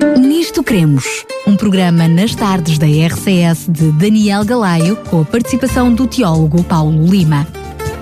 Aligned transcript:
Nisto 0.00 0.62
Cremos, 0.62 1.26
um 1.44 1.56
programa 1.56 2.06
nas 2.06 2.32
tardes 2.32 2.78
da 2.78 2.86
RCS 2.86 3.68
de 3.68 3.90
Daniel 3.90 4.44
Galaio, 4.44 4.94
com 5.10 5.22
a 5.22 5.24
participação 5.24 5.92
do 5.92 6.06
teólogo 6.06 6.62
Paulo 6.62 7.04
Lima. 7.04 7.44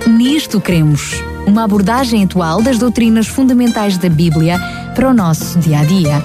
Nisto 0.07 0.61
Cremos, 0.61 1.13
uma 1.47 1.65
abordagem 1.65 2.23
atual 2.23 2.61
das 2.61 2.77
doutrinas 2.79 3.27
fundamentais 3.27 3.97
da 3.97 4.11
Bíblia 4.11 4.59
para 4.95 5.09
o 5.09 5.15
nosso 5.15 5.59
dia 5.59 5.79
a 5.79 5.85
dia. 5.85 6.23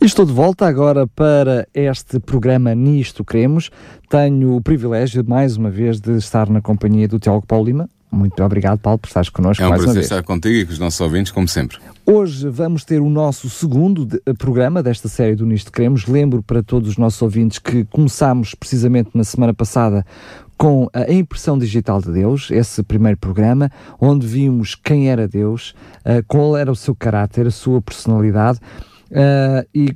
Estou 0.00 0.24
de 0.24 0.32
volta 0.32 0.64
agora 0.64 1.04
para 1.04 1.66
este 1.74 2.20
programa 2.20 2.76
Nisto 2.76 3.24
Cremos. 3.24 3.70
Tenho 4.08 4.54
o 4.54 4.60
privilégio, 4.60 5.24
mais 5.26 5.56
uma 5.56 5.70
vez, 5.70 6.00
de 6.00 6.16
estar 6.16 6.48
na 6.48 6.60
companhia 6.60 7.08
do 7.08 7.18
Teólogo 7.18 7.46
Paulo 7.46 7.64
Lima. 7.64 7.88
Muito 8.14 8.44
obrigado, 8.44 8.78
Paulo, 8.78 8.98
por 8.98 9.06
estares 9.08 9.30
connosco 9.30 9.62
É 9.62 9.66
um 9.66 9.70
mais 9.70 9.80
prazer 9.82 10.00
vez. 10.02 10.06
estar 10.12 10.22
contigo 10.22 10.54
e 10.54 10.66
com 10.66 10.72
os 10.72 10.78
nossos 10.78 11.00
ouvintes, 11.00 11.32
como 11.32 11.48
sempre. 11.48 11.78
Hoje 12.04 12.46
vamos 12.48 12.84
ter 12.84 13.00
o 13.00 13.08
nosso 13.08 13.48
segundo 13.48 14.04
de- 14.04 14.20
eh, 14.26 14.34
programa 14.34 14.82
desta 14.82 15.08
série 15.08 15.34
do 15.34 15.46
Nisto 15.46 15.72
Queremos. 15.72 16.06
Lembro 16.06 16.42
para 16.42 16.62
todos 16.62 16.90
os 16.90 16.98
nossos 16.98 17.22
ouvintes 17.22 17.58
que 17.58 17.84
começámos 17.86 18.54
precisamente 18.54 19.10
na 19.14 19.24
semana 19.24 19.54
passada 19.54 20.04
com 20.58 20.88
a 20.92 21.10
impressão 21.10 21.56
digital 21.58 22.02
de 22.02 22.12
Deus, 22.12 22.50
esse 22.50 22.82
primeiro 22.82 23.16
programa, 23.16 23.70
onde 24.00 24.26
vimos 24.26 24.74
quem 24.74 25.08
era 25.10 25.26
Deus, 25.26 25.74
eh, 26.04 26.22
qual 26.28 26.54
era 26.56 26.70
o 26.70 26.76
seu 26.76 26.94
caráter, 26.94 27.46
a 27.46 27.50
sua 27.50 27.80
personalidade. 27.80 28.58
eh, 29.14 29.66
e 29.74 29.92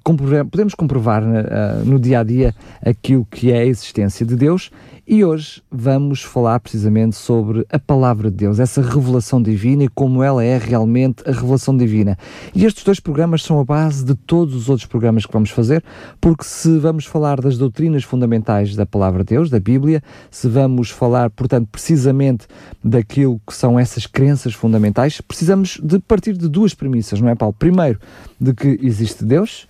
podemos 0.51 0.75
comprovar 0.75 1.23
eh, 1.23 1.83
no 1.87 1.99
dia 1.99 2.21
a 2.21 2.23
dia 2.23 2.55
aquilo 2.85 3.25
que 3.31 3.51
é 3.51 3.61
a 3.61 3.65
existência 3.65 4.27
de 4.27 4.37
Deus. 4.37 4.71
E 5.09 5.25
hoje 5.25 5.63
vamos 5.71 6.25
falar 6.25 6.59
precisamente 6.59 7.15
sobre 7.15 7.65
a 7.71 7.79
palavra 7.79 8.29
de 8.29 8.39
Deus, 8.39 8.59
essa 8.59 8.83
revelação 8.83 9.41
divina 9.41 9.85
e 9.85 9.89
como 9.89 10.21
ela 10.21 10.43
é 10.43 10.59
realmente 10.59 11.23
a 11.25 11.31
revelação 11.31 11.77
divina. 11.77 12.19
E 12.53 12.65
estes 12.65 12.83
dois 12.83 12.99
programas 12.99 13.45
são 13.45 13.61
a 13.61 13.65
base 13.65 14.05
de 14.05 14.17
todos 14.17 14.53
os 14.57 14.69
outros 14.69 14.85
programas 14.85 15.25
que 15.25 15.33
vamos 15.33 15.51
fazer, 15.51 15.85
porque 16.21 16.43
se 16.43 16.77
vamos 16.79 17.07
falar 17.07 17.41
das 17.41 17.57
doutrinas 17.57 18.03
fundamentais 18.03 18.75
da 18.75 18.85
palavra 18.85 19.23
de 19.23 19.29
Deus, 19.37 19.49
da 19.49 19.61
Bíblia, 19.61 20.03
se 20.29 20.49
vamos 20.49 20.91
falar, 20.91 21.31
portanto, 21.31 21.69
precisamente 21.71 22.49
daquilo 22.83 23.41
que 23.47 23.55
são 23.55 23.79
essas 23.79 24.09
crenças 24.09 24.55
fundamentais, 24.55 25.21
precisamos 25.21 25.79
de 25.81 26.01
partir 26.01 26.37
de 26.37 26.49
duas 26.49 26.75
premissas, 26.75 27.21
não 27.21 27.29
é, 27.29 27.37
Paulo? 27.37 27.55
Primeiro, 27.57 28.01
de 28.41 28.53
que 28.53 28.77
existe 28.83 29.25
Deus, 29.25 29.69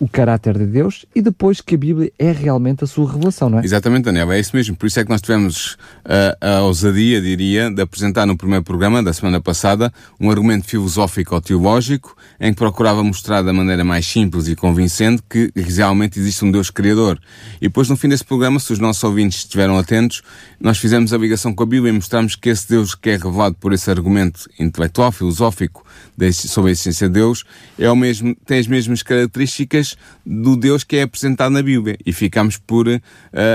o 0.00 0.08
caráter 0.08 0.56
de 0.56 0.66
Deus, 0.66 1.04
e 1.14 1.20
depois 1.20 1.60
que 1.60 1.74
a 1.74 1.78
Bíblia 1.78 2.12
é 2.18 2.30
realmente 2.30 2.84
a 2.84 2.86
sua 2.86 3.10
revelação, 3.10 3.50
não 3.50 3.58
é? 3.58 3.64
Exatamente, 3.64 4.04
Daniel, 4.04 4.30
é 4.30 4.38
isso 4.38 4.54
mesmo. 4.54 4.76
Por 4.76 4.86
isso 4.86 5.00
é 5.00 5.04
que 5.04 5.10
nós 5.10 5.20
tivemos 5.20 5.74
uh, 6.04 6.36
a 6.40 6.60
ousadia, 6.62 7.20
diria, 7.20 7.68
de 7.70 7.82
apresentar 7.82 8.24
no 8.24 8.36
primeiro 8.36 8.62
programa 8.62 9.02
da 9.02 9.12
semana 9.12 9.40
passada 9.40 9.92
um 10.20 10.30
argumento 10.30 10.66
filosófico 10.66 11.34
ou 11.34 11.40
teológico 11.40 12.16
em 12.40 12.52
que 12.52 12.58
procurava 12.58 13.02
mostrar 13.02 13.42
da 13.42 13.52
maneira 13.52 13.82
mais 13.82 14.06
simples 14.06 14.46
e 14.46 14.54
convincente 14.54 15.22
que 15.28 15.50
realmente 15.56 16.18
existe 16.20 16.44
um 16.44 16.50
Deus 16.50 16.70
Criador. 16.70 17.18
E 17.56 17.62
depois, 17.62 17.88
no 17.88 17.96
fim 17.96 18.08
desse 18.08 18.24
programa, 18.24 18.60
se 18.60 18.72
os 18.72 18.78
nossos 18.78 19.02
ouvintes 19.02 19.38
estiveram 19.38 19.76
atentos, 19.76 20.22
nós 20.60 20.78
fizemos 20.78 21.12
a 21.12 21.18
ligação 21.18 21.52
com 21.52 21.64
a 21.64 21.66
Bíblia 21.66 21.90
e 21.90 21.94
mostramos 21.94 22.36
que 22.36 22.48
esse 22.48 22.68
Deus 22.68 22.94
que 22.94 23.10
é 23.10 23.16
revelado 23.16 23.56
por 23.56 23.72
esse 23.72 23.90
argumento 23.90 24.48
intelectual, 24.60 25.10
filosófico, 25.10 25.84
sobre 26.32 26.70
a 26.70 26.72
essência 26.72 27.08
de 27.08 27.14
Deus, 27.14 27.44
é 27.78 27.90
o 27.90 27.96
mesmo, 27.96 28.36
tem 28.46 28.58
as 28.58 28.66
mesmas 28.66 29.02
características 29.02 29.87
do 30.24 30.56
Deus 30.56 30.84
que 30.84 30.96
é 30.96 31.02
apresentado 31.02 31.52
na 31.52 31.62
Bíblia. 31.62 31.96
E 32.04 32.12
ficamos 32.12 32.56
por 32.58 32.88
eh, 32.88 33.00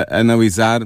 analisar 0.09 0.81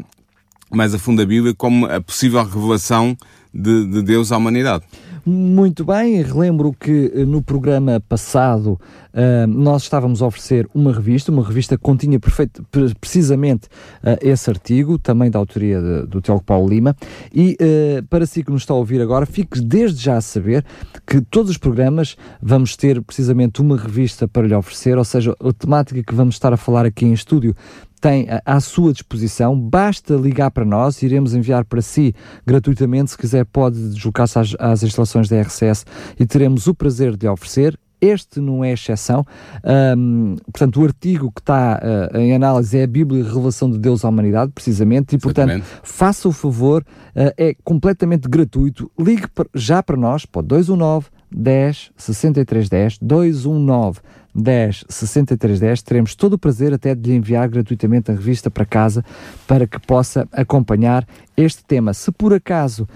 mais 0.71 0.93
a 0.93 0.99
fundo 0.99 1.21
a 1.21 1.25
Bíblia 1.25 1.53
como 1.53 1.85
a 1.85 2.01
possível 2.01 2.43
revelação 2.43 3.17
de, 3.53 3.85
de 3.85 4.01
Deus 4.01 4.31
à 4.31 4.37
humanidade. 4.37 4.83
Muito 5.29 5.83
bem, 5.83 6.21
relembro 6.21 6.71
que 6.71 7.11
eh, 7.13 7.25
no 7.25 7.41
programa 7.41 7.99
passado 7.99 8.79
eh, 9.13 9.45
nós 9.45 9.83
estávamos 9.83 10.21
a 10.21 10.25
oferecer 10.25 10.69
uma 10.73 10.93
revista, 10.93 11.33
uma 11.33 11.45
revista 11.45 11.75
que 11.75 11.83
continha 11.83 12.17
perfeito, 12.17 12.63
pre- 12.71 12.93
precisamente 12.95 13.67
eh, 14.01 14.17
esse 14.21 14.49
artigo, 14.49 14.97
também 14.97 15.29
da 15.29 15.37
autoria 15.37 15.81
de- 15.81 16.07
do 16.07 16.21
Teólogo 16.21 16.45
Paulo 16.45 16.69
Lima, 16.69 16.95
e 17.35 17.57
eh, 17.59 18.01
para 18.09 18.25
si 18.25 18.41
que 18.41 18.51
nos 18.51 18.61
está 18.61 18.73
a 18.73 18.77
ouvir 18.77 19.01
agora, 19.01 19.25
fique 19.25 19.59
desde 19.59 20.01
já 20.01 20.15
a 20.15 20.21
saber 20.21 20.63
que 21.05 21.19
todos 21.19 21.51
os 21.51 21.57
programas 21.57 22.15
vamos 22.41 22.77
ter 22.77 23.01
precisamente 23.01 23.59
uma 23.61 23.75
revista 23.75 24.29
para 24.29 24.47
lhe 24.47 24.55
oferecer, 24.55 24.97
ou 24.97 25.03
seja, 25.03 25.35
a 25.43 25.51
temática 25.51 26.01
que 26.01 26.15
vamos 26.15 26.35
estar 26.35 26.53
a 26.53 26.57
falar 26.57 26.85
aqui 26.85 27.03
em 27.05 27.11
estúdio 27.11 27.53
tem 27.99 28.27
à 28.45 28.59
sua 28.59 28.93
disposição, 28.93 29.59
basta 29.59 30.13
ligar 30.15 30.51
para 30.51 30.65
nós, 30.65 31.01
iremos 31.01 31.33
enviar 31.33 31.65
para 31.65 31.81
si 31.81 32.13
gratuitamente, 32.45 33.11
se 33.11 33.17
quiser 33.17 33.45
pode 33.45 33.89
deslocar-se 33.89 34.39
às, 34.39 34.55
às 34.59 34.83
instalações 34.83 35.27
da 35.27 35.41
RCS 35.41 35.85
e 36.19 36.25
teremos 36.25 36.67
o 36.67 36.75
prazer 36.75 37.15
de 37.15 37.25
lhe 37.25 37.31
oferecer. 37.31 37.77
Este 37.99 38.39
não 38.39 38.63
é 38.63 38.73
exceção, 38.73 39.25
Ahm, 39.63 40.35
portanto 40.51 40.79
o 40.79 40.85
artigo 40.85 41.31
que 41.31 41.41
está 41.41 41.81
ah, 41.81 42.19
em 42.19 42.35
análise 42.35 42.77
é 42.77 42.83
a 42.83 42.87
Bíblia 42.87 43.23
e 43.23 43.25
a 43.25 43.27
Revelação 43.27 43.71
de 43.71 43.79
Deus 43.79 44.05
à 44.05 44.09
Humanidade, 44.09 44.51
precisamente, 44.51 45.15
e 45.15 45.17
portanto 45.17 45.49
Exatamente. 45.49 45.79
faça 45.81 46.27
o 46.27 46.31
favor, 46.31 46.85
ah, 47.15 47.33
é 47.35 47.55
completamente 47.63 48.29
gratuito, 48.29 48.91
ligue 48.99 49.25
já 49.55 49.81
para 49.81 49.97
nós, 49.97 50.27
para 50.27 50.41
o 50.41 50.43
219 50.43 51.07
10 51.31 51.91
63 51.97 52.69
10, 52.69 52.97
219 52.99 53.99
10 54.37 54.85
63 54.87 55.59
10, 55.59 55.81
teremos 55.81 56.15
todo 56.15 56.33
o 56.33 56.37
prazer 56.37 56.73
até 56.73 56.93
de 56.93 57.09
lhe 57.09 57.17
enviar 57.17 57.49
gratuitamente 57.49 58.11
a 58.11 58.13
revista 58.13 58.51
para 58.51 58.65
casa 58.65 59.03
para 59.47 59.65
que 59.65 59.79
possa 59.79 60.27
acompanhar 60.31 61.05
este 61.37 61.63
tema. 61.63 61.93
Se 61.93 62.11
por 62.11 62.33
acaso 62.33 62.87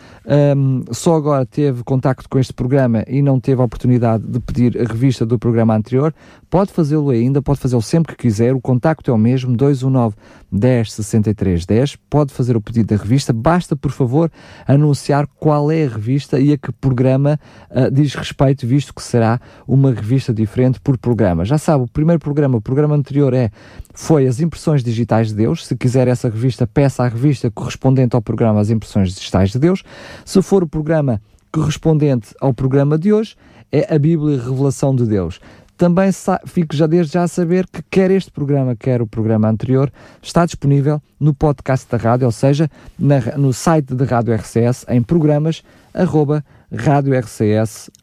hum, 0.57 0.83
só 0.91 1.15
agora 1.15 1.45
teve 1.45 1.83
contacto 1.83 2.27
com 2.27 2.39
este 2.39 2.51
programa 2.51 3.03
e 3.07 3.21
não 3.21 3.39
teve 3.39 3.61
a 3.61 3.65
oportunidade 3.65 4.25
de 4.25 4.39
pedir 4.39 4.79
a 4.81 4.83
revista 4.83 5.25
do 5.25 5.37
programa 5.37 5.75
anterior, 5.75 6.13
pode 6.49 6.71
fazê-lo 6.71 7.11
ainda, 7.11 7.41
pode 7.41 7.59
fazê-lo 7.59 7.83
sempre 7.83 8.15
que 8.15 8.23
quiser. 8.23 8.55
O 8.55 8.59
contacto 8.59 9.11
é 9.11 9.13
o 9.13 9.17
mesmo, 9.17 9.55
219 9.55 10.15
10 10.51 10.91
63 10.91 11.65
10. 11.65 11.95
Pode 12.09 12.33
fazer 12.33 12.57
o 12.57 12.61
pedido 12.61 12.95
da 12.95 13.01
revista, 13.01 13.31
basta 13.31 13.75
por 13.75 13.91
favor 13.91 14.31
anunciar 14.67 15.27
qual 15.37 15.71
é 15.71 15.85
a 15.85 15.89
revista 15.89 16.39
e 16.39 16.51
a 16.51 16.57
que 16.57 16.71
programa 16.71 17.39
ah, 17.69 17.89
diz 17.89 18.15
respeito, 18.15 18.65
visto 18.65 18.93
que 18.93 19.03
será 19.03 19.39
uma 19.67 19.91
revista 19.91 20.33
diferente 20.33 20.79
por 20.79 20.97
programa. 20.97 21.30
Já 21.45 21.57
sabe, 21.57 21.83
o 21.83 21.87
primeiro 21.87 22.19
programa, 22.19 22.57
o 22.57 22.61
programa 22.61 22.95
anterior 22.95 23.33
é 23.33 23.49
foi 23.93 24.27
as 24.27 24.39
impressões 24.39 24.83
digitais 24.83 25.29
de 25.29 25.35
Deus. 25.35 25.65
Se 25.65 25.75
quiser 25.75 26.07
essa 26.07 26.29
revista, 26.29 26.67
peça 26.67 27.03
a 27.03 27.07
revista 27.07 27.49
correspondente 27.49 28.15
ao 28.15 28.21
programa 28.21 28.59
As 28.59 28.69
Impressões 28.69 29.13
Digitais 29.13 29.51
de 29.51 29.59
Deus. 29.59 29.83
Se 30.25 30.41
for 30.41 30.63
o 30.63 30.67
programa 30.67 31.21
correspondente 31.51 32.33
ao 32.39 32.53
programa 32.53 32.97
de 32.97 33.11
hoje, 33.11 33.35
é 33.71 33.93
a 33.93 33.97
Bíblia 33.97 34.35
e 34.35 34.39
Revelação 34.39 34.95
de 34.95 35.05
Deus. 35.05 35.39
Também 35.81 36.11
fico 36.45 36.75
já 36.75 36.85
desde 36.85 37.13
já 37.13 37.23
a 37.23 37.27
saber 37.27 37.65
que 37.65 37.81
quer 37.89 38.11
este 38.11 38.29
programa, 38.29 38.75
quer 38.75 39.01
o 39.01 39.07
programa 39.07 39.49
anterior, 39.49 39.91
está 40.21 40.45
disponível 40.45 41.01
no 41.19 41.33
podcast 41.33 41.89
da 41.89 41.97
rádio, 41.97 42.27
ou 42.27 42.31
seja, 42.31 42.69
na 42.99 43.19
no 43.35 43.51
site 43.51 43.95
da 43.95 44.05
Rádio 44.05 44.31
RCS, 44.35 44.85
em 44.87 45.01
programas, 45.01 45.63
arroba 45.91 46.45
radiorcs.pt. 46.71 47.97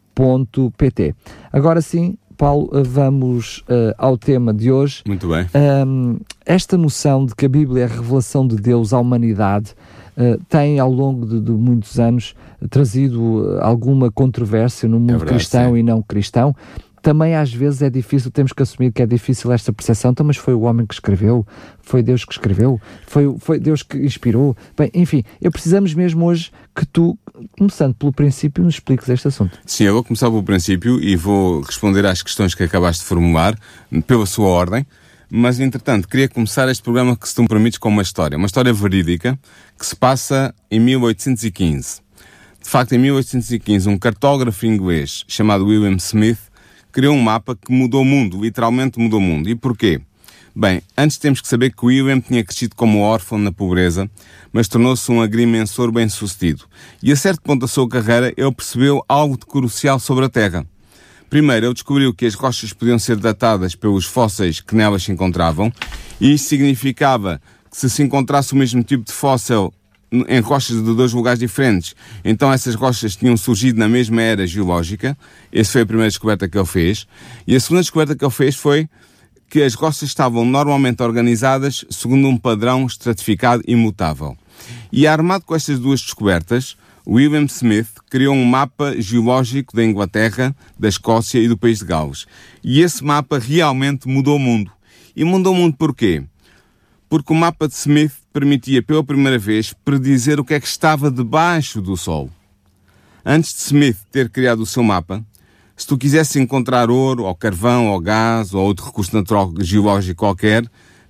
Agora 1.53 1.81
sim, 1.81 2.17
Paulo, 2.39 2.69
eh, 2.71 2.83
vamos 2.83 3.65
eh, 3.67 3.93
ao 3.97 4.17
tema 4.17 4.53
de 4.53 4.71
hoje. 4.71 5.03
Muito 5.05 5.27
bem. 5.27 5.45
Hum, 5.85 6.19
esta 6.45 6.77
noção 6.77 7.25
de 7.25 7.35
que 7.35 7.45
a 7.45 7.49
Bíblia 7.49 7.83
é 7.83 7.85
a 7.85 7.89
revelação 7.89 8.47
de 8.47 8.55
Deus 8.55 8.93
à 8.93 8.99
humanidade 8.99 9.75
eh, 10.15 10.39
tem, 10.47 10.79
ao 10.79 10.89
longo 10.89 11.25
de, 11.25 11.41
de 11.41 11.51
muitos 11.51 11.99
anos, 11.99 12.33
trazido 12.69 13.59
alguma 13.59 14.09
controvérsia 14.09 14.87
no 14.87 15.01
mundo 15.01 15.17
verdade, 15.17 15.31
cristão 15.31 15.73
sim. 15.73 15.79
e 15.79 15.83
não 15.83 16.01
cristão. 16.01 16.55
Também 17.01 17.35
às 17.35 17.53
vezes 17.53 17.81
é 17.81 17.89
difícil, 17.89 18.31
temos 18.31 18.51
que 18.53 18.61
assumir 18.61 18.91
que 18.91 19.01
é 19.01 19.05
difícil 19.05 19.51
esta 19.51 19.71
percepção, 19.71 20.11
então, 20.11 20.25
mas 20.25 20.37
foi 20.37 20.53
o 20.53 20.61
homem 20.61 20.85
que 20.85 20.93
escreveu, 20.93 21.45
foi 21.81 22.03
Deus 22.03 22.25
que 22.25 22.33
escreveu, 22.33 22.79
foi, 23.07 23.35
foi 23.39 23.59
Deus 23.59 23.83
que 23.83 23.97
inspirou. 23.97 24.55
Bem, 24.77 24.89
enfim, 24.93 25.23
eu 25.41 25.51
precisamos 25.51 25.93
mesmo 25.93 26.25
hoje 26.25 26.51
que 26.75 26.85
tu, 26.85 27.17
começando 27.57 27.93
pelo 27.95 28.11
princípio, 28.11 28.63
nos 28.63 28.75
expliques 28.75 29.07
este 29.09 29.27
assunto. 29.27 29.57
Sim, 29.65 29.85
eu 29.85 29.93
vou 29.93 30.03
começar 30.03 30.27
pelo 30.29 30.43
princípio 30.43 31.01
e 31.01 31.15
vou 31.15 31.61
responder 31.61 32.05
às 32.05 32.21
questões 32.21 32.53
que 32.53 32.63
acabaste 32.63 33.03
de 33.03 33.07
formular, 33.07 33.57
pela 34.05 34.25
sua 34.25 34.47
ordem. 34.47 34.85
Mas, 35.31 35.59
entretanto, 35.59 36.07
queria 36.07 36.27
começar 36.27 36.67
este 36.69 36.81
programa, 36.81 37.15
que 37.15 37.29
se 37.29 37.35
tu 37.35 37.43
me 37.43 37.47
permites, 37.47 37.77
com 37.77 37.89
uma 37.89 38.01
história. 38.01 38.35
Uma 38.35 38.47
história 38.47 38.73
verídica 38.73 39.37
que 39.77 39.85
se 39.85 39.95
passa 39.95 40.53
em 40.71 40.79
1815. 40.79 42.01
De 42.61 42.69
facto, 42.69 42.93
em 42.93 42.97
1815, 42.97 43.87
um 43.87 43.97
cartógrafo 43.97 44.65
inglês 44.65 45.23
chamado 45.27 45.67
William 45.67 45.95
Smith 45.97 46.39
criou 46.91 47.15
um 47.15 47.21
mapa 47.21 47.55
que 47.55 47.71
mudou 47.71 48.01
o 48.01 48.05
mundo, 48.05 48.41
literalmente 48.41 48.99
mudou 48.99 49.19
o 49.19 49.21
mundo. 49.21 49.49
E 49.49 49.55
porquê? 49.55 50.01
Bem, 50.55 50.81
antes 50.97 51.17
temos 51.17 51.39
que 51.39 51.47
saber 51.47 51.71
que 51.73 51.85
William 51.85 52.19
tinha 52.19 52.43
crescido 52.43 52.75
como 52.75 52.99
órfão 52.99 53.37
na 53.37 53.51
pobreza, 53.51 54.09
mas 54.51 54.67
tornou-se 54.67 55.09
um 55.11 55.21
agrimensor 55.21 55.91
bem-sucedido. 55.91 56.65
E 57.01 57.11
a 57.11 57.15
certo 57.15 57.41
ponto 57.41 57.61
da 57.61 57.67
sua 57.67 57.87
carreira, 57.87 58.33
ele 58.35 58.51
percebeu 58.51 59.03
algo 59.07 59.37
de 59.37 59.45
crucial 59.45 59.99
sobre 59.99 60.25
a 60.25 60.29
Terra. 60.29 60.65
Primeiro, 61.29 61.67
ele 61.67 61.73
descobriu 61.73 62.13
que 62.13 62.25
as 62.25 62.33
rochas 62.33 62.73
podiam 62.73 62.97
ser 62.97 63.15
datadas 63.17 63.75
pelos 63.75 64.05
fósseis 64.05 64.59
que 64.59 64.75
nelas 64.75 65.03
se 65.03 65.11
encontravam, 65.11 65.71
e 66.19 66.33
isso 66.33 66.49
significava 66.49 67.39
que 67.69 67.77
se 67.77 67.89
se 67.89 68.01
encontrasse 68.01 68.53
o 68.53 68.57
mesmo 68.57 68.83
tipo 68.83 69.05
de 69.05 69.13
fóssil 69.13 69.71
em 70.11 70.39
rochas 70.39 70.77
de 70.77 70.95
dois 70.95 71.13
lugares 71.13 71.39
diferentes. 71.39 71.95
Então 72.23 72.51
essas 72.51 72.75
rochas 72.75 73.15
tinham 73.15 73.37
surgido 73.37 73.79
na 73.79 73.87
mesma 73.87 74.21
era 74.21 74.45
geológica. 74.47 75.17
Essa 75.51 75.73
foi 75.73 75.81
a 75.81 75.85
primeira 75.85 76.09
descoberta 76.09 76.47
que 76.47 76.57
ele 76.57 76.65
fez. 76.65 77.07
E 77.45 77.55
a 77.55 77.59
segunda 77.59 77.81
descoberta 77.81 78.15
que 78.15 78.23
ele 78.23 78.31
fez 78.31 78.55
foi 78.55 78.89
que 79.49 79.63
as 79.63 79.73
rochas 79.73 80.03
estavam 80.03 80.45
normalmente 80.45 81.01
organizadas 81.01 81.83
segundo 81.89 82.27
um 82.27 82.37
padrão 82.37 82.85
estratificado 82.85 83.63
imutável. 83.67 84.37
E 84.91 85.07
armado 85.07 85.45
com 85.45 85.55
estas 85.55 85.79
duas 85.79 86.01
descobertas, 86.01 86.77
William 87.07 87.45
Smith 87.45 87.89
criou 88.09 88.35
um 88.35 88.45
mapa 88.45 88.93
geológico 89.01 89.75
da 89.75 89.83
Inglaterra, 89.83 90.55
da 90.77 90.87
Escócia 90.87 91.39
e 91.39 91.47
do 91.47 91.57
país 91.57 91.79
de 91.79 91.85
Gales. 91.85 92.27
E 92.63 92.81
esse 92.81 93.03
mapa 93.03 93.39
realmente 93.39 94.07
mudou 94.07 94.35
o 94.35 94.39
mundo. 94.39 94.71
E 95.15 95.23
mudou 95.23 95.53
o 95.53 95.55
mundo 95.55 95.75
porquê? 95.75 96.23
Porque 97.09 97.33
o 97.33 97.35
mapa 97.35 97.67
de 97.67 97.73
Smith 97.73 98.13
permitia 98.39 98.81
pela 98.81 99.03
primeira 99.03 99.37
vez 99.37 99.73
predizer 99.83 100.39
o 100.39 100.45
que 100.45 100.53
é 100.53 100.59
que 100.61 100.67
estava 100.67 101.11
debaixo 101.11 101.81
do 101.81 101.97
Sol. 101.97 102.29
Antes 103.25 103.53
de 103.53 103.59
Smith 103.59 103.97
ter 104.09 104.29
criado 104.29 104.61
o 104.61 104.65
seu 104.65 104.81
mapa, 104.81 105.21
se 105.75 105.85
tu 105.85 105.97
quisesse 105.97 106.39
encontrar 106.39 106.89
ouro, 106.89 107.25
ou 107.25 107.35
carvão, 107.35 107.89
ou 107.89 107.99
gás, 107.99 108.53
ou 108.53 108.63
outro 108.63 108.85
recurso 108.85 109.13
natural 109.13 109.51
geológico 109.59 110.19
qualquer, 110.19 110.63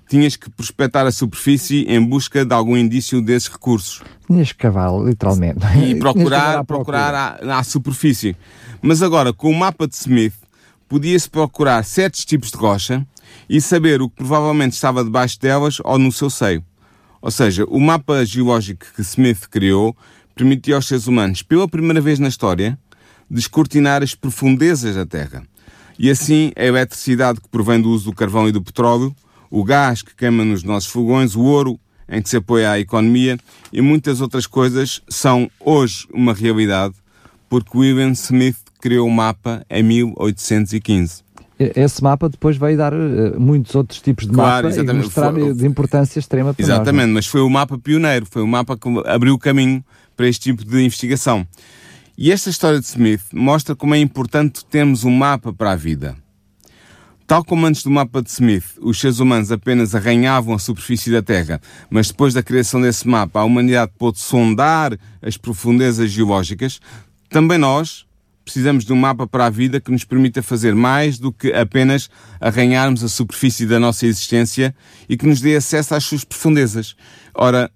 tinhas 0.10 0.36
que 0.36 0.50
prospectar 0.50 1.06
a 1.06 1.12
superfície 1.12 1.86
em 1.88 2.04
busca 2.04 2.44
de 2.44 2.52
algum 2.52 2.76
indício 2.76 3.22
desses 3.22 3.48
recursos. 3.48 4.02
Tinhas 4.26 4.52
que 4.52 4.58
cavar, 4.58 4.92
literalmente. 5.00 5.60
E 5.78 6.00
procurar, 6.00 6.64
procurar 6.66 7.14
à, 7.14 7.60
à 7.60 7.64
superfície. 7.64 8.36
Mas 8.82 9.04
agora, 9.04 9.32
com 9.32 9.52
o 9.52 9.56
mapa 9.56 9.88
de 9.88 9.96
Smith, 9.96 10.34
podia-se 10.88 11.30
procurar 11.30 11.84
certos 11.86 12.26
tipos 12.26 12.50
de 12.50 12.58
rocha 12.58 13.06
e 13.48 13.62
saber 13.62 14.02
o 14.02 14.10
que 14.10 14.16
provavelmente 14.16 14.74
estava 14.74 15.04
debaixo 15.04 15.40
delas 15.40 15.78
ou 15.84 16.00
no 16.00 16.12
seu 16.12 16.32
seio. 16.32 16.64
Ou 17.22 17.32
seja, 17.32 17.66
o 17.66 17.80
mapa 17.80 18.26
geológico 18.26 18.86
que 18.96 19.02
Smith 19.02 19.48
criou 19.50 19.96
permitia 20.36 20.76
aos 20.76 20.88
seres 20.88 21.08
humanos, 21.08 21.42
pela 21.44 21.68
primeira 21.68 22.00
vez 22.00 22.20
na 22.20 22.28
história, 22.28 22.78
descortinar 23.30 24.02
as 24.02 24.16
profundezas 24.16 24.96
da 24.96 25.06
Terra. 25.06 25.44
E 25.98 26.10
assim, 26.10 26.52
a 26.56 26.64
eletricidade 26.64 27.42
que 27.42 27.50
provém 27.50 27.82
do 27.82 27.90
uso 27.90 28.06
do 28.06 28.16
carvão 28.16 28.48
e 28.48 28.52
do 28.52 28.62
petróleo, 28.62 29.14
o 29.52 29.64
gás 29.64 30.02
que 30.02 30.16
queima 30.16 30.46
nos 30.46 30.64
nossos 30.64 30.90
fogões, 30.90 31.36
o 31.36 31.42
ouro 31.42 31.80
em 32.08 32.22
que 32.22 32.30
se 32.30 32.38
apoia 32.38 32.72
a 32.72 32.80
economia 32.80 33.38
e 33.72 33.82
muitas 33.82 34.22
outras 34.22 34.48
coisas 34.48 35.02
são 35.10 35.50
hoje 35.60 36.08
uma 36.12 36.34
realidade 36.34 36.96
porque 37.50 37.78
William 37.78 38.12
Smith 38.12 38.58
criou 38.80 39.08
o 39.08 39.12
mapa 39.12 39.66
em 39.70 39.84
1815. 39.84 41.24
Esse 41.60 42.02
mapa 42.02 42.30
depois 42.30 42.56
veio 42.56 42.78
dar 42.78 42.94
uh, 42.94 43.38
muitos 43.40 43.76
outros 43.76 44.00
tipos 44.02 44.26
de 44.26 44.32
Claro, 44.32 44.68
mapa 44.68 44.68
e 44.68 44.72
exatamente. 44.80 45.04
mostrar 45.04 45.34
Foi- 45.34 45.54
de 45.54 45.68
importância 45.68 46.18
extrema 46.20 46.54
para 46.54 46.64
Exatamente, 46.64 47.08
nós. 47.08 47.10
é? 47.10 47.14
mas 47.16 47.28
foi 47.28 47.42
o 47.42 47.50
mapa 47.50 47.78
pioneiro, 47.78 48.26
foi 48.30 48.42
o 48.42 48.48
mapa 48.48 48.78
que 48.78 48.88
abriu 49.06 49.34
o 49.34 49.38
caminho 49.40 49.84
para 50.16 50.28
este 50.28 50.44
tipo 50.52 50.64
de 50.64 50.82
investigação. 50.82 51.46
E 52.18 52.32
esta 52.32 52.50
história 52.50 52.80
de 52.80 52.86
Smith 52.86 53.22
mostra 53.34 53.76
como 53.76 53.94
é 53.94 54.00
importante 54.00 54.64
termos 54.66 55.04
um 55.04 55.12
mapa 55.12 55.52
para 55.54 55.72
a 55.72 55.76
vida. 55.76 56.16
Tal 57.28 57.44
como 57.44 57.66
antes 57.66 57.84
do 57.84 57.92
mapa 57.92 58.22
de 58.24 58.30
Smith, 58.30 58.66
os 58.82 59.00
seres 59.00 59.20
humanos 59.20 59.52
apenas 59.52 59.94
arranhavam 59.94 60.56
a 60.56 60.60
superfície 60.60 61.12
da 61.12 61.22
Terra, 61.22 61.62
mas 61.90 62.08
depois 62.08 62.34
da 62.34 62.42
criação 62.42 62.82
desse 62.82 63.08
mapa, 63.08 63.40
a 63.40 63.44
humanidade 63.44 63.92
pôde 64.00 64.18
sondar 64.20 64.98
as 65.22 65.38
profundezas 65.38 66.10
geológicas, 66.10 66.80
também 67.30 67.58
nós 67.60 68.06
precisamos 68.50 68.84
de 68.84 68.92
um 68.92 68.96
mapa 68.96 69.28
para 69.28 69.46
a 69.46 69.50
vida 69.50 69.80
que 69.80 69.92
nos 69.92 70.04
permita 70.04 70.42
fazer 70.42 70.74
mais 70.74 71.20
do 71.20 71.32
que 71.32 71.54
apenas 71.54 72.10
arranharmos 72.42 73.04
a 73.04 73.08
superfície 73.08 73.68
da 73.68 73.80
nossa 73.80 74.08
existência 74.08 74.76
e 75.08 75.16
que 75.16 75.28
nos 75.28 75.40
dê 75.40 75.56
acesso 75.56 75.94
às 75.94 76.04
suas 76.04 76.24
profundezas. 76.24 76.96
Ora, 77.36 77.70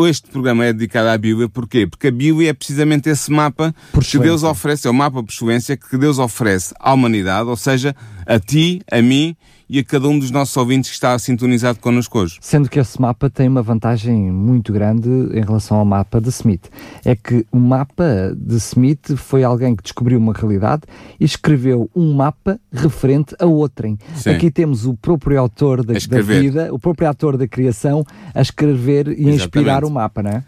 este 0.00 0.28
programa 0.28 0.66
é 0.66 0.72
dedicado 0.74 1.08
à 1.08 1.16
Bíblia, 1.16 1.48
porquê? 1.48 1.86
Porque 1.86 2.08
a 2.08 2.10
Bíblia 2.10 2.50
é 2.50 2.52
precisamente 2.52 3.08
esse 3.08 3.32
mapa 3.32 3.74
que 4.02 4.18
Deus 4.18 4.42
oferece, 4.42 4.86
é 4.86 4.90
o 4.90 4.94
mapa 4.94 5.22
por 5.22 5.32
excelência 5.32 5.78
que 5.78 5.96
Deus 5.96 6.18
oferece 6.18 6.74
à 6.78 6.92
humanidade, 6.92 7.48
ou 7.48 7.56
seja, 7.56 7.96
a 8.26 8.38
ti, 8.38 8.82
a 8.90 9.00
mim 9.00 9.36
e 9.72 9.78
a 9.78 9.84
cada 9.84 10.06
um 10.06 10.18
dos 10.18 10.30
nossos 10.30 10.54
ouvintes 10.54 10.90
que 10.90 10.94
está 10.96 11.18
sintonizado 11.18 11.78
connosco 11.78 12.18
hoje. 12.18 12.36
Sendo 12.42 12.68
que 12.68 12.78
esse 12.78 13.00
mapa 13.00 13.30
tem 13.30 13.48
uma 13.48 13.62
vantagem 13.62 14.30
muito 14.30 14.70
grande 14.70 15.08
em 15.08 15.40
relação 15.40 15.78
ao 15.78 15.84
mapa 15.86 16.20
de 16.20 16.28
Smith. 16.28 16.68
É 17.02 17.16
que 17.16 17.46
o 17.50 17.58
mapa 17.58 18.36
de 18.36 18.56
Smith 18.56 19.16
foi 19.16 19.42
alguém 19.42 19.74
que 19.74 19.82
descobriu 19.82 20.18
uma 20.18 20.34
realidade 20.34 20.82
e 21.18 21.24
escreveu 21.24 21.90
um 21.96 22.12
mapa 22.12 22.60
referente 22.70 23.34
a 23.38 23.46
outrem. 23.46 23.98
Sim. 24.14 24.30
Aqui 24.30 24.50
temos 24.50 24.84
o 24.84 24.94
próprio 24.94 25.40
autor 25.40 25.82
da, 25.82 25.94
da 25.94 26.20
vida, 26.20 26.68
o 26.70 26.78
próprio 26.78 27.08
autor 27.08 27.38
da 27.38 27.48
criação, 27.48 28.04
a 28.34 28.42
escrever 28.42 29.08
e 29.08 29.30
a 29.30 29.32
inspirar 29.32 29.82
Exatamente. 29.82 29.90
o 29.90 29.94
mapa, 29.94 30.22
não 30.22 30.30
é? 30.32 30.44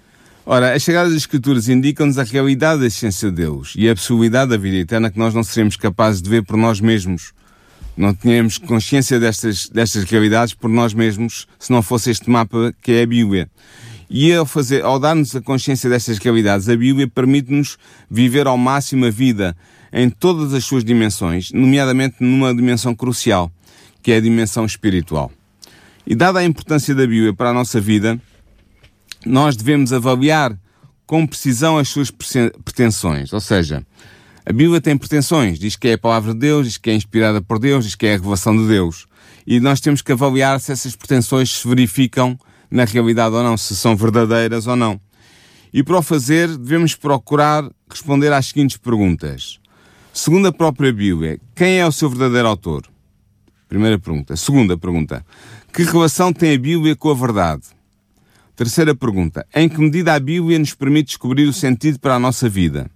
Ora, 0.46 0.74
as 0.74 0.82
Sagradas 0.84 1.14
Escrituras 1.14 1.70
indicam-nos 1.70 2.18
a 2.18 2.24
realidade 2.24 2.80
da 2.80 2.86
existência 2.86 3.30
de 3.30 3.36
Deus 3.36 3.72
e 3.78 3.88
a 3.88 3.94
possibilidade 3.94 4.50
da 4.50 4.58
vida 4.58 4.76
eterna 4.76 5.10
que 5.10 5.18
nós 5.18 5.32
não 5.32 5.42
seremos 5.42 5.76
capazes 5.76 6.20
de 6.20 6.28
ver 6.28 6.42
por 6.42 6.58
nós 6.58 6.78
mesmos. 6.78 7.32
Não 7.96 8.14
tínhamos 8.14 8.58
consciência 8.58 9.20
destas, 9.20 9.68
destas 9.68 10.04
realidades 10.04 10.52
por 10.52 10.68
nós 10.68 10.92
mesmos 10.92 11.46
se 11.58 11.70
não 11.70 11.82
fosse 11.82 12.10
este 12.10 12.28
mapa 12.28 12.74
que 12.82 12.92
é 12.92 13.02
a 13.02 13.06
Bíblia. 13.06 13.48
E 14.10 14.32
ao, 14.32 14.44
fazer, 14.44 14.84
ao 14.84 14.98
dar-nos 14.98 15.34
a 15.34 15.40
consciência 15.40 15.88
destas 15.88 16.18
realidades, 16.18 16.68
a 16.68 16.76
Bíblia 16.76 17.08
permite-nos 17.08 17.78
viver 18.10 18.46
ao 18.46 18.58
máximo 18.58 19.06
a 19.06 19.10
vida 19.10 19.56
em 19.92 20.10
todas 20.10 20.52
as 20.52 20.64
suas 20.64 20.84
dimensões, 20.84 21.52
nomeadamente 21.52 22.16
numa 22.20 22.54
dimensão 22.54 22.94
crucial, 22.94 23.50
que 24.02 24.12
é 24.12 24.16
a 24.16 24.20
dimensão 24.20 24.64
espiritual. 24.64 25.30
E 26.06 26.14
dada 26.14 26.40
a 26.40 26.44
importância 26.44 26.94
da 26.94 27.06
Bíblia 27.06 27.32
para 27.32 27.50
a 27.50 27.54
nossa 27.54 27.80
vida, 27.80 28.20
nós 29.24 29.56
devemos 29.56 29.92
avaliar 29.92 30.58
com 31.06 31.26
precisão 31.26 31.78
as 31.78 31.88
suas 31.88 32.10
pretensões. 32.10 33.32
Ou 33.32 33.40
seja, 33.40 33.86
a 34.46 34.52
Bíblia 34.52 34.78
tem 34.78 34.96
pretensões, 34.96 35.58
diz 35.58 35.74
que 35.74 35.88
é 35.88 35.92
a 35.94 35.98
palavra 35.98 36.34
de 36.34 36.40
Deus, 36.40 36.66
diz 36.66 36.76
que 36.76 36.90
é 36.90 36.94
inspirada 36.94 37.40
por 37.40 37.58
Deus, 37.58 37.86
diz 37.86 37.94
que 37.94 38.06
é 38.06 38.10
a 38.10 38.16
revelação 38.16 38.54
de 38.54 38.68
Deus. 38.68 39.06
E 39.46 39.58
nós 39.58 39.80
temos 39.80 40.02
que 40.02 40.12
avaliar 40.12 40.60
se 40.60 40.70
essas 40.70 40.94
pretensões 40.94 41.50
se 41.50 41.66
verificam 41.66 42.38
na 42.70 42.84
realidade 42.84 43.34
ou 43.34 43.42
não, 43.42 43.56
se 43.56 43.74
são 43.74 43.96
verdadeiras 43.96 44.66
ou 44.66 44.76
não. 44.76 45.00
E 45.72 45.82
para 45.82 45.98
o 45.98 46.02
fazer, 46.02 46.58
devemos 46.58 46.94
procurar 46.94 47.64
responder 47.88 48.32
às 48.32 48.46
seguintes 48.46 48.76
perguntas. 48.76 49.58
Segundo 50.12 50.46
a 50.48 50.52
própria 50.52 50.92
Bíblia, 50.92 51.40
quem 51.54 51.78
é 51.78 51.86
o 51.86 51.92
seu 51.92 52.10
verdadeiro 52.10 52.46
autor? 52.46 52.84
Primeira 53.66 53.98
pergunta. 53.98 54.36
Segunda 54.36 54.76
pergunta. 54.76 55.24
Que 55.72 55.82
relação 55.84 56.32
tem 56.32 56.54
a 56.54 56.58
Bíblia 56.58 56.94
com 56.94 57.10
a 57.10 57.14
verdade? 57.14 57.62
Terceira 58.54 58.94
pergunta. 58.94 59.44
Em 59.54 59.68
que 59.68 59.80
medida 59.80 60.14
a 60.14 60.20
Bíblia 60.20 60.58
nos 60.58 60.74
permite 60.74 61.06
descobrir 61.08 61.44
o 61.48 61.52
sentido 61.52 61.98
para 61.98 62.14
a 62.14 62.18
nossa 62.20 62.48
vida? 62.48 62.90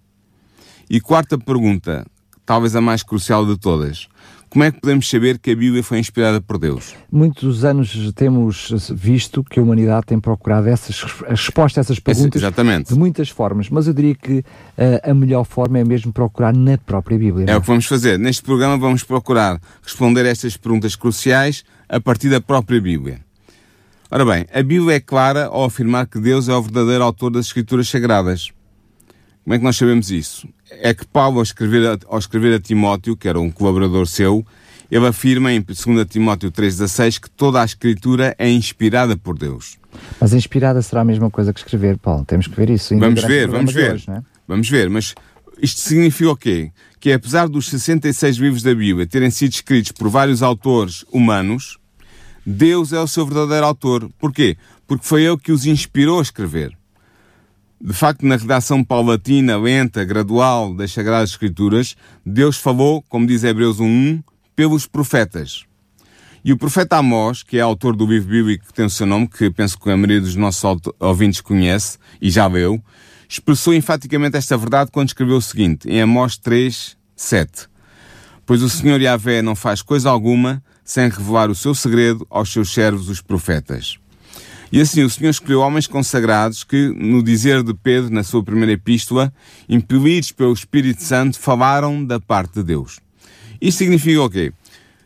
E 0.91 1.01
quarta 1.01 1.37
pergunta, 1.37 2.07
talvez 2.47 2.75
a 2.75 2.81
mais 2.81 3.03
crucial 3.03 3.45
de 3.45 3.59
todas. 3.59 4.09
Como 4.49 4.65
é 4.65 4.73
que 4.73 4.81
podemos 4.81 5.09
saber 5.09 5.39
que 5.39 5.51
a 5.51 5.55
Bíblia 5.55 5.83
foi 5.83 5.99
inspirada 5.99 6.41
por 6.41 6.57
Deus? 6.57 6.95
Muitos 7.13 7.67
anos 7.67 7.95
temos 8.15 8.73
visto 8.95 9.45
que 9.45 9.61
a 9.61 9.63
humanidade 9.63 10.07
tem 10.07 10.19
procurado 10.19 10.67
essas, 10.69 11.05
a 11.27 11.31
resposta 11.31 11.81
a 11.81 11.83
essas 11.83 12.01
perguntas 12.01 12.41
exatamente. 12.41 12.95
de 12.95 12.99
muitas 12.99 13.29
formas, 13.29 13.69
mas 13.69 13.87
eu 13.87 13.93
diria 13.93 14.15
que 14.15 14.43
eh, 14.79 15.03
a 15.05 15.13
melhor 15.13 15.45
forma 15.45 15.79
é 15.79 15.85
mesmo 15.85 16.11
procurar 16.11 16.55
na 16.55 16.79
própria 16.79 17.19
Bíblia. 17.19 17.45
É 17.45 17.53
não 17.53 17.59
o 17.59 17.61
que 17.61 17.67
vamos 17.67 17.85
fazer. 17.85 18.19
Neste 18.19 18.43
programa 18.43 18.79
vamos 18.79 19.03
procurar 19.03 19.61
responder 19.83 20.25
a 20.25 20.31
estas 20.31 20.57
perguntas 20.57 20.97
cruciais 20.97 21.63
a 21.87 22.01
partir 22.01 22.31
da 22.31 22.41
própria 22.41 22.81
Bíblia. 22.81 23.21
Ora 24.11 24.25
bem, 24.25 24.47
a 24.55 24.63
Bíblia 24.63 24.97
é 24.97 25.01
clara 25.01 25.49
ao 25.49 25.65
afirmar 25.65 26.07
que 26.07 26.19
Deus 26.19 26.49
é 26.49 26.55
o 26.55 26.63
verdadeiro 26.63 27.05
autor 27.05 27.31
das 27.31 27.47
Escrituras 27.47 27.87
Sagradas. 27.87 28.51
Como 29.49 29.55
é 29.55 29.59
que 29.59 29.65
nós 29.65 29.79
sabemos 29.79 30.11
isso? 30.11 30.47
É 30.71 30.93
que 30.93 31.07
Paulo, 31.07 31.39
ao 31.39 31.43
escrever 31.43 31.89
a, 31.89 31.99
ao 32.09 32.19
escrever 32.19 32.55
a 32.55 32.61
Timóteo, 32.61 33.17
que 33.17 33.27
era 33.27 33.41
um 33.41 33.51
colaborador 33.51 34.07
seu, 34.07 34.45
ele 34.91 35.07
afirma 35.07 35.51
em 35.51 35.63
2 35.63 35.79
Timóteo 36.07 36.53
3,16 36.53 37.19
que 37.19 37.31
toda 37.31 37.63
a 37.63 37.65
Escritura 37.65 38.37
é 38.39 38.51
inspirada 38.51 39.17
por 39.17 39.39
Deus. 39.39 39.79
Mas 40.21 40.35
inspirada 40.35 40.83
será 40.83 41.01
a 41.01 41.05
mesma 41.05 41.31
coisa 41.31 41.51
que 41.55 41.61
escrever, 41.61 41.97
Paulo. 41.97 42.27
Temos 42.27 42.47
que 42.47 42.55
ver 42.55 42.69
isso. 42.69 42.95
Vamos 42.99 43.25
ver, 43.25 43.49
vamos 43.49 43.73
ver. 43.73 43.95
hoje, 43.95 44.11
é? 44.11 44.21
Vamos 44.47 44.69
ver, 44.69 44.91
mas 44.91 45.15
isto 45.63 45.81
significa 45.81 46.31
o 46.31 46.37
quê? 46.37 46.71
Que 47.01 47.11
apesar 47.11 47.49
dos 47.49 47.71
66 47.71 48.37
livros 48.37 48.63
da 48.63 48.75
Bíblia 48.75 49.07
terem 49.07 49.31
sido 49.31 49.53
escritos 49.53 49.93
por 49.93 50.11
vários 50.11 50.43
autores 50.43 51.07
humanos, 51.11 51.79
Deus 52.45 52.93
é 52.93 53.01
o 53.01 53.09
seu 53.09 53.25
verdadeiro 53.25 53.65
autor. 53.65 54.11
Porquê? 54.19 54.59
Porque 54.87 55.07
foi 55.07 55.25
ele 55.25 55.39
que 55.39 55.53
os 55.53 55.65
inspirou 55.65 56.19
a 56.19 56.23
escrever. 56.23 56.78
De 57.81 57.93
facto, 57.93 58.27
na 58.27 58.37
redação 58.37 58.83
paulatina, 58.83 59.57
lenta, 59.57 60.05
gradual 60.05 60.75
das 60.75 60.91
Sagradas 60.93 61.31
Escrituras, 61.31 61.97
Deus 62.27 62.57
falou, 62.57 63.03
como 63.09 63.27
diz 63.27 63.45
Hebreus 63.45 63.79
1.1, 63.79 64.23
pelos 64.57 64.85
profetas. 64.85 65.65
E 66.45 66.53
o 66.53 66.59
profeta 66.59 66.97
Amós, 66.97 67.45
que 67.45 67.57
é 67.57 67.61
autor 67.61 67.95
do 67.95 68.05
livro 68.05 68.31
bíblico 68.31 68.67
que 68.67 68.73
tem 68.73 68.85
o 68.85 68.91
seu 68.91 69.07
nome, 69.07 69.29
que 69.29 69.49
penso 69.51 69.79
que 69.79 69.89
a 69.91 69.97
maioria 69.97 70.21
dos 70.21 70.35
nossos 70.35 70.65
ouvintes 70.99 71.41
conhece 71.41 71.99
e 72.21 72.31
já 72.31 72.49
leu, 72.49 72.83
expressou 73.29 73.73
enfaticamente 73.73 74.37
esta 74.37 74.57
verdade 74.57 74.91
quando 74.91 75.09
escreveu 75.09 75.37
o 75.37 75.43
seguinte, 75.43 75.89
em 75.89 76.01
Amós 76.01 76.37
3, 76.37 76.97
7. 77.15 77.69
Pois 78.45 78.61
o 78.61 78.69
Senhor 78.69 79.01
Yahvé 79.01 79.41
não 79.41 79.55
faz 79.55 79.83
coisa 79.83 80.11
alguma 80.11 80.61
sem 80.83 81.09
revelar 81.09 81.49
o 81.49 81.55
seu 81.55 81.75
segredo 81.75 82.27
aos 82.29 82.51
seus 82.51 82.73
servos, 82.73 83.09
os 83.09 83.21
profetas. 83.21 84.01
E 84.71 84.81
assim 84.81 85.03
o 85.03 85.11
Senhor 85.11 85.31
escolheu 85.31 85.61
homens 85.61 85.87
consagrados 85.87 86.63
que, 86.63 86.89
no 86.97 87.23
dizer 87.23 87.63
de 87.63 87.73
Pedro, 87.73 88.13
na 88.13 88.23
sua 88.23 88.43
primeira 88.43 88.73
epístola, 88.73 89.33
impelidos 89.69 90.31
pelo 90.31 90.53
Espírito 90.53 91.03
Santo, 91.03 91.39
falaram 91.39 92.05
da 92.05 92.21
parte 92.21 92.55
de 92.55 92.65
Deus. 92.65 93.01
Isto 93.61 93.79
significa 93.79 94.23
o 94.23 94.31
quê? 94.31 94.53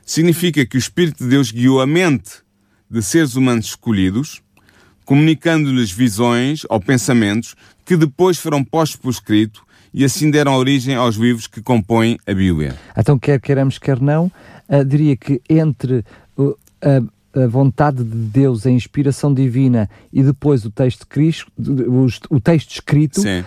Significa 0.04 0.66
que 0.66 0.76
o 0.76 0.78
Espírito 0.78 1.23
de 1.23 1.31
Deus 1.31 1.52
guiou 1.52 1.81
a 1.81 1.87
mente 1.87 2.42
de 2.90 3.00
seres 3.02 3.37
humanos 3.37 3.66
escolhidos, 3.66 4.42
comunicando-lhes 5.04 5.90
visões 5.90 6.62
ou 6.69 6.81
pensamentos 6.81 7.54
que 7.85 7.97
depois 7.97 8.38
foram 8.38 8.62
postos 8.64 8.97
por 8.97 9.11
escrito 9.11 9.64
e 9.95 10.04
assim 10.04 10.31
deram 10.31 10.54
origem 10.54 10.95
aos 10.95 11.16
livros 11.16 11.47
que 11.47 11.62
compõem 11.62 12.19
a 12.26 12.35
Bíblia. 12.35 12.76
Então, 12.97 13.19
quer 13.19 13.40
queiramos, 13.40 13.78
quer 13.78 14.00
não, 14.00 14.31
uh, 14.69 14.85
diria 14.85 15.16
que 15.16 15.40
entre 15.49 16.04
uh, 16.37 16.57
a, 17.35 17.47
vontade 17.47 18.05
de 18.05 18.17
Deus, 18.17 18.67
a 18.67 18.71
inspiração 18.71 19.33
divina 19.33 19.89
e 20.12 20.23
depois 20.23 20.65
o 20.65 20.71
texto, 20.71 21.07
Cristo, 21.07 21.51
o, 22.31 22.41
texto 22.41 22.73
escrito, 22.73 23.21
Sim. 23.21 23.45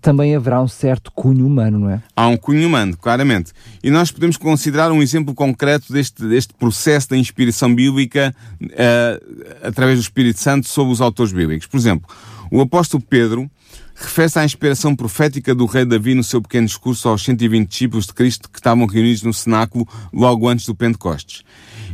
também 0.00 0.34
haverá 0.34 0.62
um 0.62 0.68
certo 0.68 1.10
cunho 1.12 1.46
humano, 1.46 1.78
não 1.78 1.90
é? 1.90 2.02
Há 2.16 2.28
um 2.28 2.36
cunho 2.36 2.66
humano, 2.66 2.96
claramente. 2.96 3.52
E 3.82 3.90
nós 3.90 4.10
podemos 4.10 4.36
considerar 4.36 4.92
um 4.92 5.02
exemplo 5.02 5.34
concreto 5.34 5.92
deste, 5.92 6.26
deste 6.26 6.54
processo 6.54 7.10
da 7.10 7.16
inspiração 7.16 7.74
bíblica 7.74 8.34
uh, 8.62 9.66
através 9.66 9.98
do 9.98 10.02
Espírito 10.02 10.40
Santo 10.40 10.68
sobre 10.68 10.92
os 10.92 11.00
autores 11.00 11.32
bíblicos. 11.32 11.66
Por 11.66 11.76
exemplo, 11.76 12.08
o 12.50 12.60
apóstolo 12.60 13.02
Pedro 13.02 13.50
refere-se 13.94 14.38
à 14.38 14.44
inspiração 14.44 14.94
profética 14.94 15.54
do 15.54 15.66
rei 15.66 15.84
Davi 15.84 16.14
no 16.14 16.24
seu 16.24 16.42
pequeno 16.42 16.66
discurso 16.66 17.08
aos 17.08 17.22
120 17.22 17.68
discípulos 17.68 18.06
de 18.06 18.14
Cristo 18.14 18.50
que 18.50 18.58
estavam 18.58 18.86
reunidos 18.86 19.22
no 19.22 19.32
cenáculo 19.32 19.86
logo 20.12 20.48
antes 20.48 20.66
do 20.66 20.74
Pentecostes. 20.74 21.42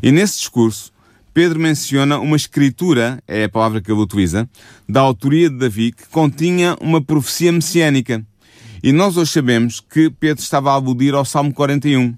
E 0.02 0.10
nesse 0.10 0.38
discurso, 0.38 0.92
Pedro 1.38 1.60
menciona 1.60 2.18
uma 2.18 2.34
escritura, 2.34 3.22
é 3.24 3.44
a 3.44 3.48
palavra 3.48 3.80
que 3.80 3.92
ele 3.92 4.00
utiliza, 4.00 4.50
da 4.88 5.02
autoria 5.02 5.48
de 5.48 5.56
Davi, 5.56 5.92
que 5.92 6.08
continha 6.08 6.76
uma 6.80 7.00
profecia 7.00 7.52
messiânica. 7.52 8.26
E 8.82 8.90
nós 8.90 9.16
hoje 9.16 9.30
sabemos 9.30 9.78
que 9.78 10.10
Pedro 10.10 10.42
estava 10.42 10.72
a 10.72 10.74
aludir 10.74 11.14
ao 11.14 11.24
Salmo 11.24 11.54
41. 11.54 12.12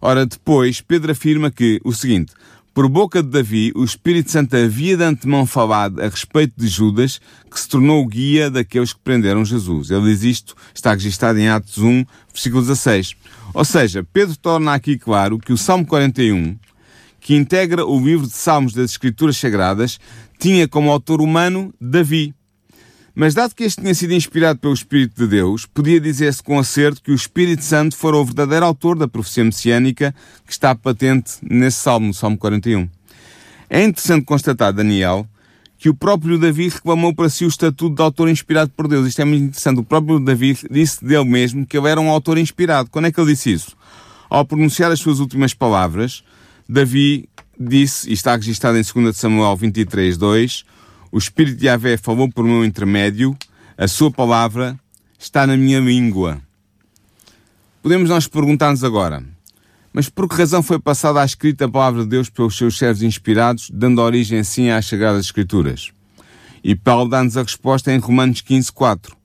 Ora, 0.00 0.24
depois, 0.24 0.80
Pedro 0.80 1.12
afirma 1.12 1.50
que 1.50 1.82
o 1.84 1.92
seguinte: 1.92 2.32
por 2.72 2.88
boca 2.88 3.22
de 3.22 3.28
Davi, 3.28 3.72
o 3.76 3.84
Espírito 3.84 4.30
Santo 4.30 4.56
havia 4.56 4.96
de 4.96 5.04
antemão 5.04 5.44
falado 5.44 6.00
a 6.00 6.08
respeito 6.08 6.54
de 6.56 6.66
Judas, 6.66 7.20
que 7.50 7.60
se 7.60 7.68
tornou 7.68 8.02
o 8.02 8.08
guia 8.08 8.50
daqueles 8.50 8.94
que 8.94 9.00
prenderam 9.04 9.44
Jesus. 9.44 9.90
Ele 9.90 10.06
diz 10.06 10.22
isto, 10.22 10.54
está 10.74 10.94
registrado 10.94 11.38
em 11.38 11.50
Atos 11.50 11.76
1, 11.76 12.06
versículo 12.32 12.62
16. 12.62 13.16
Ou 13.52 13.66
seja, 13.66 14.02
Pedro 14.14 14.34
torna 14.34 14.72
aqui 14.72 14.96
claro 14.96 15.38
que 15.38 15.52
o 15.52 15.58
Salmo 15.58 15.84
41, 15.84 16.56
que 17.20 17.36
integra 17.36 17.84
o 17.84 18.00
livro 18.02 18.26
de 18.26 18.32
Salmos 18.32 18.72
das 18.72 18.92
Escrituras 18.92 19.36
Sagradas, 19.36 20.00
tinha 20.38 20.66
como 20.66 20.90
autor 20.90 21.20
humano 21.20 21.72
Davi. 21.80 22.34
Mas 23.14 23.34
dado 23.34 23.54
que 23.54 23.64
este 23.64 23.82
tinha 23.82 23.94
sido 23.94 24.14
inspirado 24.14 24.58
pelo 24.58 24.72
Espírito 24.72 25.14
de 25.22 25.26
Deus, 25.26 25.66
podia 25.66 26.00
dizer-se 26.00 26.42
com 26.42 26.58
acerto 26.58 27.02
que 27.02 27.10
o 27.10 27.14
Espírito 27.14 27.62
Santo 27.62 27.96
fora 27.96 28.16
o 28.16 28.24
verdadeiro 28.24 28.64
autor 28.64 28.96
da 28.96 29.06
profecia 29.06 29.44
messiânica 29.44 30.14
que 30.46 30.52
está 30.52 30.74
patente 30.74 31.32
nesse 31.42 31.78
Salmo, 31.78 32.06
no 32.06 32.14
Salmo 32.14 32.38
41. 32.38 32.88
É 33.68 33.84
interessante 33.84 34.24
constatar, 34.24 34.72
Daniel, 34.72 35.28
que 35.76 35.88
o 35.88 35.94
próprio 35.94 36.38
Davi 36.38 36.68
reclamou 36.68 37.14
para 37.14 37.28
si 37.28 37.44
o 37.44 37.48
estatuto 37.48 37.94
de 37.94 38.02
autor 38.02 38.28
inspirado 38.28 38.70
por 38.76 38.86
Deus. 38.86 39.06
Isto 39.08 39.22
é 39.22 39.24
muito 39.24 39.44
interessante. 39.44 39.80
O 39.80 39.84
próprio 39.84 40.20
Davi 40.20 40.56
disse 40.70 41.04
dele 41.04 41.24
mesmo 41.24 41.66
que 41.66 41.76
ele 41.76 41.88
era 41.88 42.00
um 42.00 42.10
autor 42.10 42.38
inspirado. 42.38 42.90
Quando 42.90 43.06
é 43.06 43.12
que 43.12 43.20
ele 43.20 43.32
disse 43.32 43.52
isso? 43.52 43.76
Ao 44.28 44.44
pronunciar 44.44 44.92
as 44.92 45.00
suas 45.00 45.20
últimas 45.20 45.54
palavras, 45.54 46.22
Davi 46.72 47.28
disse, 47.58 48.08
e 48.08 48.12
está 48.12 48.36
registrado 48.36 48.78
em 48.78 48.82
2 48.82 49.16
Samuel 49.16 49.56
23, 49.56 50.16
2, 50.16 50.64
o 51.10 51.18
Espírito 51.18 51.58
de 51.58 51.66
Yahvé 51.66 51.96
falou 51.96 52.30
por 52.30 52.44
meu 52.44 52.64
intermédio, 52.64 53.36
a 53.76 53.88
sua 53.88 54.08
palavra 54.08 54.78
está 55.18 55.48
na 55.48 55.56
minha 55.56 55.80
língua. 55.80 56.40
Podemos 57.82 58.08
nós 58.08 58.28
perguntar-nos 58.28 58.84
agora, 58.84 59.24
mas 59.92 60.08
por 60.08 60.28
que 60.28 60.36
razão 60.36 60.62
foi 60.62 60.78
passada 60.78 61.20
a 61.20 61.24
escrita 61.24 61.64
a 61.64 61.68
palavra 61.68 62.04
de 62.04 62.10
Deus 62.10 62.30
pelos 62.30 62.56
seus 62.56 62.78
servos 62.78 63.02
inspirados, 63.02 63.68
dando 63.74 64.00
origem 64.00 64.38
assim 64.38 64.70
às 64.70 64.86
Sagradas 64.86 65.24
Escrituras? 65.24 65.90
E 66.62 66.76
Paulo 66.76 67.10
dá-nos 67.10 67.36
a 67.36 67.42
resposta 67.42 67.92
em 67.92 67.98
Romanos 67.98 68.42
15, 68.42 68.70
4. 68.70 69.16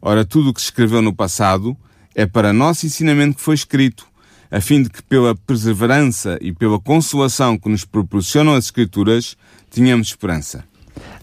Ora, 0.00 0.24
tudo 0.24 0.48
o 0.48 0.54
que 0.54 0.62
se 0.62 0.68
escreveu 0.68 1.02
no 1.02 1.14
passado 1.14 1.76
é 2.14 2.24
para 2.24 2.54
nosso 2.54 2.86
ensinamento 2.86 3.36
que 3.36 3.42
foi 3.42 3.54
escrito, 3.54 4.09
a 4.50 4.60
fim 4.60 4.82
de 4.82 4.90
que 4.90 5.02
pela 5.02 5.34
perseverança 5.34 6.38
e 6.40 6.52
pela 6.52 6.78
consolação 6.78 7.58
que 7.58 7.68
nos 7.68 7.84
proporcionam 7.84 8.54
as 8.54 8.64
Escrituras, 8.64 9.36
tenhamos 9.70 10.08
esperança. 10.08 10.64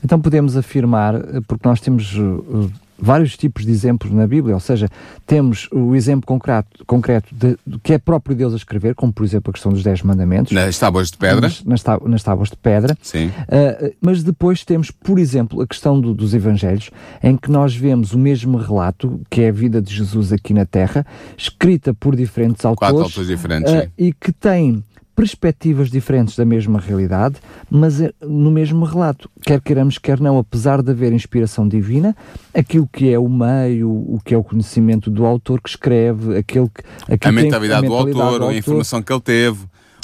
Então 0.03 0.19
podemos 0.19 0.55
afirmar, 0.55 1.15
eh, 1.15 1.41
porque 1.47 1.67
nós 1.67 1.79
temos 1.81 2.15
uh, 2.15 2.71
vários 2.99 3.37
tipos 3.37 3.65
de 3.65 3.71
exemplos 3.71 4.11
na 4.11 4.25
Bíblia, 4.27 4.55
ou 4.55 4.59
seja, 4.59 4.87
temos 5.25 5.67
o 5.71 5.95
exemplo 5.95 6.25
concreto, 6.25 6.85
concreto 6.85 7.33
de, 7.33 7.57
de, 7.65 7.79
que 7.79 7.93
é 7.93 7.97
próprio 7.97 8.35
Deus 8.35 8.53
a 8.53 8.57
escrever, 8.57 8.95
como 8.95 9.13
por 9.13 9.23
exemplo 9.23 9.49
a 9.51 9.53
questão 9.53 9.71
dos 9.71 9.83
Dez 9.83 10.01
Mandamentos. 10.01 10.51
Nas 10.51 10.77
tábuas 10.77 11.11
de 11.11 11.17
pedra. 11.17 11.41
Nas, 11.41 11.63
nas, 11.63 11.83
nas 12.05 12.23
tábuas 12.23 12.49
de 12.49 12.57
pedra. 12.57 12.97
Sim. 13.01 13.27
Uh, 13.27 13.95
mas 14.01 14.23
depois 14.23 14.63
temos, 14.63 14.91
por 14.91 15.19
exemplo, 15.19 15.61
a 15.61 15.67
questão 15.67 15.99
do, 15.99 16.13
dos 16.13 16.33
Evangelhos, 16.33 16.89
em 17.21 17.37
que 17.37 17.51
nós 17.51 17.75
vemos 17.75 18.13
o 18.13 18.17
mesmo 18.17 18.57
relato, 18.57 19.21
que 19.29 19.41
é 19.41 19.49
a 19.49 19.51
vida 19.51 19.81
de 19.81 19.93
Jesus 19.93 20.33
aqui 20.33 20.53
na 20.53 20.65
Terra, 20.65 21.05
escrita 21.37 21.93
por 21.93 22.15
diferentes 22.15 22.65
autores. 22.65 22.91
Quatro 22.91 23.03
autores 23.03 23.27
diferentes, 23.27 23.71
uh, 23.71 23.89
E 23.97 24.13
que 24.13 24.31
tem 24.31 24.83
perspectivas 25.17 25.89
diferentes 25.89 26.35
da 26.35 26.45
mesma 26.45 26.79
realidade, 26.79 27.37
mas 27.71 27.99
no 28.21 28.51
mesmo 28.51 28.85
relato. 28.85 29.27
Quer 29.41 29.59
queiramos, 29.59 29.97
quer 29.97 30.19
não, 30.19 30.37
apesar 30.37 30.83
de 30.83 30.91
haver 30.91 31.11
inspiração 31.11 31.67
divina, 31.67 32.15
aquilo 32.53 32.87
que 32.87 33.11
é 33.11 33.17
o 33.17 33.27
meio, 33.27 33.89
o 33.89 34.21
que 34.23 34.35
é 34.35 34.37
o 34.37 34.43
conhecimento 34.43 35.09
do 35.09 35.25
autor 35.25 35.59
que 35.59 35.69
escreve, 35.69 36.37
aquele 36.37 36.69
que. 36.69 36.83
A 37.09 37.31
mentalidade, 37.31 37.33
a 37.35 37.41
mentalidade 37.41 37.87
do, 37.87 37.93
autor, 37.93 38.13
do 38.13 38.21
autor, 38.21 38.49
a 38.51 38.55
informação 38.55 39.01
que 39.01 39.11
ele 39.11 39.21
teve 39.21 39.57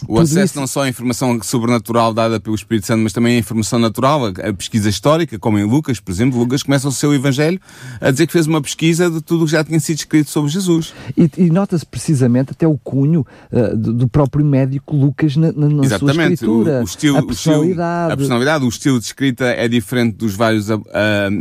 o 0.07 0.19
acesso 0.19 0.45
isso... 0.45 0.59
não 0.59 0.67
só 0.67 0.83
à 0.83 0.89
informação 0.89 1.41
sobrenatural 1.41 2.13
dada 2.13 2.39
pelo 2.39 2.55
Espírito 2.55 2.87
Santo, 2.87 3.01
mas 3.01 3.13
também 3.13 3.35
à 3.35 3.39
informação 3.39 3.79
natural, 3.79 4.25
a 4.25 4.53
pesquisa 4.53 4.89
histórica, 4.89 5.37
como 5.39 5.57
em 5.57 5.63
Lucas, 5.63 5.99
por 5.99 6.11
exemplo. 6.11 6.39
Lucas 6.39 6.63
começa 6.63 6.87
o 6.87 6.91
seu 6.91 7.13
Evangelho 7.13 7.59
a 7.99 8.11
dizer 8.11 8.27
que 8.27 8.33
fez 8.33 8.47
uma 8.47 8.61
pesquisa 8.61 9.09
de 9.09 9.21
tudo 9.21 9.43
o 9.43 9.45
que 9.45 9.51
já 9.51 9.63
tinha 9.63 9.79
sido 9.79 9.97
escrito 9.97 10.29
sobre 10.29 10.51
Jesus. 10.51 10.93
E, 11.17 11.29
e 11.37 11.49
nota-se 11.49 11.85
precisamente 11.85 12.51
até 12.51 12.67
o 12.67 12.77
cunho 12.77 13.25
uh, 13.51 13.75
do 13.75 14.07
próprio 14.07 14.45
médico 14.45 14.95
Lucas 14.95 15.35
na, 15.35 15.51
na, 15.51 15.85
Exatamente. 15.85 16.15
sua 16.15 16.33
escritura. 16.33 16.79
O, 16.79 16.81
o 16.81 16.83
estilo, 16.83 17.17
a 17.17 17.23
personalidade. 17.23 17.67
O 17.67 17.73
estilo, 17.73 18.13
a 18.13 18.17
personalidade, 18.17 18.65
o 18.65 18.69
estilo 18.69 18.99
de 18.99 19.05
escrita 19.05 19.45
é 19.45 19.67
diferente 19.67 20.15
dos 20.15 20.35
vários 20.35 20.69
uh, 20.69 20.81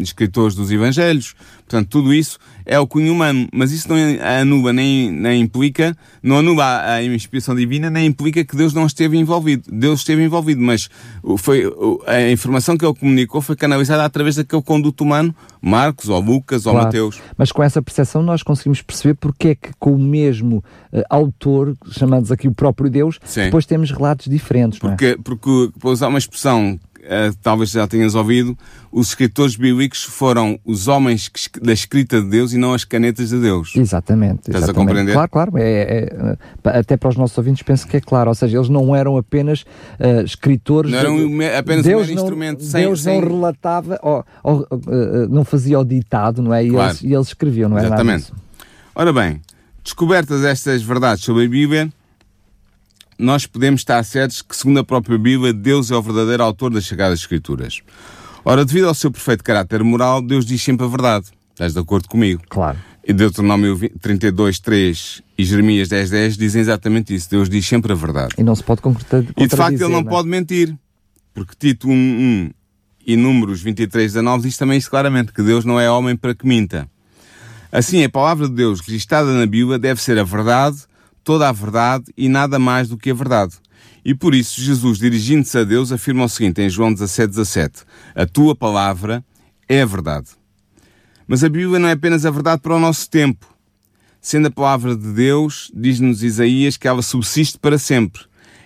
escritores 0.00 0.54
dos 0.54 0.71
Evangelhos. 0.71 1.35
Portanto, 1.73 1.88
tudo 1.88 2.12
isso 2.12 2.38
é 2.67 2.79
o 2.79 2.87
cunho 2.87 3.14
humano, 3.14 3.49
mas 3.50 3.73
isso 3.73 3.88
não 3.88 3.97
anula 4.41 4.75
nem, 4.75 5.11
nem 5.11 5.41
implica, 5.41 5.97
não 6.23 6.37
anula 6.37 6.85
a 6.85 7.02
inspiração 7.02 7.55
divina, 7.55 7.88
nem 7.88 8.07
implica 8.07 8.45
que 8.45 8.55
Deus 8.55 8.75
não 8.75 8.85
esteve 8.85 9.17
envolvido. 9.17 9.64
Deus 9.73 10.00
esteve 10.00 10.23
envolvido, 10.23 10.61
mas 10.61 10.91
foi, 11.38 11.64
a 12.07 12.31
informação 12.31 12.76
que 12.76 12.85
ele 12.85 12.95
comunicou 12.95 13.41
foi 13.41 13.57
canalizada 13.57 14.05
através 14.05 14.37
daquele 14.37 14.61
conduto 14.61 15.02
humano, 15.02 15.35
Marcos, 15.62 16.11
ou 16.11 16.21
Lucas, 16.21 16.64
claro. 16.64 16.79
ou 16.79 16.85
Mateus. 16.85 17.21
Mas 17.38 17.50
com 17.50 17.62
essa 17.62 17.81
percepção 17.81 18.23
nós 18.23 18.43
conseguimos 18.43 18.83
perceber 18.83 19.14
porque 19.14 19.49
é 19.49 19.55
que 19.55 19.71
com 19.79 19.95
o 19.95 19.99
mesmo 19.99 20.62
uh, 20.93 21.02
autor, 21.09 21.75
chamados 21.91 22.31
aqui 22.31 22.49
o 22.49 22.55
próprio 22.55 22.91
Deus, 22.91 23.19
Sim. 23.25 23.45
depois 23.45 23.64
temos 23.64 23.91
relatos 23.91 24.26
diferentes. 24.26 24.79
Porque, 24.79 25.07
é? 25.07 25.17
porque, 25.17 25.71
para 25.81 25.88
usar 25.88 26.09
uma 26.09 26.19
expressão 26.19 26.79
uh, 27.03 27.37
talvez 27.43 27.71
já 27.71 27.87
tenhas 27.87 28.15
ouvido, 28.15 28.57
os 28.91 29.09
escritores 29.09 29.57
bíblicos 29.57 30.03
foram 30.03 30.59
os 30.65 30.89
homens 30.89 31.29
que, 31.29 31.61
da 31.61 31.73
escrita 31.73 32.21
de 32.21 32.29
Deus 32.29 32.53
e 32.53 32.59
não 32.59 32.75
as 32.75 32.85
canetas 32.85 33.31
de 33.31 33.41
Deus. 33.41 33.73
Exatamente. 33.77 34.49
Estás 34.49 34.65
exatamente. 34.65 34.71
a 34.71 34.75
compreender? 34.75 35.13
Claro, 35.13 35.31
claro. 35.31 35.59
É, 35.59 35.63
é, 35.63 36.37
é, 36.65 36.79
até 36.79 36.97
para 36.97 37.09
os 37.09 37.17
nossos 37.17 37.37
ouvintes 37.37 37.63
penso 37.63 37.87
que 37.87 37.97
é 37.97 38.01
claro. 38.01 38.31
Ou 38.31 38.35
seja, 38.35 38.59
eles 38.59 38.69
não 38.69 38.95
eram 38.95 39.17
apenas 39.17 39.63
uh, 39.63 40.25
escritores. 40.25 40.91
Não 40.91 40.99
eram 40.99 41.17
de, 41.17 41.45
apenas 41.57 41.85
Deus 41.85 42.09
um 42.09 42.15
não, 42.15 42.23
instrumento. 42.23 42.65
Deus 42.65 43.03
sem, 43.03 43.21
não 43.21 43.29
relatava, 43.29 43.99
ou, 44.03 44.25
ou, 44.43 44.61
uh, 44.71 45.29
não 45.29 45.45
fazia 45.45 45.79
o 45.79 45.85
ditado, 45.85 46.43
não 46.43 46.55
é? 46.55 46.65
E, 46.65 46.71
claro. 46.71 46.91
eles, 46.91 47.03
e 47.03 47.13
eles 47.13 47.29
escreviam, 47.29 47.69
não 47.69 47.79
é? 47.79 47.87
Exatamente. 47.87 48.33
Ora 48.95 49.13
bem, 49.13 49.41
descobertas 49.83 50.45
estas 50.45 50.83
verdades 50.83 51.25
sobre 51.25 51.47
a 51.47 51.49
Bíblia, 51.49 51.91
nós 53.23 53.47
podemos 53.47 53.81
estar 53.81 54.02
certos 54.05 54.43
que, 54.43 54.57
segundo 54.57 54.81
a 54.81 54.85
própria 54.85 55.17
Bíblia, 55.17 55.52
Deus 55.52 55.91
é 55.91 55.97
o 55.97 56.02
verdadeiro 56.02 56.43
autor 56.43 56.73
das 56.73 56.87
Sagradas 56.87 57.21
Escrituras. 57.21 57.81
Ora, 58.45 58.64
devido 58.64 58.88
ao 58.88 58.95
seu 58.95 59.11
perfeito 59.11 59.45
caráter 59.45 59.85
moral, 59.85 60.21
Deus 60.21 60.45
diz 60.45 60.61
sempre 60.61 60.85
a 60.85 60.88
verdade. 60.88 61.26
Estás 61.52 61.73
de 61.73 61.79
acordo 61.79 62.09
comigo? 62.09 62.43
Claro. 62.49 62.79
E 63.07 63.12
Deuteronômio 63.12 63.79
32, 64.00 64.59
3 64.59 65.23
e 65.38 65.45
Jeremias 65.45 65.88
10, 65.88 66.11
10 66.11 66.37
dizem 66.37 66.61
exatamente 66.61 67.14
isso. 67.14 67.31
Deus 67.31 67.49
diz 67.49 67.67
sempre 67.67 67.93
a 67.93 67.95
verdade. 67.95 68.35
E 68.37 68.43
não 68.43 68.55
se 68.55 68.62
pode 68.62 68.81
concretizar. 68.81 69.25
E 69.37 69.47
de 69.47 69.57
facto 69.57 69.75
ele 69.75 69.83
não, 69.85 69.91
não 69.91 69.99
é? 70.00 70.05
pode 70.05 70.29
mentir. 70.29 70.76
Porque 71.33 71.55
Tito 71.59 71.88
1, 71.88 71.93
1 71.93 72.50
e 73.07 73.17
Números 73.17 73.62
23, 73.62 74.12
19 74.12 74.49
diz 74.49 74.57
também 74.57 74.79
isso 74.79 74.91
claramente, 74.91 75.33
que 75.33 75.43
Deus 75.43 75.64
não 75.64 75.79
é 75.79 75.91
homem 75.91 76.17
para 76.17 76.35
que 76.35 76.47
minta. 76.47 76.88
Assim, 77.71 78.05
a 78.05 78.11
palavra 78.11 78.49
de 78.49 78.55
Deus 78.55 78.81
registrada 78.81 79.33
na 79.33 79.47
Bíblia 79.47 79.79
deve 79.79 80.00
ser 80.00 80.19
a 80.19 80.25
verdade, 80.25 80.76
toda 81.25 81.49
a 81.49 81.52
verdade 81.52 82.05
e 82.17 82.29
nada 82.29 82.59
mais 82.59 82.88
do 82.88 82.97
que 82.97 83.11
a 83.11 83.14
verdade. 83.14 83.55
E 84.05 84.14
por 84.14 84.35
isso, 84.35 84.61
Jesus, 84.61 84.99
dirigindo-se 84.99 85.57
a 85.57 85.64
Deus, 85.64 85.93
afirma 85.93 86.25
o 86.25 86.29
seguinte 86.29 86.61
em 86.61 86.69
João 86.69 86.93
17, 86.93 87.29
17: 87.29 87.85
A 88.14 88.26
tua 88.26 88.55
palavra 88.55 89.25
é 89.69 89.83
a 89.83 89.87
verdade. 89.87 90.29
Mas 91.26 91.45
a 91.45 91.49
Bíblia 91.49 91.79
não 91.79 91.88
é 91.88 91.93
apenas 91.93 92.26
a 92.26 92.31
verdade 92.31 92.61
para 92.61 92.75
o 92.75 92.81
nosso 92.81 93.09
tempo. 93.09 93.47
Sendo 94.21 94.49
a 94.49 94.50
palavra 94.50 94.97
de 94.97 95.12
Deus, 95.12 95.71
diz-nos 95.75 96.23
Isaías 96.23 96.76
que 96.76 96.87
ela 96.87 97.02
subsiste 97.02 97.59
para 97.59 97.79
sempre. 97.79 98.23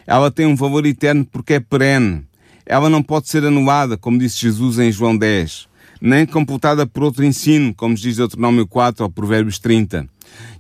Ela 0.07 0.31
tem 0.31 0.47
um 0.47 0.57
valor 0.57 0.87
eterno 0.87 1.25
porque 1.25 1.55
é 1.55 1.61
perene. 1.61 2.27
Ela 2.65 2.89
não 2.89 3.03
pode 3.03 3.29
ser 3.29 3.45
anulada, 3.45 3.97
como 3.97 4.19
disse 4.19 4.39
Jesus 4.39 4.79
em 4.79 4.91
João 4.91 5.17
10, 5.17 5.69
nem 6.01 6.27
completada 6.27 6.87
por 6.87 7.05
outro 7.05 7.25
ensino, 7.25 7.75
como 7.75 7.95
diz 7.95 8.17
Deuteronômio 8.17 8.67
4 8.67 9.05
ou 9.05 9.11
Provérbios 9.11 9.59
30. 9.59 10.09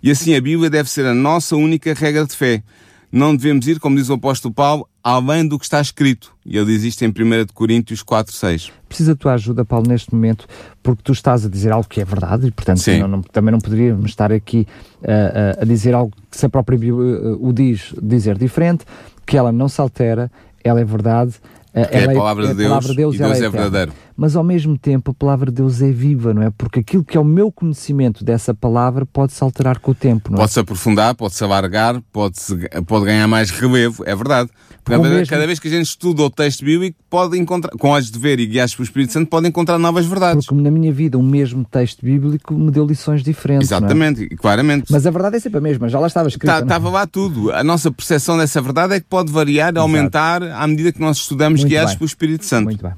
E 0.06 0.10
assim 0.12 0.36
a 0.36 0.40
Bíblia 0.40 0.70
deve 0.70 0.88
ser 0.88 1.04
a 1.04 1.12
nossa 1.12 1.56
única 1.56 1.92
regra 1.92 2.24
de 2.24 2.32
fé. 2.32 2.62
Não 3.10 3.34
devemos 3.34 3.66
ir, 3.66 3.80
como 3.80 3.96
diz 3.96 4.08
o 4.08 4.12
apóstolo 4.12 4.54
Paulo, 4.54 4.88
além 5.02 5.48
do 5.48 5.58
que 5.58 5.64
está 5.64 5.80
escrito. 5.80 6.32
E 6.46 6.56
ele 6.56 6.66
diz 6.66 6.84
isto 6.84 7.04
em 7.04 7.08
1 7.08 7.12
Coríntios 7.52 8.04
4, 8.04 8.32
6. 8.32 8.70
Precisa 8.88 9.16
da 9.16 9.18
tua 9.18 9.32
ajuda, 9.32 9.64
Paulo, 9.64 9.88
neste 9.88 10.14
momento, 10.14 10.46
porque 10.80 11.02
tu 11.02 11.10
estás 11.10 11.44
a 11.44 11.48
dizer 11.48 11.72
algo 11.72 11.88
que 11.88 12.00
é 12.00 12.04
verdade 12.04 12.46
e, 12.46 12.52
portanto, 12.52 12.86
não, 13.00 13.08
não, 13.08 13.20
também 13.20 13.50
não 13.50 13.58
poderíamos 13.58 14.08
estar 14.08 14.30
aqui 14.30 14.64
uh, 15.02 15.60
a 15.60 15.64
dizer 15.64 15.92
algo 15.92 16.12
que 16.30 16.36
se 16.38 16.46
a 16.46 16.48
própria 16.48 16.78
Bíblia 16.78 17.18
uh, 17.18 17.44
o 17.44 17.52
diz, 17.52 17.92
dizer 18.00 18.38
diferente, 18.38 18.84
que 19.26 19.36
ela 19.36 19.50
não 19.50 19.68
se 19.68 19.80
altera, 19.80 20.30
ela 20.62 20.80
é 20.80 20.84
verdade, 20.84 21.34
é 21.74 22.04
a 22.04 22.14
palavra, 22.14 22.44
é, 22.44 22.48
de, 22.50 22.54
Deus, 22.54 22.68
palavra 22.68 22.88
de 22.90 22.96
Deus 22.96 23.14
e 23.16 23.18
Deus 23.18 23.40
é, 23.40 23.44
é 23.44 23.50
verdadeiro. 23.50 23.92
Mas 24.16 24.34
ao 24.34 24.42
mesmo 24.42 24.78
tempo 24.78 25.10
a 25.10 25.14
palavra 25.14 25.50
de 25.50 25.56
Deus 25.56 25.82
é 25.82 25.90
viva, 25.90 26.32
não 26.32 26.42
é? 26.42 26.50
Porque 26.50 26.80
aquilo 26.80 27.04
que 27.04 27.16
é 27.16 27.20
o 27.20 27.24
meu 27.24 27.52
conhecimento 27.52 28.24
dessa 28.24 28.54
palavra 28.54 29.04
pode-se 29.04 29.42
alterar 29.42 29.78
com 29.78 29.90
o 29.90 29.94
tempo, 29.94 30.30
não 30.30 30.38
é? 30.38 30.40
Pode-se 30.40 30.60
aprofundar, 30.60 31.14
pode-se 31.14 31.44
alargar, 31.44 32.00
pode, 32.12 32.40
-se, 32.40 32.56
pode 32.86 33.04
ganhar 33.04 33.28
mais 33.28 33.50
relevo, 33.50 34.02
é 34.06 34.14
verdade. 34.14 34.50
Cada, 34.86 35.02
mesmo... 35.02 35.26
cada, 35.26 35.46
vez 35.46 35.58
que 35.58 35.66
a 35.66 35.70
gente 35.70 35.86
estuda 35.86 36.22
o 36.22 36.30
texto 36.30 36.64
bíblico, 36.64 36.96
pode 37.10 37.36
encontrar, 37.36 37.72
com 37.72 37.88
olhos 37.88 38.08
de 38.08 38.18
ver 38.20 38.38
e 38.38 38.46
guiados 38.46 38.72
pelo 38.72 38.84
Espírito 38.84 39.12
Santo, 39.12 39.28
pode 39.28 39.48
encontrar 39.48 39.78
novas 39.78 40.06
verdades. 40.06 40.46
Porque 40.46 40.62
na 40.62 40.70
minha 40.70 40.92
vida, 40.92 41.18
o 41.18 41.22
mesmo 41.22 41.64
texto 41.64 42.04
bíblico 42.04 42.54
me 42.54 42.70
deu 42.70 42.86
lições 42.86 43.22
diferentes. 43.22 43.72
É? 43.72 43.74
Exatamente, 43.74 44.28
é? 44.30 44.36
claramente. 44.36 44.84
Mas 44.90 45.04
a 45.04 45.10
verdade 45.10 45.36
é 45.36 45.40
sempre 45.40 45.58
a 45.58 45.60
mesma, 45.60 45.88
já 45.88 45.98
lá 45.98 46.06
estava 46.06 46.28
escrito. 46.28 46.48
É? 46.48 46.60
Estava 46.60 46.88
lá 46.88 47.04
tudo. 47.04 47.50
A 47.50 47.64
nossa 47.64 47.90
percepção 47.90 48.38
dessa 48.38 48.62
verdade 48.62 48.94
é 48.94 49.00
que 49.00 49.06
pode 49.06 49.32
variar, 49.32 49.70
Exato. 49.70 49.80
aumentar 49.80 50.42
à 50.42 50.66
medida 50.68 50.92
que 50.92 51.00
nós 51.00 51.16
estudamos 51.16 51.60
Muito 51.60 51.70
guiados 51.70 51.92
bem. 51.92 51.98
pelo 51.98 52.06
Espírito 52.06 52.44
Santo. 52.44 52.66
Muito 52.66 52.82
bem. 52.82 52.92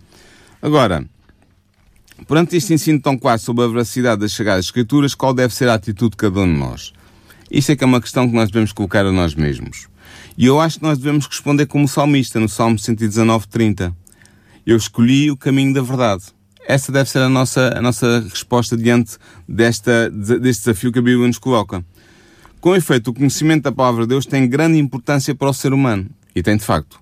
Agora, 0.60 1.04
perante 2.26 2.56
este 2.56 2.74
ensino 2.74 3.00
tão 3.00 3.16
claro 3.16 3.40
sobre 3.40 3.64
a 3.64 3.68
veracidade 3.68 4.20
das 4.20 4.32
Sagradas 4.32 4.64
Escrituras, 4.64 5.14
qual 5.14 5.32
deve 5.32 5.54
ser 5.54 5.68
a 5.68 5.74
atitude 5.74 6.10
de 6.10 6.16
cada 6.16 6.40
um 6.40 6.52
de 6.52 6.58
nós? 6.58 6.92
Isto 7.50 7.72
é 7.72 7.76
que 7.76 7.84
é 7.84 7.86
uma 7.86 8.00
questão 8.00 8.28
que 8.28 8.34
nós 8.34 8.50
devemos 8.50 8.72
colocar 8.72 9.06
a 9.06 9.12
nós 9.12 9.34
mesmos. 9.34 9.86
E 10.36 10.46
eu 10.46 10.60
acho 10.60 10.78
que 10.78 10.84
nós 10.84 10.98
devemos 10.98 11.26
responder 11.26 11.66
como 11.66 11.86
salmista, 11.86 12.40
no 12.40 12.48
Salmo 12.48 12.78
119, 12.78 13.46
30. 13.46 13.94
Eu 14.66 14.76
escolhi 14.76 15.30
o 15.30 15.36
caminho 15.36 15.72
da 15.72 15.80
verdade. 15.80 16.24
Essa 16.66 16.92
deve 16.92 17.08
ser 17.08 17.20
a 17.20 17.28
nossa, 17.28 17.72
a 17.76 17.80
nossa 17.80 18.20
resposta 18.20 18.76
diante 18.76 19.16
desta, 19.48 20.10
deste 20.10 20.64
desafio 20.64 20.92
que 20.92 20.98
a 20.98 21.02
Bíblia 21.02 21.26
nos 21.26 21.38
coloca. 21.38 21.84
Com 22.60 22.74
efeito, 22.74 23.10
o 23.10 23.14
conhecimento 23.14 23.62
da 23.62 23.72
palavra 23.72 24.02
de 24.02 24.08
Deus 24.08 24.26
tem 24.26 24.48
grande 24.48 24.78
importância 24.78 25.34
para 25.34 25.48
o 25.48 25.54
ser 25.54 25.72
humano. 25.72 26.10
E 26.34 26.42
tem 26.42 26.56
de 26.56 26.64
facto. 26.64 27.00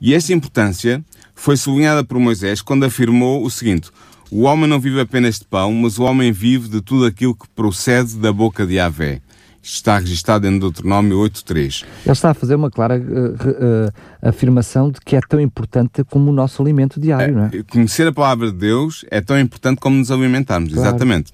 E 0.00 0.14
esta 0.14 0.32
importância 0.32 1.04
foi 1.40 1.56
sublinhada 1.56 2.04
por 2.04 2.18
Moisés 2.18 2.60
quando 2.60 2.84
afirmou 2.84 3.42
o 3.42 3.50
seguinte: 3.50 3.90
O 4.30 4.42
homem 4.42 4.68
não 4.68 4.78
vive 4.78 5.00
apenas 5.00 5.38
de 5.38 5.46
pão, 5.46 5.72
mas 5.72 5.98
o 5.98 6.02
homem 6.02 6.30
vive 6.30 6.68
de 6.68 6.82
tudo 6.82 7.06
aquilo 7.06 7.34
que 7.34 7.48
procede 7.56 8.16
da 8.16 8.30
boca 8.30 8.66
de 8.66 8.74
Yahvé 8.74 9.22
está 9.62 9.98
registado 9.98 10.46
em 10.46 10.58
Deuteronômio 10.58 11.18
8.3. 11.18 11.84
Ele 12.04 12.12
está 12.12 12.30
a 12.30 12.34
fazer 12.34 12.54
uma 12.54 12.70
clara 12.70 12.98
uh, 12.98 12.98
uh, 12.98 14.28
afirmação 14.28 14.90
de 14.90 14.98
que 15.04 15.14
é 15.14 15.20
tão 15.20 15.38
importante 15.38 16.02
como 16.04 16.30
o 16.30 16.32
nosso 16.32 16.62
alimento 16.62 16.98
diário, 16.98 17.32
é, 17.34 17.36
não 17.36 17.44
é? 17.44 17.62
Conhecer 17.70 18.06
a 18.06 18.12
palavra 18.12 18.50
de 18.50 18.56
Deus 18.56 19.04
é 19.10 19.20
tão 19.20 19.38
importante 19.38 19.78
como 19.78 19.96
nos 19.96 20.10
alimentarmos, 20.10 20.72
claro. 20.72 20.88
exatamente. 20.88 21.32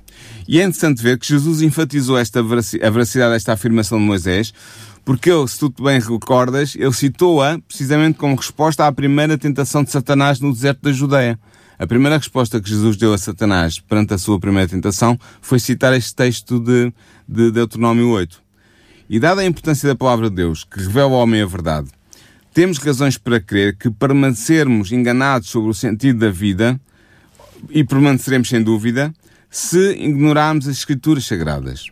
E 0.48 0.60
é 0.60 0.62
interessante 0.62 1.02
ver 1.02 1.18
que 1.18 1.26
Jesus 1.26 1.60
enfatizou 1.60 2.16
esta 2.16 2.40
a 2.40 2.90
veracidade 2.90 3.32
desta 3.32 3.52
afirmação 3.52 3.98
de 3.98 4.04
Moisés, 4.04 4.52
porque 5.04 5.30
ele, 5.30 5.46
se 5.48 5.58
tu 5.58 5.72
bem 5.82 6.00
recordas, 6.00 6.74
ele 6.76 6.92
citou-a 6.92 7.58
precisamente 7.60 8.18
como 8.18 8.36
resposta 8.36 8.86
à 8.86 8.92
primeira 8.92 9.38
tentação 9.38 9.84
de 9.84 9.90
Satanás 9.90 10.40
no 10.40 10.52
deserto 10.52 10.82
da 10.82 10.92
Judeia. 10.92 11.38
A 11.78 11.86
primeira 11.86 12.16
resposta 12.16 12.60
que 12.60 12.68
Jesus 12.68 12.96
deu 12.96 13.12
a 13.12 13.18
Satanás 13.18 13.78
perante 13.78 14.14
a 14.14 14.18
sua 14.18 14.40
primeira 14.40 14.68
tentação 14.68 15.18
foi 15.40 15.58
citar 15.58 15.92
este 15.92 16.14
texto 16.14 16.58
de, 16.58 16.92
de 17.28 17.50
Deuteronômio 17.50 18.08
8. 18.08 18.40
E 19.08 19.20
dada 19.20 19.42
a 19.42 19.46
importância 19.46 19.88
da 19.88 19.94
palavra 19.94 20.30
de 20.30 20.36
Deus, 20.36 20.64
que 20.64 20.80
revela 20.80 21.12
ao 21.12 21.20
homem 21.20 21.42
a 21.42 21.46
verdade, 21.46 21.88
temos 22.54 22.78
razões 22.78 23.18
para 23.18 23.38
crer 23.38 23.76
que 23.76 23.90
permanecermos 23.90 24.90
enganados 24.90 25.50
sobre 25.50 25.70
o 25.70 25.74
sentido 25.74 26.20
da 26.20 26.30
vida, 26.30 26.80
e 27.70 27.84
permaneceremos 27.84 28.48
sem 28.48 28.62
dúvida, 28.62 29.12
se 29.50 29.92
ignorarmos 29.92 30.68
as 30.68 30.76
Escrituras 30.78 31.24
Sagradas. 31.24 31.86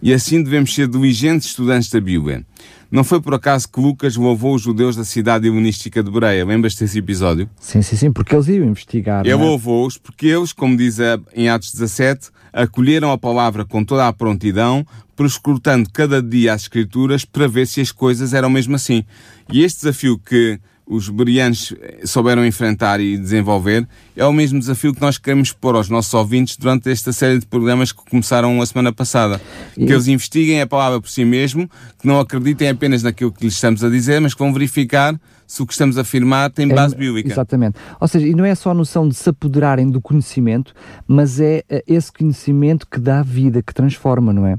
E 0.00 0.12
assim 0.12 0.42
devemos 0.42 0.72
ser 0.74 0.86
diligentes 0.86 1.48
estudantes 1.48 1.90
da 1.90 2.00
Bíblia. 2.00 2.44
Não 2.90 3.04
foi 3.04 3.20
por 3.20 3.34
acaso 3.34 3.68
que 3.68 3.80
Lucas 3.80 4.16
louvou 4.16 4.54
os 4.54 4.62
judeus 4.62 4.96
da 4.96 5.04
cidade 5.04 5.46
helenística 5.46 6.02
de 6.02 6.10
Bereia. 6.10 6.44
Lembras-te 6.44 6.80
desse 6.80 6.98
episódio? 6.98 7.48
Sim, 7.60 7.82
sim, 7.82 7.96
sim, 7.96 8.12
porque 8.12 8.34
eles 8.34 8.48
iam 8.48 8.64
investigar. 8.64 9.26
Ele 9.26 9.32
é? 9.32 9.36
louvou-os 9.36 9.98
porque 9.98 10.26
eles, 10.26 10.52
como 10.52 10.76
diz 10.76 10.98
em 11.34 11.48
Atos 11.50 11.72
17, 11.72 12.30
acolheram 12.52 13.12
a 13.12 13.18
palavra 13.18 13.64
com 13.64 13.84
toda 13.84 14.08
a 14.08 14.12
prontidão, 14.12 14.86
prescrutando 15.14 15.90
cada 15.92 16.22
dia 16.22 16.54
as 16.54 16.62
Escrituras 16.62 17.24
para 17.24 17.46
ver 17.46 17.66
se 17.66 17.80
as 17.80 17.92
coisas 17.92 18.32
eram 18.32 18.48
mesmo 18.48 18.74
assim. 18.76 19.04
E 19.52 19.62
este 19.62 19.80
desafio 19.80 20.18
que 20.18 20.58
os 20.88 21.10
berianos 21.10 21.74
souberam 22.04 22.46
enfrentar 22.46 22.98
e 22.98 23.18
desenvolver, 23.18 23.86
é 24.16 24.24
o 24.24 24.32
mesmo 24.32 24.58
desafio 24.58 24.94
que 24.94 25.00
nós 25.00 25.18
queremos 25.18 25.52
pôr 25.52 25.74
aos 25.74 25.90
nossos 25.90 26.14
ouvintes 26.14 26.56
durante 26.56 26.90
esta 26.90 27.12
série 27.12 27.38
de 27.38 27.46
programas 27.46 27.92
que 27.92 28.02
começaram 28.08 28.60
a 28.62 28.66
semana 28.66 28.90
passada. 28.90 29.38
Que 29.74 29.82
eles 29.82 30.08
investiguem 30.08 30.62
a 30.62 30.66
palavra 30.66 31.00
por 31.00 31.10
si 31.10 31.24
mesmo, 31.24 31.68
que 31.98 32.06
não 32.06 32.18
acreditem 32.18 32.70
apenas 32.70 33.02
naquilo 33.02 33.30
que 33.30 33.44
lhes 33.44 33.54
estamos 33.54 33.84
a 33.84 33.90
dizer, 33.90 34.18
mas 34.20 34.32
que 34.32 34.38
vão 34.38 34.52
verificar 34.52 35.14
se 35.46 35.62
o 35.62 35.66
que 35.66 35.72
estamos 35.72 35.98
a 35.98 36.02
afirmar 36.02 36.50
tem 36.50 36.70
é 36.70 36.74
base 36.74 36.94
é, 36.94 36.98
bíblica. 36.98 37.30
Exatamente. 37.30 37.78
Ou 38.00 38.08
seja, 38.08 38.26
e 38.26 38.34
não 38.34 38.44
é 38.44 38.54
só 38.54 38.70
a 38.70 38.74
noção 38.74 39.08
de 39.08 39.14
se 39.14 39.28
apoderarem 39.28 39.90
do 39.90 40.00
conhecimento, 40.00 40.74
mas 41.06 41.40
é 41.40 41.64
eh, 41.68 41.82
esse 41.86 42.12
conhecimento 42.12 42.86
que 42.86 42.98
dá 43.00 43.22
vida, 43.22 43.62
que 43.62 43.72
transforma, 43.72 44.32
não 44.32 44.46
é? 44.46 44.58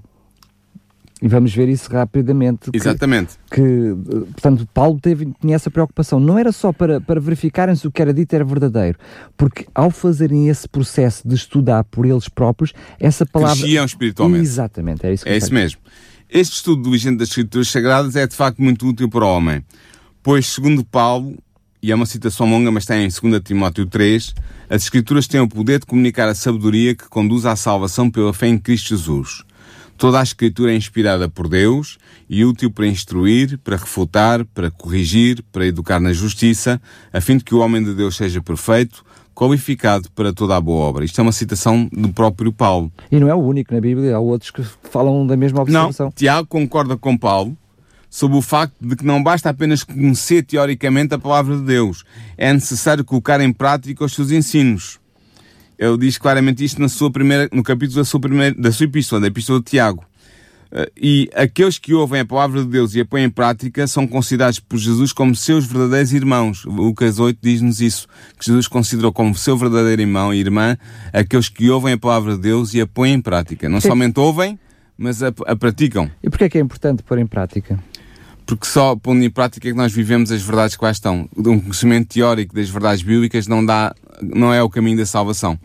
E 1.22 1.28
vamos 1.28 1.54
ver 1.54 1.68
isso 1.68 1.92
rapidamente. 1.92 2.70
Exatamente. 2.74 3.36
Que, 3.52 3.62
que, 3.62 3.96
portanto, 4.32 4.68
Paulo 4.74 5.00
teve, 5.02 5.34
tinha 5.42 5.56
essa 5.56 5.70
preocupação. 5.70 6.20
Não 6.20 6.40
era 6.40 6.52
só 6.52 6.72
para, 6.72 7.02
para 7.02 7.20
verificarem 7.20 7.76
se 7.76 7.88
o 7.88 7.92
que 7.92 8.02
era 8.02 8.14
dito 8.14 8.34
era 8.34 8.46
verdadeiro, 8.46 8.98
porque 9.36 9.66
ao 9.76 9.92
fazerem 9.92 10.48
esse 10.48 10.68
processo 10.68 11.28
de 11.28 11.36
estudar 11.36 11.84
por 11.84 12.06
eles 12.06 12.30
próprios, 12.30 12.74
essa 13.00 13.26
palavra. 13.26 13.58
Cresciam 13.58 13.86
espiritualmente. 13.86 14.44
Exatamente, 14.44 15.06
é 15.06 15.14
isso 15.14 15.24
que 15.26 15.30
É 15.30 15.38
isso 15.38 15.54
mesmo. 15.54 15.80
Este 16.30 16.56
estudo 16.56 16.84
diligente 16.84 17.18
das 17.18 17.30
Escrituras 17.30 17.68
Sagradas 17.70 18.16
é 18.16 18.26
de 18.26 18.36
facto 18.36 18.62
muito 18.62 18.88
útil 18.88 19.10
para 19.10 19.26
o 19.26 19.28
homem, 19.28 19.64
pois, 20.22 20.46
segundo 20.46 20.86
Paulo, 20.86 21.36
e 21.82 21.92
é 21.92 21.96
uma 21.96 22.06
citação 22.06 22.50
longa, 22.50 22.72
mas 22.72 22.84
está 22.84 22.96
em 22.96 23.10
2 23.10 23.42
Timóteo 23.44 23.86
3, 23.86 24.36
as 24.70 24.84
Escrituras 24.84 25.28
têm 25.28 25.42
o 25.42 25.48
poder 25.48 25.80
de 25.80 25.86
comunicar 25.86 26.30
a 26.30 26.36
sabedoria 26.36 26.94
que 26.94 27.10
conduz 27.10 27.46
à 27.46 27.56
salvação 27.56 28.12
pela 28.12 28.34
fé 28.34 28.48
em 28.48 28.58
Cristo 28.58 28.90
Jesus. 28.90 29.44
Toda 30.00 30.22
a 30.22 30.24
Escritura 30.24 30.72
é 30.72 30.78
inspirada 30.78 31.28
por 31.28 31.50
Deus 31.50 31.98
e 32.30 32.46
útil 32.46 32.72
para 32.72 32.88
instruir, 32.88 33.58
para 33.58 33.76
refutar, 33.76 34.46
para 34.46 34.72
corrigir, 34.72 35.44
para 35.52 35.66
educar 35.66 36.00
na 36.00 36.14
justiça, 36.14 36.82
a 37.12 37.20
fim 37.20 37.36
de 37.36 37.44
que 37.44 37.54
o 37.54 37.60
homem 37.60 37.84
de 37.84 37.94
Deus 37.94 38.16
seja 38.16 38.42
perfeito, 38.42 39.04
qualificado 39.36 40.10
para 40.12 40.32
toda 40.32 40.56
a 40.56 40.62
boa 40.62 40.86
obra. 40.86 41.04
Isto 41.04 41.20
é 41.20 41.22
uma 41.22 41.34
citação 41.34 41.90
do 41.92 42.14
próprio 42.14 42.54
Paulo. 42.54 42.90
E 43.12 43.20
não 43.20 43.28
é 43.28 43.36
o 43.36 43.40
único 43.40 43.74
na 43.74 43.82
Bíblia, 43.82 44.16
há 44.16 44.20
outros 44.20 44.52
que 44.52 44.64
falam 44.90 45.28
da 45.28 45.36
mesma 45.36 45.64
observação. 45.64 46.06
Não, 46.06 46.14
Tiago 46.14 46.48
concorda 46.48 46.96
com 46.96 47.18
Paulo 47.18 47.58
sobre 48.10 48.38
o 48.38 48.42
facto 48.42 48.76
de 48.80 48.96
que 48.96 49.06
não 49.06 49.22
basta 49.22 49.50
apenas 49.50 49.84
conhecer 49.84 50.44
teoricamente 50.44 51.14
a 51.14 51.20
palavra 51.20 51.58
de 51.58 51.64
Deus, 51.64 52.06
é 52.38 52.54
necessário 52.54 53.04
colocar 53.04 53.42
em 53.42 53.52
prática 53.52 54.06
os 54.06 54.14
seus 54.14 54.32
ensinos 54.32 54.98
ele 55.80 55.98
diz 55.98 56.18
claramente 56.18 56.64
isto 56.64 56.82
na 56.82 56.90
sua 56.90 57.10
primeira, 57.10 57.50
no 57.54 57.64
capítulo 57.64 58.00
da 58.00 58.06
sua, 58.06 58.20
primeira, 58.20 58.54
da 58.54 58.70
sua 58.70 58.84
epístola, 58.84 59.22
da 59.22 59.28
epístola 59.28 59.60
de 59.60 59.66
Tiago. 59.66 60.04
Eh, 60.72 60.92
e 61.02 61.30
aqueles 61.34 61.80
que 61.80 61.94
ouvem 61.94 62.20
a 62.20 62.26
palavra 62.26 62.62
de 62.62 62.68
Deus 62.68 62.94
e 62.94 63.00
a 63.00 63.06
põem 63.06 63.24
em 63.24 63.30
prática 63.30 63.88
são 63.88 64.06
considerados 64.06 64.60
por 64.60 64.78
Jesus 64.78 65.14
como 65.14 65.34
seus 65.34 65.66
verdadeiros 65.66 66.12
irmãos. 66.12 66.66
Lucas 66.66 67.18
8 67.18 67.40
diz-nos 67.42 67.80
isso, 67.80 68.08
que 68.38 68.46
Jesus 68.46 68.68
considerou 68.68 69.14
como 69.14 69.34
seu 69.34 69.58
verdadeiro 69.58 70.02
irmão 70.02 70.34
e 70.34 70.40
irmã 70.40 70.78
aqueles 71.14 71.48
que 71.48 71.70
ouvem 71.70 71.94
a 71.94 71.98
palavra 71.98 72.36
de 72.36 72.42
Deus 72.42 72.74
e 72.74 72.82
a 72.82 72.86
põem 72.86 73.14
em 73.14 73.22
prática. 73.22 73.70
Não 73.70 73.80
somente 73.80 74.20
ouvem, 74.20 74.60
mas 74.98 75.24
a, 75.24 75.34
a 75.48 75.56
praticam. 75.56 76.12
E 76.22 76.30
porquê 76.30 76.44
é 76.44 76.50
que 76.50 76.58
é 76.58 76.62
importante 76.62 77.04
pôr 77.04 77.18
em 77.20 77.26
prática? 77.26 77.80
Porque 78.46 78.66
só 78.68 78.96
pondo 78.96 79.24
em 79.24 79.30
prática 79.30 79.70
é 79.70 79.72
que 79.72 79.78
nós 79.78 79.94
vivemos 79.94 80.32
as 80.32 80.42
verdades 80.42 80.76
que 80.76 80.84
lá 80.84 80.92
estão. 80.92 81.30
Um 81.38 81.60
conhecimento 81.60 82.10
teórico 82.10 82.54
das 82.54 82.70
verdades 82.70 83.02
bíblicas 83.02 83.48
não 83.48 83.66
dá, 83.66 83.96
não 84.22 84.54
é 84.54 84.62
o 84.62 84.70
caminho 84.70 84.98
da 84.98 85.06
salvação. 85.06 85.58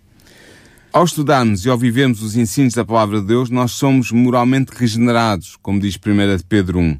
Ao 0.95 1.03
estudarmos 1.03 1.67
e 1.67 1.69
ao 1.69 1.77
vivermos 1.77 2.23
os 2.23 2.37
ensinos 2.37 2.73
da 2.73 2.85
Palavra 2.85 3.21
de 3.21 3.27
Deus, 3.27 3.51
nós 3.51 3.73
somos 3.73 4.13
moralmente 4.13 4.71
regenerados, 4.73 5.57
como 5.61 5.81
diz 5.81 5.97
1 5.97 5.99
Pedro 6.49 6.79
1. 6.79 6.97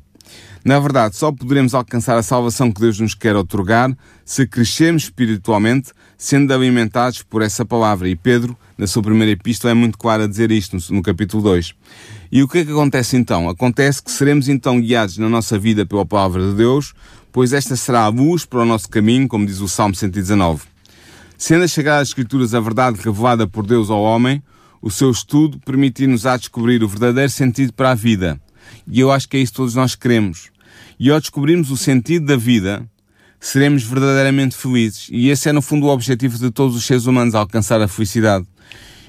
Na 0.65 0.81
verdade, 0.81 1.15
só 1.15 1.31
poderemos 1.31 1.75
alcançar 1.75 2.19
a 2.19 2.23
salvação 2.25 2.73
que 2.73 2.81
Deus 2.81 2.99
nos 2.99 3.15
quer 3.15 3.37
otorgar 3.37 3.97
se 4.25 4.49
crescermos 4.49 5.05
espiritualmente, 5.05 5.93
sendo 6.19 6.53
alimentados 6.53 7.23
por 7.23 7.41
essa 7.41 7.65
palavra. 7.65 8.09
E 8.09 8.17
Pedro, 8.17 8.59
na 8.77 8.89
sua 8.89 9.01
primeira 9.01 9.31
epístola, 9.31 9.71
é 9.71 9.75
muito 9.75 9.97
claro 9.97 10.25
a 10.25 10.27
dizer 10.27 10.51
isto 10.51 10.77
no, 10.93 11.01
capítulo 11.01 11.41
2. 11.45 11.73
E 12.33 12.43
o 12.43 12.49
que 12.49 12.59
é 12.59 12.65
que 12.65 12.73
acontece 12.73 13.17
então? 13.17 13.49
Acontece 13.49 14.03
que 14.03 14.11
seremos 14.11 14.49
então 14.49 14.81
guiados 14.81 15.19
na 15.19 15.29
nossa 15.29 15.57
vida 15.57 15.87
pela 15.87 16.05
palavra 16.05 16.45
de 16.45 16.57
Deus, 16.57 16.95
pois 17.31 17.53
esta 17.53 17.77
será 17.77 18.07
a 18.07 18.09
luz 18.09 18.45
para 18.45 18.59
o 18.59 18.67
nosso 18.67 18.89
caminho, 18.89 19.29
como 19.29 19.47
diz 19.47 19.61
o 19.61 19.69
Salmo 19.69 19.95
119. 19.95 20.74
Sendo 21.37 21.65
a 21.65 21.69
chegar 21.69 21.99
às 21.99 22.09
Escrituras 22.09 22.55
a 22.55 22.61
verdade 22.61 23.01
revelada 23.01 23.47
por 23.47 23.67
Deus 23.67 23.91
ao 23.91 24.03
homem, 24.03 24.43
o 24.81 24.91
seu 24.91 25.11
estudo 25.11 25.59
permitir-nos 25.61 26.27
a 26.27 26.37
descobrir 26.37 26.83
o 26.83 26.89
verdadeiro 26.89 27.31
sentido 27.31 27.73
para 27.73 27.91
a 27.91 27.95
vida. 27.95 28.41
E 28.87 29.01
eu 29.01 29.11
acho 29.11 29.29
que 29.29 29.37
é 29.37 29.41
isso 29.41 29.53
que 29.53 29.57
todos 29.57 29.75
nós 29.75 29.95
queremos. 29.95 30.51
E 30.99 31.11
ao 31.11 31.21
descobrirmos 31.21 31.71
o 31.71 31.77
sentido 31.77 32.27
da 32.27 32.37
vida, 32.37 32.87
seremos 33.41 33.83
verdadeiramente 33.83 34.57
felizes. 34.57 35.09
E 35.11 35.29
esse 35.29 35.49
é, 35.49 35.53
no 35.53 35.61
fundo, 35.61 35.87
o 35.87 35.91
objetivo 35.91 36.39
de 36.39 36.51
todos 36.51 36.77
os 36.77 36.85
seres 36.85 37.07
humanos, 37.07 37.35
alcançar 37.35 37.81
a 37.81 37.89
felicidade. 37.89 38.47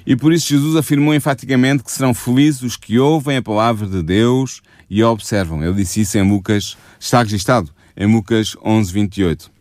E 0.06 0.14
por 0.14 0.32
isso 0.32 0.48
Jesus 0.48 0.76
afirmou 0.76 1.14
enfaticamente 1.14 1.82
que 1.82 1.90
serão 1.90 2.14
felizes 2.14 2.62
os 2.62 2.76
que 2.76 2.98
ouvem 2.98 3.36
a 3.36 3.42
palavra 3.42 3.86
de 3.86 4.02
Deus 4.02 4.62
e 4.88 5.02
a 5.02 5.10
observam. 5.10 5.64
Ele 5.64 5.74
disse 5.74 6.02
isso 6.02 6.16
em 6.16 6.28
Lucas, 6.28 6.76
está 7.00 7.22
registado, 7.22 7.70
em 7.96 8.12
Lucas 8.12 8.56
11, 8.64 8.92
28. 8.92 9.55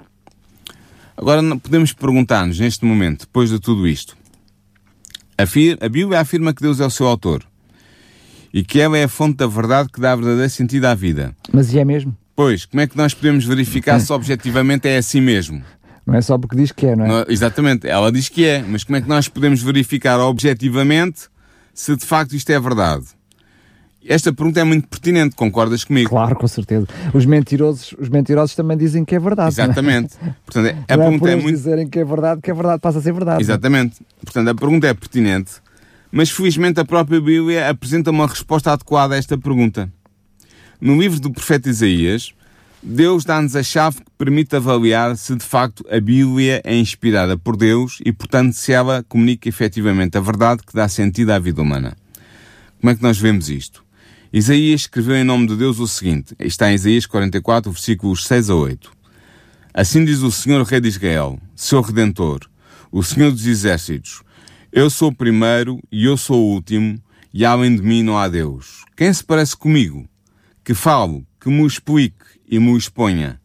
Agora 1.17 1.41
podemos 1.57 1.93
perguntar-nos, 1.93 2.59
neste 2.59 2.83
momento, 2.83 3.21
depois 3.21 3.49
de 3.49 3.59
tudo 3.59 3.87
isto, 3.87 4.17
a 5.37 5.89
Bíblia 5.89 6.19
afirma 6.19 6.53
que 6.53 6.61
Deus 6.61 6.79
é 6.79 6.85
o 6.85 6.89
seu 6.89 7.07
autor 7.07 7.43
e 8.53 8.63
que 8.63 8.79
ela 8.79 8.97
é 8.97 9.03
a 9.03 9.07
fonte 9.07 9.37
da 9.37 9.47
verdade 9.47 9.89
que 9.91 9.99
dá 9.99 10.15
verdadeiro 10.15 10.49
sentido 10.49 10.85
à 10.85 10.95
vida. 10.95 11.35
Mas 11.51 11.73
e 11.73 11.79
é 11.79 11.85
mesmo? 11.85 12.15
Pois, 12.35 12.65
como 12.65 12.81
é 12.81 12.87
que 12.87 12.97
nós 12.97 13.13
podemos 13.13 13.45
verificar 13.45 13.99
se 13.99 14.11
objetivamente 14.13 14.87
é 14.87 14.97
assim 14.97 15.21
mesmo? 15.21 15.63
Não 16.05 16.15
é 16.15 16.21
só 16.21 16.37
porque 16.37 16.55
diz 16.55 16.71
que 16.71 16.85
é, 16.85 16.95
não 16.95 17.05
é? 17.05 17.07
Não, 17.07 17.25
exatamente, 17.27 17.87
ela 17.87 18.11
diz 18.11 18.29
que 18.29 18.45
é, 18.45 18.61
mas 18.61 18.83
como 18.83 18.97
é 18.97 19.01
que 19.01 19.09
nós 19.09 19.27
podemos 19.27 19.61
verificar 19.61 20.19
objetivamente 20.19 21.27
se 21.73 21.95
de 21.95 22.05
facto 22.05 22.33
isto 22.33 22.49
é 22.49 22.59
verdade? 22.59 23.05
Esta 24.07 24.31
pergunta 24.31 24.59
é 24.59 24.63
muito 24.63 24.87
pertinente, 24.87 25.35
concordas 25.35 25.83
comigo? 25.83 26.09
Claro, 26.09 26.35
com 26.35 26.47
certeza. 26.47 26.87
Os 27.13 27.25
mentirosos, 27.25 27.95
os 27.99 28.07
mentirosos 28.07 28.55
também 28.55 28.77
dizem 28.77 29.03
que 29.03 29.15
é 29.15 29.19
verdade. 29.19 29.59
É? 29.59 29.63
Exatamente. 29.63 30.15
É? 30.21 30.33
Portanto, 30.45 30.77
a 30.87 30.97
não 30.97 31.03
pergunta 31.05 31.29
é, 31.29 31.33
é 31.33 31.35
muito 31.35 31.55
dizerem 31.55 31.87
que 31.87 31.99
é 31.99 32.05
verdade, 32.05 32.41
que 32.41 32.51
a 32.51 32.53
verdade 32.53 32.79
passa 32.79 32.99
a 32.99 33.01
ser 33.01 33.13
verdade. 33.13 33.41
Exatamente. 33.41 33.95
Portanto, 34.23 34.47
a 34.47 34.55
pergunta 34.55 34.87
é 34.87 34.93
pertinente, 34.93 35.53
mas 36.11 36.29
felizmente 36.29 36.79
a 36.79 36.85
própria 36.85 37.19
Bíblia 37.19 37.69
apresenta 37.69 38.11
uma 38.11 38.27
resposta 38.27 38.71
adequada 38.71 39.15
a 39.15 39.17
esta 39.17 39.37
pergunta. 39.37 39.91
No 40.79 40.99
livro 40.99 41.19
do 41.19 41.31
profeta 41.31 41.69
Isaías, 41.69 42.33
Deus 42.83 43.25
dá-nos 43.25 43.55
a 43.55 43.63
chave 43.63 43.97
que 43.97 44.11
permite 44.15 44.55
avaliar 44.55 45.17
se 45.17 45.35
de 45.35 45.43
facto 45.43 45.83
a 45.89 45.99
Bíblia 45.99 46.61
é 46.63 46.75
inspirada 46.75 47.35
por 47.35 47.57
Deus 47.57 47.99
e, 48.05 48.11
portanto, 48.11 48.53
se 48.53 48.71
ela 48.71 49.03
comunica 49.09 49.49
efetivamente 49.49 50.15
a 50.15 50.21
verdade 50.21 50.61
que 50.63 50.75
dá 50.75 50.87
sentido 50.87 51.31
à 51.31 51.39
vida 51.39 51.61
humana. 51.61 51.97
Como 52.79 52.91
é 52.91 52.95
que 52.95 53.01
nós 53.01 53.17
vemos 53.17 53.49
isto? 53.49 53.84
Isaías 54.37 54.81
escreveu 54.81 55.15
em 55.15 55.23
nome 55.23 55.47
de 55.47 55.55
Deus 55.55 55.79
o 55.79 55.87
seguinte, 55.87 56.35
está 56.37 56.69
em 56.69 56.75
Isaías 56.75 57.05
44, 57.05 57.71
versículos 57.71 58.27
6 58.27 58.49
a 58.49 58.55
8. 58.55 58.91
Assim 59.73 60.03
diz 60.03 60.23
o 60.23 60.29
Senhor 60.29 60.61
Rei 60.65 60.81
de 60.81 60.89
Israel, 60.89 61.39
seu 61.55 61.79
Redentor, 61.79 62.41
o 62.91 63.01
Senhor 63.01 63.31
dos 63.31 63.45
Exércitos, 63.45 64.23
Eu 64.73 64.89
sou 64.89 65.07
o 65.07 65.15
primeiro 65.15 65.79
e 65.89 66.03
eu 66.03 66.17
sou 66.17 66.37
o 66.37 66.53
último, 66.53 67.01
e 67.33 67.45
além 67.45 67.77
de 67.77 67.81
mim 67.81 68.03
não 68.03 68.17
há 68.17 68.27
Deus. 68.27 68.83
Quem 68.97 69.13
se 69.13 69.23
parece 69.23 69.55
comigo? 69.55 70.05
Que 70.65 70.73
falo, 70.73 71.25
que 71.39 71.47
me 71.47 71.65
explique 71.65 72.25
e 72.45 72.59
me 72.59 72.77
exponha. 72.77 73.39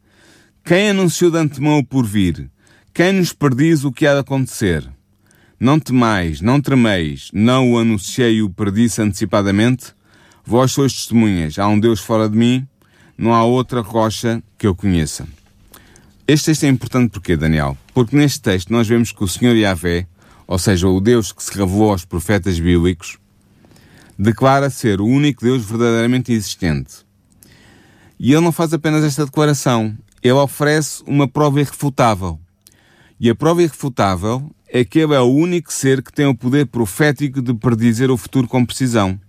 Quem 0.61 0.89
anunciou 0.89 1.31
de 1.31 1.37
antemão 1.37 1.77
o 1.77 1.85
porvir? 1.85 2.51
Quem 2.93 3.13
nos 3.13 3.31
perdiz 3.31 3.85
o 3.85 3.93
que 3.93 4.05
há 4.05 4.15
de 4.15 4.19
acontecer? 4.19 4.85
Não 5.57 5.79
temais, 5.79 6.41
não 6.41 6.59
tremeis, 6.59 7.29
não 7.33 7.71
o 7.71 7.79
anunciei 7.79 8.39
e 8.39 8.43
o 8.43 8.49
perdisse 8.49 9.01
antecipadamente? 9.01 9.95
Vós 10.45 10.71
sois 10.71 10.93
testemunhas, 10.93 11.59
há 11.59 11.67
um 11.67 11.79
Deus 11.79 11.99
fora 11.99 12.27
de 12.27 12.37
mim, 12.37 12.67
não 13.17 13.33
há 13.33 13.43
outra 13.43 13.81
rocha 13.81 14.41
que 14.57 14.65
eu 14.65 14.75
conheça. 14.75 15.27
Este 16.27 16.45
texto 16.45 16.63
é 16.63 16.67
importante 16.67 17.11
porquê, 17.11 17.35
Daniel? 17.35 17.77
Porque 17.93 18.15
neste 18.15 18.41
texto 18.41 18.71
nós 18.71 18.87
vemos 18.87 19.11
que 19.11 19.23
o 19.23 19.27
Senhor 19.27 19.55
Yahvé, 19.55 20.07
ou 20.47 20.57
seja, 20.57 20.87
o 20.87 20.99
Deus 20.99 21.31
que 21.31 21.43
se 21.43 21.57
revelou 21.57 21.91
aos 21.91 22.05
profetas 22.05 22.59
bíblicos, 22.59 23.17
declara 24.17 24.69
ser 24.69 25.01
o 25.01 25.05
único 25.05 25.43
Deus 25.43 25.63
verdadeiramente 25.63 26.31
existente. 26.31 27.05
E 28.19 28.31
ele 28.31 28.41
não 28.41 28.51
faz 28.51 28.73
apenas 28.73 29.03
esta 29.03 29.25
declaração, 29.25 29.97
ele 30.23 30.33
oferece 30.33 31.03
uma 31.05 31.27
prova 31.27 31.59
irrefutável. 31.59 32.39
E 33.19 33.29
a 33.29 33.35
prova 33.35 33.61
irrefutável 33.61 34.49
é 34.67 34.85
que 34.85 34.99
ele 34.99 35.13
é 35.13 35.19
o 35.19 35.25
único 35.25 35.73
ser 35.73 36.01
que 36.01 36.13
tem 36.13 36.25
o 36.25 36.35
poder 36.35 36.67
profético 36.67 37.41
de 37.41 37.53
predizer 37.53 38.09
o 38.09 38.17
futuro 38.17 38.47
com 38.47 38.65
precisão. 38.65 39.19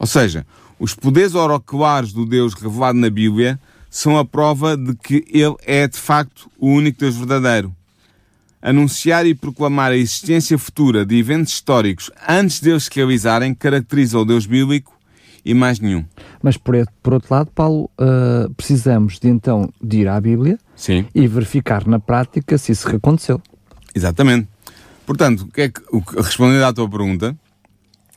Ou 0.00 0.06
seja, 0.06 0.46
os 0.78 0.94
poderes 0.94 1.34
oraculares 1.34 2.10
do 2.10 2.24
Deus 2.24 2.54
revelado 2.54 2.98
na 2.98 3.10
Bíblia 3.10 3.60
são 3.90 4.16
a 4.16 4.24
prova 4.24 4.74
de 4.74 4.94
que 4.94 5.26
Ele 5.28 5.54
é 5.66 5.86
de 5.86 5.98
facto 5.98 6.50
o 6.58 6.68
único 6.68 7.00
Deus 7.00 7.16
verdadeiro. 7.16 7.70
Anunciar 8.62 9.26
e 9.26 9.34
proclamar 9.34 9.92
a 9.92 9.96
existência 9.96 10.56
futura 10.56 11.04
de 11.04 11.18
eventos 11.18 11.52
históricos 11.52 12.10
antes 12.26 12.60
deles 12.60 12.84
se 12.84 12.90
realizarem 12.94 13.54
caracteriza 13.54 14.18
o 14.18 14.24
Deus 14.24 14.46
bíblico 14.46 14.98
e 15.44 15.52
mais 15.52 15.78
nenhum. 15.80 16.04
Mas 16.42 16.56
por, 16.56 16.74
por 17.02 17.14
outro 17.14 17.34
lado, 17.34 17.50
Paulo, 17.54 17.90
uh, 17.98 18.52
precisamos 18.54 19.18
de 19.18 19.28
então 19.28 19.70
de 19.82 20.00
ir 20.00 20.08
à 20.08 20.18
Bíblia 20.18 20.58
Sim. 20.74 21.06
e 21.14 21.26
verificar 21.26 21.86
na 21.86 21.98
prática 21.98 22.56
se 22.56 22.72
isso 22.72 22.88
aconteceu. 22.88 23.40
Exatamente. 23.94 24.48
Portanto, 25.04 25.42
o 25.42 25.48
que 25.48 25.60
é 25.62 25.68
que, 25.68 25.82
respondendo 26.16 26.62
à 26.62 26.72
tua 26.72 26.88
pergunta, 26.88 27.36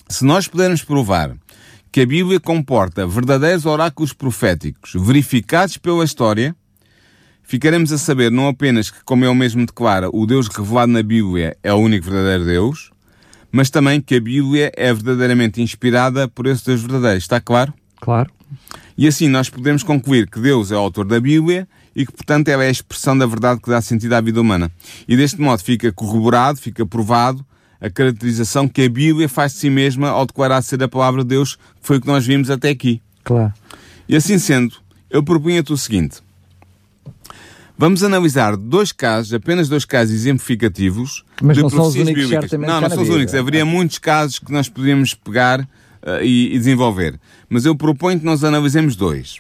se 0.08 0.24
nós 0.24 0.48
pudermos 0.48 0.84
provar 0.84 1.36
que 1.94 2.02
a 2.02 2.08
Bíblia 2.08 2.40
comporta 2.40 3.06
verdadeiros 3.06 3.68
oráculos 3.68 4.14
proféticos 4.14 4.94
verificados 4.96 5.78
pela 5.78 6.04
história, 6.04 6.56
ficaremos 7.44 7.92
a 7.92 8.00
saber 8.00 8.32
não 8.32 8.48
apenas 8.48 8.90
que, 8.90 9.04
como 9.06 9.24
ele 9.24 9.36
mesmo 9.36 9.64
declara, 9.64 10.10
o 10.12 10.26
Deus 10.26 10.48
revelado 10.48 10.92
na 10.92 11.04
Bíblia 11.04 11.56
é 11.62 11.72
o 11.72 11.78
único 11.78 12.10
verdadeiro 12.10 12.46
Deus, 12.46 12.90
mas 13.52 13.70
também 13.70 14.02
que 14.02 14.16
a 14.16 14.20
Bíblia 14.20 14.72
é 14.76 14.92
verdadeiramente 14.92 15.62
inspirada 15.62 16.28
por 16.28 16.48
esse 16.48 16.66
Deus 16.66 16.82
verdadeiro. 16.82 17.20
Está 17.20 17.40
claro? 17.40 17.72
Claro. 18.02 18.32
E 18.98 19.08
assim 19.08 19.28
nós 19.30 19.48
podemos 19.48 19.84
concluir 19.84 20.28
que 20.28 20.40
Deus 20.40 20.72
é 20.72 20.76
o 20.76 20.80
autor 20.80 21.06
da 21.06 21.20
Bíblia 21.20 21.68
e 21.96 22.08
que, 22.08 22.12
portanto, 22.12 22.48
ela 22.48 22.64
é 22.64 22.70
a 22.70 22.72
expressão 22.72 23.16
da 23.16 23.28
verdade 23.28 23.62
que 23.62 23.70
dá 23.70 23.80
sentido 23.82 24.14
à 24.14 24.22
vida 24.22 24.42
humana. 24.42 24.72
E 25.08 25.16
deste 25.16 25.40
modo 25.40 25.62
fica 25.62 25.92
corroborado, 25.92 26.58
fica 26.58 26.88
provado 26.88 27.46
a 27.84 27.90
caracterização 27.90 28.66
que 28.66 28.82
a 28.84 28.90
Bíblia 28.90 29.28
faz 29.28 29.52
de 29.52 29.60
si 29.60 29.70
mesma 29.70 30.08
ao 30.08 30.26
declarar 30.26 30.62
ser 30.62 30.82
a 30.82 30.88
palavra 30.88 31.22
de 31.22 31.28
Deus, 31.28 31.56
que 31.56 31.62
foi 31.82 31.98
o 31.98 32.02
que 32.02 32.08
nós 32.08 32.26
vimos 32.26 32.50
até 32.50 32.70
aqui. 32.70 33.02
Claro. 33.26 33.54
E 34.08 34.16
assim 34.16 34.40
sendo, 34.40 34.76
eu 35.10 35.22
propunha-te 35.22 35.74
o 35.74 35.78
seguinte. 35.78 36.22
Vamos 37.78 38.02
analisar 38.02 38.56
dois 38.56 38.94
casos, 38.94 39.34
apenas 39.34 39.68
dois 39.68 39.84
casos 39.84 40.16
exemplificativos 40.16 41.26
Mas 41.42 41.58
de 41.58 41.64
não 41.64 41.70
são 41.70 41.88
os 41.88 41.96
únicos, 41.96 42.24
bíblicas. 42.24 42.52
Não, 42.54 42.80
não 42.80 42.90
são 42.90 43.04
os 43.04 43.10
únicos. 43.10 43.36
Haveria 43.36 43.66
muitos 43.66 43.98
casos 43.98 44.40
que 44.40 44.54
nós 44.54 44.70
poderíamos 44.70 45.14
pegar 45.14 45.60
uh, 45.60 46.24
e, 46.24 46.56
e 46.56 46.58
desenvolver. 46.58 47.20
Mas 47.50 47.66
eu 47.66 47.76
proponho 47.76 48.18
que 48.18 48.26
nós 48.26 48.46
analisemos 48.46 48.96
dois. 48.96 49.40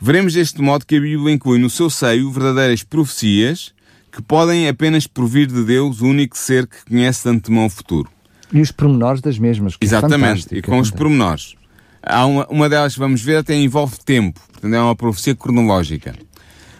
Veremos 0.00 0.32
deste 0.32 0.62
modo 0.62 0.86
que 0.86 0.96
a 0.96 1.00
Bíblia 1.00 1.34
inclui 1.34 1.58
no 1.58 1.68
seu 1.68 1.90
seio 1.90 2.30
verdadeiras 2.30 2.82
profecias 2.82 3.74
que 4.12 4.20
podem 4.20 4.68
apenas 4.68 5.06
provir 5.06 5.46
de 5.46 5.64
Deus 5.64 6.02
o 6.02 6.06
único 6.06 6.36
ser 6.36 6.66
que 6.66 6.84
conhece 6.84 7.24
de 7.24 7.34
antemão 7.34 7.64
o 7.64 7.70
futuro. 7.70 8.10
E 8.52 8.60
os 8.60 8.70
pormenores 8.70 9.22
das 9.22 9.38
mesmas. 9.38 9.72
É 9.80 9.84
Exatamente, 9.84 10.54
é 10.54 10.58
e 10.58 10.62
com 10.62 10.78
os 10.78 10.90
pormenores. 10.90 11.54
Há 12.02 12.26
uma, 12.26 12.46
uma 12.48 12.68
delas 12.68 12.92
que 12.92 12.98
vamos 12.98 13.22
ver 13.22 13.36
até 13.36 13.54
envolve 13.54 13.96
tempo, 14.04 14.38
portanto 14.52 14.74
é 14.74 14.80
uma 14.80 14.94
profecia 14.94 15.34
cronológica. 15.34 16.14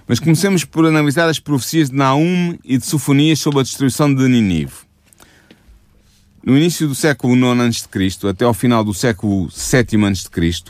Mas 0.07 0.21
comecemos 0.21 0.64
por 0.64 0.85
analisar 0.85 1.29
as 1.29 1.38
profecias 1.38 1.88
de 1.88 1.97
Naum 1.97 2.59
e 2.62 2.77
de 2.77 2.85
Sofonias 2.85 3.38
sobre 3.38 3.61
a 3.61 3.62
destruição 3.62 4.12
de 4.12 4.29
Ninive. 4.29 4.75
No 6.45 6.59
início 6.59 6.87
do 6.87 6.95
século 6.95 7.35
IX 7.35 7.88
a.C., 7.88 8.29
até 8.29 8.45
ao 8.45 8.53
final 8.53 8.85
do 8.85 8.92
século 8.92 9.49
VII 9.49 10.05
a.C., 10.05 10.64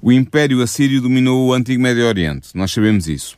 o 0.00 0.10
Império 0.10 0.62
Assírio 0.62 1.02
dominou 1.02 1.48
o 1.48 1.52
Antigo 1.52 1.82
Médio 1.82 2.06
Oriente. 2.06 2.50
Nós 2.54 2.70
sabemos 2.70 3.06
isso. 3.06 3.36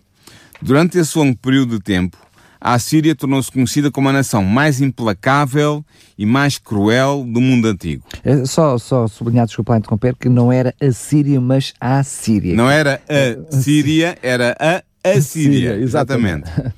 Durante 0.61 0.99
esse 0.99 1.19
longo 1.19 1.37
período 1.39 1.79
de 1.79 1.83
tempo, 1.83 2.17
a 2.65 2.75
Assíria 2.75 3.13
tornou-se 3.13 3.51
conhecida 3.51 3.91
como 3.91 4.09
a 4.09 4.13
nação 4.13 4.45
mais 4.45 4.81
implacável 4.81 5.85
e 6.17 6.25
mais 6.25 6.59
cruel 6.59 7.27
do 7.27 7.41
mundo 7.41 7.67
antigo. 7.67 8.05
É, 8.23 8.45
só, 8.45 8.79
só 8.79 9.09
sublinhar, 9.09 9.47
desculpa 9.47 9.77
interromper, 9.77 10.15
que 10.15 10.29
não 10.29 10.53
era 10.53 10.73
a 10.81 10.93
Síria, 10.93 11.41
mas 11.41 11.75
a 11.81 12.05
Síria. 12.05 12.55
Não 12.55 12.71
era 12.71 13.03
a 13.09 13.61
Síria, 13.61 14.17
era 14.23 14.57
a 14.61 14.81
Assíria. 15.05 15.75
exatamente. 15.77 16.49
exatamente. 16.49 16.75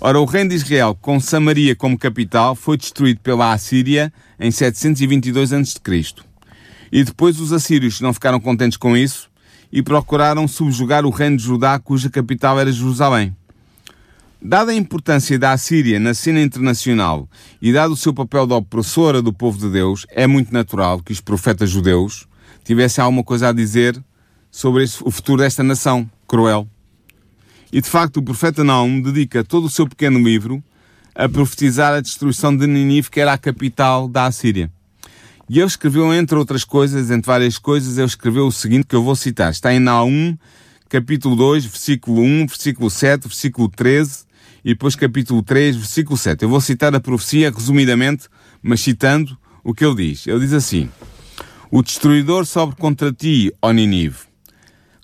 Ora, 0.00 0.20
o 0.20 0.24
reino 0.24 0.50
de 0.50 0.56
Israel, 0.56 0.98
com 1.00 1.20
Samaria 1.20 1.76
como 1.76 1.96
capital, 1.96 2.56
foi 2.56 2.76
destruído 2.76 3.20
pela 3.20 3.52
Assíria 3.52 4.12
em 4.40 4.50
722 4.50 5.52
a.C. 5.52 5.78
E 6.90 7.04
depois 7.04 7.38
os 7.38 7.52
assírios 7.52 8.00
não 8.00 8.12
ficaram 8.12 8.40
contentes 8.40 8.76
com 8.76 8.96
isso 8.96 9.30
e 9.70 9.82
procuraram 9.82 10.48
subjugar 10.48 11.06
o 11.06 11.10
reino 11.10 11.36
de 11.36 11.44
Judá, 11.44 11.78
cuja 11.78 12.10
capital 12.10 12.58
era 12.58 12.72
Jerusalém. 12.72 13.36
Dada 14.40 14.70
a 14.70 14.74
importância 14.74 15.36
da 15.36 15.50
Assíria 15.50 15.98
na 15.98 16.14
cena 16.14 16.40
internacional 16.40 17.28
e 17.60 17.72
dado 17.72 17.94
o 17.94 17.96
seu 17.96 18.14
papel 18.14 18.46
de 18.46 18.52
opressora 18.52 19.20
do 19.20 19.32
povo 19.32 19.58
de 19.58 19.68
Deus, 19.68 20.06
é 20.10 20.28
muito 20.28 20.52
natural 20.52 21.02
que 21.02 21.10
os 21.10 21.20
profetas 21.20 21.68
judeus 21.68 22.28
tivessem 22.62 23.02
alguma 23.02 23.24
coisa 23.24 23.48
a 23.48 23.52
dizer 23.52 24.00
sobre 24.48 24.84
o 25.02 25.10
futuro 25.10 25.42
desta 25.42 25.64
nação 25.64 26.08
cruel. 26.28 26.68
E 27.72 27.80
de 27.80 27.90
facto, 27.90 28.18
o 28.18 28.22
profeta 28.22 28.62
Naum 28.62 29.00
dedica 29.00 29.42
todo 29.42 29.64
o 29.64 29.70
seu 29.70 29.88
pequeno 29.88 30.20
livro 30.20 30.62
a 31.16 31.28
profetizar 31.28 31.92
a 31.92 32.00
destruição 32.00 32.56
de 32.56 32.64
Ninive, 32.64 33.10
que 33.10 33.20
era 33.20 33.32
a 33.32 33.38
capital 33.38 34.06
da 34.06 34.26
Assíria. 34.26 34.70
E 35.48 35.58
ele 35.58 35.66
escreveu, 35.66 36.14
entre 36.14 36.38
outras 36.38 36.62
coisas, 36.62 37.10
entre 37.10 37.26
várias 37.26 37.58
coisas, 37.58 37.98
ele 37.98 38.06
escreveu 38.06 38.46
o 38.46 38.52
seguinte 38.52 38.86
que 38.86 38.94
eu 38.94 39.02
vou 39.02 39.16
citar. 39.16 39.50
Está 39.50 39.74
em 39.74 39.80
Naum, 39.80 40.38
capítulo 40.88 41.34
2, 41.34 41.64
versículo 41.64 42.22
1, 42.22 42.46
versículo 42.46 42.88
7, 42.88 43.26
versículo 43.26 43.68
13 43.68 44.27
e 44.64 44.70
depois 44.70 44.94
capítulo 44.94 45.42
3, 45.42 45.76
versículo 45.76 46.16
7. 46.16 46.42
Eu 46.42 46.48
vou 46.48 46.60
citar 46.60 46.94
a 46.94 47.00
profecia 47.00 47.50
resumidamente, 47.50 48.28
mas 48.62 48.80
citando 48.80 49.36
o 49.62 49.74
que 49.74 49.84
ele 49.84 49.94
diz. 49.94 50.26
Ele 50.26 50.40
diz 50.40 50.52
assim: 50.52 50.88
O 51.70 51.82
destruidor 51.82 52.44
sobe 52.46 52.76
contra 52.76 53.12
ti, 53.12 53.52
ó 53.60 53.72
Ninive. 53.72 54.28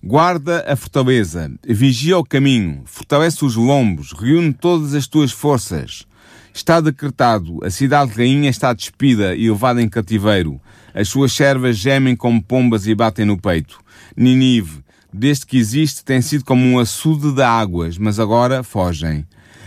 Guarda 0.03 0.65
a 0.67 0.77
fortaleza, 0.77 1.51
vigia 1.67 2.19
o 2.19 2.25
caminho, 2.25 2.83
fortalece 2.85 3.45
os 3.45 3.57
lombos, 3.57 4.13
reúne 4.13 4.53
todas 4.53 4.93
as 4.93 5.07
tuas 5.07 5.33
forças 5.33 6.07
Está 6.55 6.81
decretado, 6.81 7.59
a 7.65 7.69
cidade-rainha 7.69 8.49
está 8.49 8.73
despida 8.73 9.35
e 9.35 9.51
levada 9.51 9.83
em 9.83 9.89
cativeiro. 9.89 10.61
As 10.95 11.09
suas 11.09 11.33
servas 11.33 11.77
gemem 11.77 12.15
como 12.15 12.41
pombas 12.41 12.87
e 12.87 12.95
batem 12.95 13.25
no 13.25 13.37
peito. 13.37 13.81
Ninive, 14.17 14.85
desde 15.13 15.47
que 15.47 15.59
existe, 15.59 16.05
tem 16.05 16.23
sido 16.23 16.45
como 16.45 16.65
um 16.65 16.79
açude 16.79 17.33
de 17.33 17.43
águas, 17.43 17.99
mas 17.99 18.21
agora 18.21 18.63
fogem. 18.63 19.27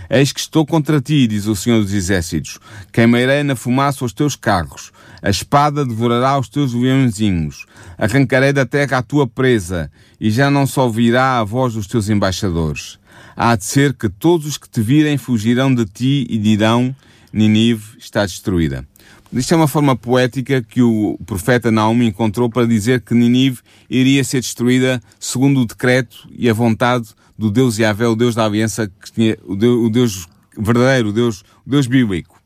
Eis 0.10 0.32
que 0.32 0.40
estou 0.40 0.66
contra 0.66 1.02
ti, 1.02 1.28
diz 1.28 1.46
o 1.48 1.56
Senhor 1.56 1.82
dos 1.82 1.94
Exércitos. 1.94 2.60
Queimarei 2.92 3.44
na 3.44 3.56
fumaça 3.56 4.06
os 4.06 4.14
teus 4.14 4.36
carros. 4.36 4.92
A 5.22 5.30
espada 5.30 5.86
devorará 5.86 6.40
os 6.40 6.50
teus 6.50 6.74
leãozinhos. 6.74 7.66
Arrancarei 7.98 8.54
da 8.54 8.66
terra 8.66 9.00
a 9.00 9.04
tua 9.04 9.28
presa, 9.28 9.92
e 10.20 10.30
já 10.30 10.50
não 10.50 10.66
se 10.66 10.80
ouvirá 10.80 11.40
a 11.40 11.44
voz 11.44 11.74
dos 11.74 11.88
teus 11.88 12.10
embaixadores 12.10 13.00
há 13.38 13.56
de 13.56 13.64
ser 13.64 13.94
que 13.94 14.10
todos 14.10 14.48
os 14.48 14.58
que 14.58 14.68
te 14.68 14.82
virem 14.82 15.18
fugirão 15.18 15.74
de 15.74 15.86
ti 15.86 16.26
e 16.28 16.38
dirão: 16.40 16.96
Ninive 17.32 17.98
está 18.00 18.26
destruída. 18.26 18.86
Isto 19.32 19.54
é 19.54 19.58
uma 19.58 19.68
forma 19.68 19.96
poética 19.96 20.62
que 20.62 20.82
o 20.82 21.20
profeta 21.26 21.70
Naum 21.70 22.02
encontrou 22.02 22.50
para 22.50 22.66
dizer 22.66 23.02
que 23.02 23.14
Ninive 23.14 23.60
iria 23.90 24.24
ser 24.24 24.40
destruída 24.40 25.02
segundo 25.20 25.62
o 25.62 25.66
decreto 25.66 26.28
e 26.32 26.50
a 26.50 26.54
vontade 26.54 27.10
do 27.38 27.52
Deus 27.52 27.78
Yahvé, 27.78 28.08
o 28.08 28.16
Deus 28.16 28.36
da 28.36 28.46
aliança, 28.46 28.88
que 28.88 29.12
tinha, 29.12 29.38
o, 29.46 29.56
Deus, 29.56 29.86
o 29.86 29.90
Deus 29.90 30.28
verdadeiro, 30.58 31.10
o 31.10 31.14
Deus, 31.14 31.42
o 31.66 31.70
Deus 31.70 31.88
bíblico. 31.88 32.42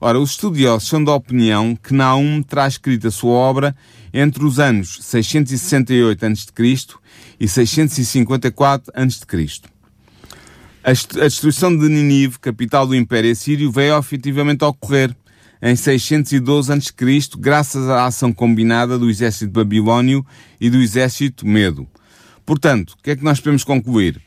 Ora, 0.00 0.18
os 0.18 0.30
estudiosos 0.30 0.88
são 0.88 1.04
da 1.04 1.14
opinião 1.14 1.76
que 1.76 1.92
Naum 1.92 2.42
terá 2.42 2.66
escrito 2.66 3.08
a 3.08 3.10
sua 3.10 3.32
obra 3.32 3.76
entre 4.14 4.44
os 4.44 4.58
anos 4.58 4.98
668 5.02 6.24
a.C. 6.24 6.86
e 7.38 7.46
654 7.46 8.92
a.C. 8.94 9.60
A 10.82 10.92
destruição 10.92 11.76
de 11.76 11.86
Ninive, 11.86 12.38
capital 12.38 12.86
do 12.86 12.94
Império 12.94 13.30
Assírio, 13.30 13.70
veio 13.70 13.98
efetivamente 13.98 14.64
a 14.64 14.68
ocorrer 14.68 15.14
em 15.60 15.76
612 15.76 16.72
a.C., 16.72 16.94
graças 17.38 17.86
à 17.86 18.06
ação 18.06 18.32
combinada 18.32 18.98
do 18.98 19.10
exército 19.10 19.52
babilónio 19.52 20.24
e 20.58 20.70
do 20.70 20.78
exército 20.78 21.46
medo. 21.46 21.86
Portanto, 22.44 22.94
o 22.98 23.02
que 23.02 23.10
é 23.10 23.16
que 23.16 23.24
nós 23.24 23.38
podemos 23.40 23.64
concluir? 23.64 24.20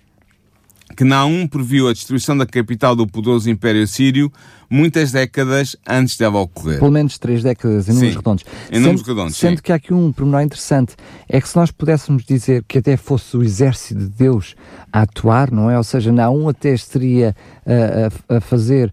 Que 0.95 1.03
Naum 1.03 1.47
previu 1.47 1.87
a 1.87 1.93
destruição 1.93 2.37
da 2.37 2.45
capital 2.45 2.95
do 2.95 3.07
poderoso 3.07 3.49
Império 3.49 3.83
Assírio 3.83 4.31
muitas 4.73 5.11
décadas 5.11 5.75
antes 5.87 6.17
dela 6.17 6.39
ocorrer. 6.39 6.79
Pelo 6.79 6.91
menos 6.91 7.19
três 7.19 7.43
décadas, 7.43 7.87
em 7.87 7.93
números 7.93 8.15
redondos. 8.15 8.43
Em 8.71 8.79
números 8.79 9.01
sendo, 9.01 9.07
redondos, 9.07 9.37
Sendo 9.37 9.57
sim. 9.57 9.61
que 9.61 9.71
há 9.71 9.75
aqui 9.75 9.93
um 9.93 10.11
pormenor 10.11 10.41
interessante, 10.41 10.95
é 11.29 11.39
que 11.39 11.47
se 11.47 11.55
nós 11.55 11.69
pudéssemos 11.69 12.25
dizer 12.25 12.63
que 12.67 12.79
até 12.79 12.97
fosse 12.97 13.37
o 13.37 13.43
exército 13.43 13.99
de 13.99 14.07
Deus 14.07 14.55
a 14.91 15.01
atuar, 15.01 15.51
não 15.51 15.69
é? 15.69 15.77
Ou 15.77 15.83
seja, 15.83 16.11
não 16.11 16.49
até 16.49 16.73
estaria 16.73 17.35
a, 17.65 18.33
a, 18.33 18.37
a 18.37 18.41
fazer, 18.41 18.91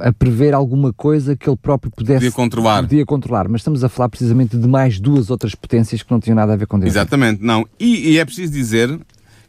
a 0.00 0.12
prever 0.12 0.54
alguma 0.54 0.92
coisa 0.92 1.34
que 1.34 1.48
ele 1.48 1.56
próprio 1.56 1.90
pudesse... 1.90 2.20
Podia 2.20 2.32
controlar. 2.32 2.82
Podia 2.82 3.04
controlar, 3.04 3.48
mas 3.48 3.62
estamos 3.62 3.82
a 3.82 3.88
falar 3.88 4.08
precisamente 4.08 4.56
de 4.56 4.68
mais 4.68 5.00
duas 5.00 5.28
outras 5.28 5.56
potências 5.56 6.04
que 6.04 6.10
não 6.12 6.20
tinham 6.20 6.36
nada 6.36 6.52
a 6.52 6.56
ver 6.56 6.68
com 6.68 6.78
Deus. 6.78 6.92
Exatamente, 6.92 7.42
não. 7.42 7.66
E, 7.80 8.12
e 8.12 8.18
é 8.18 8.24
preciso 8.24 8.52
dizer 8.52 8.96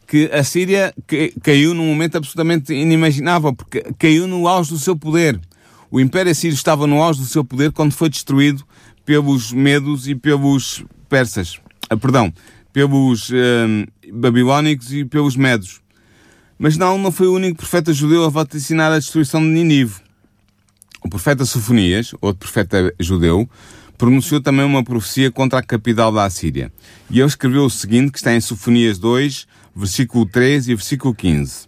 que 0.06 0.30
a 0.32 0.44
Síria 0.44 0.94
caiu 1.42 1.74
num 1.74 1.86
momento 1.86 2.16
absolutamente 2.16 2.72
inimaginável, 2.72 3.54
porque 3.54 3.84
caiu 3.98 4.26
no 4.26 4.46
auge 4.46 4.70
do 4.70 4.78
seu 4.78 4.96
poder. 4.96 5.40
O 5.90 6.00
Império 6.00 6.30
Assírio 6.30 6.54
estava 6.54 6.86
no 6.86 7.02
auge 7.02 7.20
do 7.20 7.26
seu 7.26 7.44
poder 7.44 7.72
quando 7.72 7.92
foi 7.92 8.08
destruído 8.08 8.64
pelos 9.04 9.52
medos 9.52 10.08
e 10.08 10.14
pelos 10.14 10.84
persas. 11.08 11.58
Ah, 11.88 11.96
perdão, 11.96 12.32
pelos 12.72 13.30
uh, 13.30 14.12
babilónicos 14.12 14.92
e 14.92 15.04
pelos 15.04 15.36
medos. 15.36 15.80
Mas 16.58 16.76
não, 16.76 16.98
não 16.98 17.12
foi 17.12 17.26
o 17.26 17.34
único 17.34 17.58
profeta 17.58 17.92
judeu 17.92 18.24
a 18.24 18.28
vaticinar 18.28 18.92
a 18.92 18.98
destruição 18.98 19.40
de 19.40 19.48
Ninive. 19.48 19.94
O 21.04 21.08
profeta 21.08 21.44
Sofonias, 21.44 22.14
outro 22.20 22.40
profeta 22.40 22.92
judeu, 22.98 23.48
pronunciou 23.96 24.40
também 24.40 24.64
uma 24.64 24.84
profecia 24.84 25.30
contra 25.30 25.58
a 25.58 25.62
capital 25.62 26.12
da 26.12 26.24
Assíria. 26.24 26.72
E 27.10 27.18
ele 27.18 27.28
escreveu 27.28 27.64
o 27.64 27.70
seguinte, 27.70 28.12
que 28.12 28.18
está 28.18 28.34
em 28.34 28.40
Sofonias 28.40 28.98
2, 28.98 29.46
versículo 29.74 30.26
13 30.26 30.72
e 30.72 30.74
versículo 30.74 31.14
15. 31.14 31.66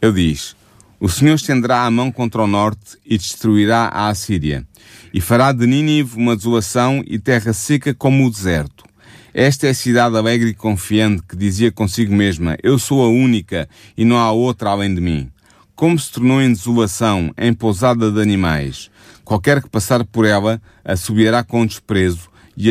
Ele 0.00 0.12
diz, 0.12 0.56
O 0.98 1.08
Senhor 1.08 1.34
estenderá 1.34 1.84
a 1.84 1.90
mão 1.90 2.10
contra 2.10 2.42
o 2.42 2.46
norte 2.46 2.98
e 3.04 3.16
destruirá 3.16 3.90
a 3.92 4.08
Assíria, 4.08 4.66
e 5.12 5.20
fará 5.20 5.52
de 5.52 5.66
Nínive 5.66 6.16
uma 6.16 6.36
desolação 6.36 7.02
e 7.06 7.18
terra 7.18 7.52
seca 7.52 7.94
como 7.94 8.26
o 8.26 8.30
deserto. 8.30 8.84
Esta 9.34 9.66
é 9.66 9.70
a 9.70 9.74
cidade 9.74 10.14
alegre 10.14 10.50
e 10.50 10.54
confiante 10.54 11.22
que 11.26 11.34
dizia 11.34 11.72
consigo 11.72 12.14
mesma, 12.14 12.56
Eu 12.62 12.78
sou 12.78 13.02
a 13.02 13.08
única 13.08 13.66
e 13.96 14.04
não 14.04 14.18
há 14.18 14.30
outra 14.30 14.70
além 14.70 14.94
de 14.94 15.00
mim. 15.00 15.30
Como 15.74 15.98
se 15.98 16.12
tornou 16.12 16.40
em 16.42 16.52
desolação, 16.52 17.32
em 17.38 17.54
pousada 17.54 18.10
de 18.10 18.20
animais. 18.20 18.90
Qualquer 19.32 19.62
que 19.62 19.68
passar 19.70 20.04
por 20.04 20.26
ela, 20.26 20.60
a 20.84 20.94
subirá 20.94 21.42
com 21.42 21.64
desprezo 21.64 22.28
e 22.54 22.70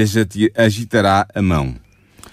agitará 0.56 1.26
a 1.34 1.42
mão. 1.42 1.74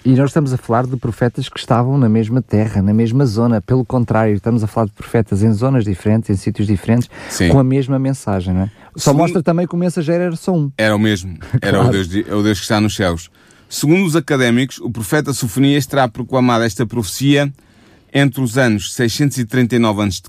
E 0.05 0.11
nós 0.11 0.29
estamos 0.29 0.53
a 0.53 0.57
falar 0.57 0.85
de 0.85 0.95
profetas 0.97 1.49
que 1.49 1.57
estavam 1.57 1.97
na 1.97 2.07
mesma 2.07 2.39
terra, 2.39 2.79
na 2.79 2.93
mesma 2.93 3.25
zona. 3.25 3.59
Pelo 3.59 3.83
contrário, 3.83 4.35
estamos 4.35 4.63
a 4.63 4.67
falar 4.67 4.85
de 4.85 4.91
profetas 4.91 5.41
em 5.41 5.51
zonas 5.51 5.83
diferentes, 5.83 6.29
em 6.29 6.35
sítios 6.35 6.67
diferentes, 6.67 7.09
Sim. 7.27 7.49
com 7.49 7.57
a 7.57 7.63
mesma 7.63 7.97
mensagem, 7.97 8.53
não 8.53 8.61
é? 8.61 8.71
Só 8.95 9.05
Segundo... 9.09 9.21
mostra 9.21 9.41
também 9.41 9.65
que 9.65 9.73
o 9.73 9.77
mensageiro 9.79 10.21
era 10.25 10.35
só 10.35 10.53
um. 10.55 10.71
Era 10.77 10.95
o 10.95 10.99
mesmo. 10.99 11.35
Era 11.59 11.71
Claro. 11.79 11.87
o, 11.87 11.91
Deus, 11.91 12.07
de- 12.07 12.25
é 12.29 12.35
o 12.35 12.43
Deus 12.43 12.59
que 12.59 12.65
está 12.65 12.79
nos 12.79 12.95
céus. 12.95 13.31
Segundo 13.67 14.05
os 14.05 14.15
académicos, 14.15 14.77
o 14.77 14.91
profeta 14.91 15.33
Sofonias 15.33 15.87
terá 15.87 16.07
proclamado 16.07 16.63
esta 16.63 16.85
profecia 16.85 17.51
entre 18.13 18.41
os 18.41 18.59
anos 18.59 18.93
639 18.93 20.03
a.C. 20.03 20.21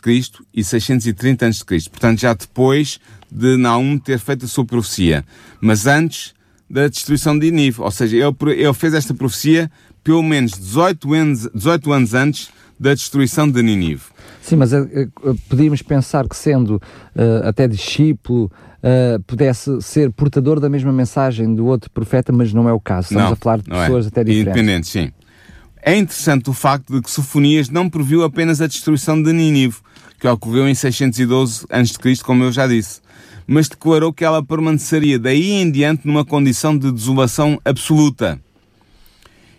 e 0.55 0.65
630 0.65 1.47
a.C. 1.47 1.65
Portanto, 1.91 2.19
já 2.19 2.33
depois 2.33 2.99
de 3.31 3.57
Naum 3.57 3.99
ter 3.99 4.19
feito 4.19 4.45
a 4.45 4.49
sua 4.49 4.65
profecia. 4.65 5.25
Mas 5.61 5.87
antes 5.87 6.35
da 6.71 6.87
destruição 6.87 7.37
de 7.37 7.51
Nínive. 7.51 7.81
Ou 7.81 7.91
seja, 7.91 8.17
ele, 8.17 8.53
ele 8.53 8.75
fez 8.75 8.95
esta 8.95 9.13
profecia 9.13 9.71
pelo 10.05 10.23
menos 10.23 10.53
18 10.53 11.15
anos, 11.15 11.51
18 11.53 11.93
anos 11.93 12.15
antes 12.15 12.49
da 12.79 12.95
destruição 12.95 13.51
de 13.51 13.63
Nínive. 13.63 14.03
Sim, 14.41 14.57
mas 14.57 14.73
eh, 14.73 15.09
podíamos 15.49 15.83
pensar 15.83 16.27
que 16.27 16.35
sendo 16.35 16.81
eh, 17.15 17.43
até 17.45 17.69
discípulo, 17.69 18.51
eh, 18.83 19.19
pudesse 19.27 19.83
ser 19.83 20.11
portador 20.13 20.59
da 20.59 20.71
mesma 20.71 20.91
mensagem 20.91 21.55
do 21.55 21.67
outro 21.67 21.91
profeta, 21.91 22.33
mas 22.33 22.55
não 22.55 22.67
é 22.67 22.73
o 22.73 22.81
caso. 22.81 23.09
Estamos 23.09 23.25
não, 23.25 23.33
a 23.33 23.37
falar 23.37 23.59
de 23.59 23.69
não 23.69 23.77
pessoas 23.77 24.07
é. 24.07 24.09
até 24.09 24.25
diferentes. 24.25 24.47
Independentes, 24.47 24.91
sim. 24.91 25.13
É 25.83 25.97
interessante 25.97 26.51
o 26.51 26.53
facto 26.53 26.95
de 26.95 27.01
que 27.01 27.11
Sofonias 27.11 27.71
não 27.71 27.89
previu 27.89 28.23
apenas 28.23 28.61
a 28.61 28.67
destruição 28.67 29.21
de 29.23 29.33
Nínive, 29.33 29.79
que 30.19 30.29
ocorreu 30.29 30.69
em 30.69 30.75
612 30.75 31.65
a.C., 31.71 32.23
como 32.23 32.45
eu 32.45 32.53
já 32.53 32.67
disse, 32.67 33.01
mas 33.47 33.67
declarou 33.67 34.13
que 34.13 34.25
ela 34.25 34.45
permaneceria 34.45 35.19
daí 35.19 35.53
em 35.53 35.71
diante 35.71 36.07
numa 36.07 36.25
condição 36.25 36.77
de 36.77 36.93
desolação 36.93 37.59
absoluta. 37.65 38.39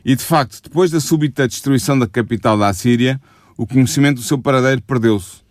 E 0.05 0.15
de 0.15 0.23
facto, 0.23 0.62
depois 0.63 0.91
da 0.91 0.99
súbita 0.99 1.47
destruição 1.47 1.97
da 1.97 2.07
capital 2.07 2.57
da 2.57 2.67
Assíria, 2.67 3.19
o 3.57 3.65
conhecimento 3.65 4.17
do 4.17 4.23
seu 4.23 4.38
paradeiro 4.38 4.81
perdeu-se. 4.84 5.41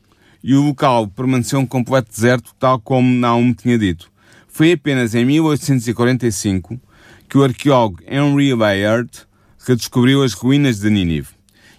E 0.43 0.55
o 0.55 0.63
local 0.63 1.09
permaneceu 1.09 1.59
um 1.59 1.67
completo 1.67 2.11
deserto, 2.11 2.55
tal 2.59 2.81
como 2.81 3.13
Naum 3.13 3.53
tinha 3.53 3.77
dito. 3.77 4.11
Foi 4.49 4.73
apenas 4.73 5.15
em 5.15 5.25
1845 5.25 6.81
que 7.29 7.39
o 7.39 7.45
arqueólogo 7.45 7.99
Henry 8.09 8.55
Layard 8.55 9.11
redescobriu 9.71 10.25
as 10.25 10.33
ruínas 10.33 10.81
de 10.81 10.91
Nínive. 10.91 11.29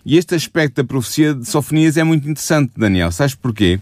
E 0.05 0.17
este 0.17 0.33
aspecto 0.33 0.75
da 0.75 0.83
profecia 0.83 1.33
de 1.33 1.45
Sofonias 1.45 1.97
é 1.97 2.03
muito 2.03 2.27
interessante, 2.27 2.71
Daniel. 2.77 3.11
Sabes 3.11 3.35
porquê? 3.35 3.79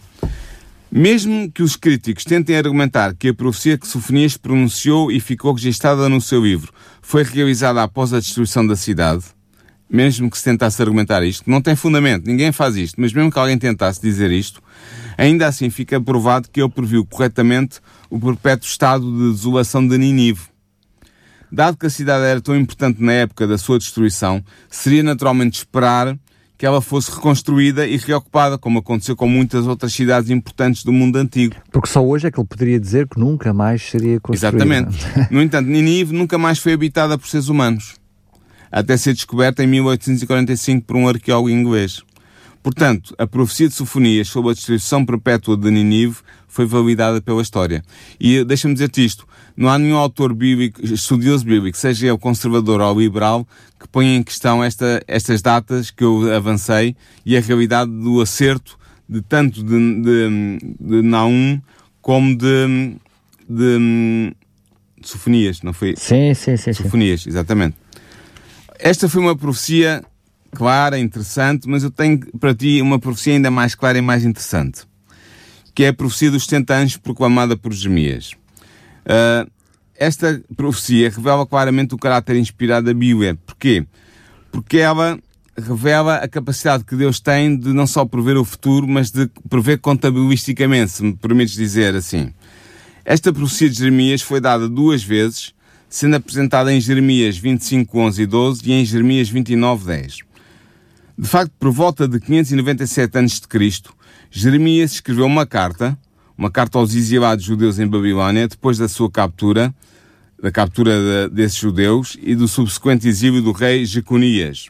Mesmo 0.92 1.52
que 1.52 1.62
os 1.62 1.76
críticos 1.76 2.26
tentem 2.26 2.58
argumentar 2.58 3.14
que 3.14 3.28
a 3.28 3.34
profecia 3.34 3.78
que 3.78 3.88
Sofonias 3.88 4.36
pronunciou 4.36 5.12
e 5.12 5.20
ficou 5.20 5.54
registada 5.54 6.10
no 6.10 6.20
seu 6.20 6.44
livro 6.44 6.74
foi 7.02 7.24
realizada 7.24 7.84
após 7.84 8.12
a 8.12 8.20
destruição 8.20 8.66
da 8.66 8.76
cidade, 8.76 9.24
mesmo 9.88 10.30
que 10.32 10.38
se 10.38 10.44
tentasse 10.44 10.82
argumentar 10.82 11.24
isto, 11.24 11.48
não 11.48 11.62
tem 11.62 11.76
fundamento, 11.76 12.26
ninguém 12.26 12.52
faz 12.52 12.76
isto, 12.76 13.00
mas 13.00 13.14
mesmo 13.14 13.32
que 13.32 13.38
alguém 13.38 13.58
tentasse 13.58 14.02
dizer 14.02 14.32
isto, 14.32 14.64
ainda 15.16 15.46
assim 15.46 15.70
fica 15.70 16.02
provado 16.02 16.50
que 16.52 16.60
ele 16.60 16.70
previu 16.70 17.06
corretamente 17.06 17.80
o 18.10 18.20
perpétuo 18.20 18.68
estado 18.68 19.06
de 19.06 19.32
desolação 19.36 19.88
de 19.88 19.96
Ninive. 19.96 20.42
Dado 21.52 21.78
que 21.78 21.86
a 21.86 21.90
cidade 21.90 22.26
era 22.26 22.42
tão 22.42 22.56
importante 22.56 23.02
na 23.02 23.14
época 23.14 23.48
da 23.48 23.58
sua 23.58 23.80
destruição, 23.80 24.44
seria 24.70 25.02
naturalmente 25.02 25.58
esperar 25.58 26.16
que 26.60 26.66
ela 26.66 26.82
fosse 26.82 27.10
reconstruída 27.10 27.88
e 27.88 27.96
reocupada, 27.96 28.58
como 28.58 28.80
aconteceu 28.80 29.16
com 29.16 29.30
muitas 29.30 29.66
outras 29.66 29.94
cidades 29.94 30.30
importantes 30.30 30.84
do 30.84 30.92
mundo 30.92 31.16
antigo. 31.16 31.56
Porque 31.72 31.88
só 31.88 32.06
hoje 32.06 32.28
é 32.28 32.32
que 32.32 32.38
ele 32.38 32.48
poderia 32.48 32.78
dizer 32.78 33.08
que 33.08 33.18
nunca 33.18 33.54
mais 33.54 33.82
seria 33.82 34.20
construída. 34.20 34.58
Exatamente. 34.58 34.98
No 35.32 35.42
entanto, 35.42 35.68
Ninive 35.68 36.14
nunca 36.14 36.38
mais 36.38 36.60
foi 36.60 36.74
habitada 36.74 37.18
por 37.18 37.28
seres 37.30 37.48
humanos, 37.48 37.96
até 38.70 38.98
ser 38.98 39.14
descoberta 39.14 39.64
em 39.64 39.68
1845 39.68 40.86
por 40.86 40.98
um 40.98 41.08
arqueólogo 41.08 41.50
inglês. 41.50 42.04
Portanto, 42.62 43.16
a 43.18 43.26
profecia 43.26 43.68
de 43.68 43.74
Sofonias 43.74 44.28
sobre 44.28 44.52
a 44.52 44.54
destruição 44.54 45.06
perpétua 45.06 45.56
de 45.56 45.72
Ninive 45.72 46.18
foi 46.48 46.66
validada 46.66 47.22
pela 47.22 47.42
história. 47.42 47.84
E 48.20 48.44
deixa-me 48.44 48.74
dizer-te 48.74 49.06
isto, 49.06 49.26
não 49.56 49.70
há 49.70 49.78
nenhum 49.78 49.98
autor 49.98 50.34
bíblico, 50.34 50.84
estudioso 50.84 51.46
bíblico, 51.46 51.78
seja 51.78 52.08
ele 52.08 52.18
conservador 52.18 52.82
ou 52.82 53.00
liberal, 53.00 53.48
que 53.80 53.88
ponha 53.88 54.16
em 54.16 54.24
questão 54.24 54.64
esta, 54.64 55.02
estas 55.08 55.42
datas 55.42 55.90
que 55.90 56.04
eu 56.04 56.34
avancei 56.36 56.96
e 57.26 57.38
a 57.38 57.40
realidade 57.40 57.92
do 57.92 58.20
acerto 58.20 58.78
de 59.08 59.22
tanto 59.22 59.64
de, 59.64 60.02
de, 60.02 60.60
de 60.80 61.02
Naum 61.02 61.62
como 62.02 62.36
de, 62.36 62.96
de, 63.50 64.34
de 65.00 65.08
Sofonias, 65.08 65.62
não 65.62 65.74
foi? 65.74 65.96
Sim, 65.98 66.34
sim, 66.34 66.58
sim. 66.58 66.74
Sofonias, 66.74 67.22
sim. 67.22 67.30
exatamente. 67.30 67.76
Esta 68.78 69.10
foi 69.10 69.22
uma 69.22 69.36
profecia 69.36 70.04
clara, 70.52 71.00
interessante, 71.00 71.68
mas 71.68 71.84
eu 71.84 71.92
tenho 71.92 72.20
para 72.40 72.54
ti 72.54 72.82
uma 72.82 73.00
profecia 73.00 73.34
ainda 73.34 73.52
mais 73.52 73.76
clara 73.76 73.98
e 73.98 74.02
mais 74.02 74.26
interessante, 74.26 74.82
que 75.74 75.84
é 75.84 75.90
a 75.90 75.94
profecia 75.94 76.32
dos 76.32 76.46
70 76.46 76.74
anos 76.74 76.98
proclamada 76.98 77.56
por 77.56 77.74
Jeremias. 77.74 78.32
Uh, 79.06 79.50
esta 79.96 80.42
profecia 80.56 81.10
revela 81.10 81.46
claramente 81.46 81.94
o 81.94 81.98
caráter 81.98 82.38
inspirado 82.38 82.86
da 82.86 82.94
Bíblia. 82.94 83.38
Porquê? 83.46 83.86
Porque 84.52 84.78
ela 84.78 85.20
revela 85.58 86.16
a 86.16 86.28
capacidade 86.28 86.86
que 86.86 86.96
Deus 86.96 87.20
tem 87.20 87.58
de 87.58 87.74
não 87.74 87.86
só 87.86 88.06
prever 88.06 88.38
o 88.38 88.46
futuro, 88.46 88.88
mas 88.88 89.12
de 89.12 89.30
prever 89.50 89.80
contabilisticamente, 89.80 90.92
se 90.92 91.04
me 91.04 91.14
permites 91.14 91.54
dizer 91.54 91.96
assim. 91.96 92.34
Esta 93.04 93.34
profecia 93.34 93.70
de 93.70 93.78
Jeremias 93.78 94.22
foi 94.22 94.40
dada 94.40 94.70
duas 94.70 95.04
vezes, 95.04 95.54
sendo 95.90 96.16
apresentada 96.16 96.72
em 96.72 96.80
Jeremias 96.80 97.38
25, 97.38 98.00
11 98.00 98.22
e 98.22 98.26
12 98.26 98.62
e 98.66 98.72
em 98.72 98.86
Jeremias 98.86 99.30
29, 99.30 99.86
10. 99.86 100.20
De 101.20 101.28
facto, 101.28 101.52
por 101.60 101.70
volta 101.70 102.08
de 102.08 102.18
597 102.18 103.18
a.C., 103.18 103.92
Jeremias 104.32 104.94
escreveu 104.94 105.26
uma 105.26 105.46
carta, 105.46 106.00
uma 106.38 106.50
carta 106.50 106.78
aos 106.78 106.96
exilados 106.96 107.44
judeus 107.44 107.78
em 107.78 107.86
Babilónia, 107.86 108.48
depois 108.48 108.78
da 108.78 108.88
sua 108.88 109.12
captura, 109.12 109.76
da 110.42 110.50
captura 110.50 111.28
de, 111.28 111.36
desses 111.36 111.58
judeus 111.58 112.18
e 112.22 112.34
do 112.36 112.48
subsequente 112.48 113.06
exílio 113.06 113.42
do 113.42 113.52
rei 113.52 113.84
Jeconias. 113.84 114.70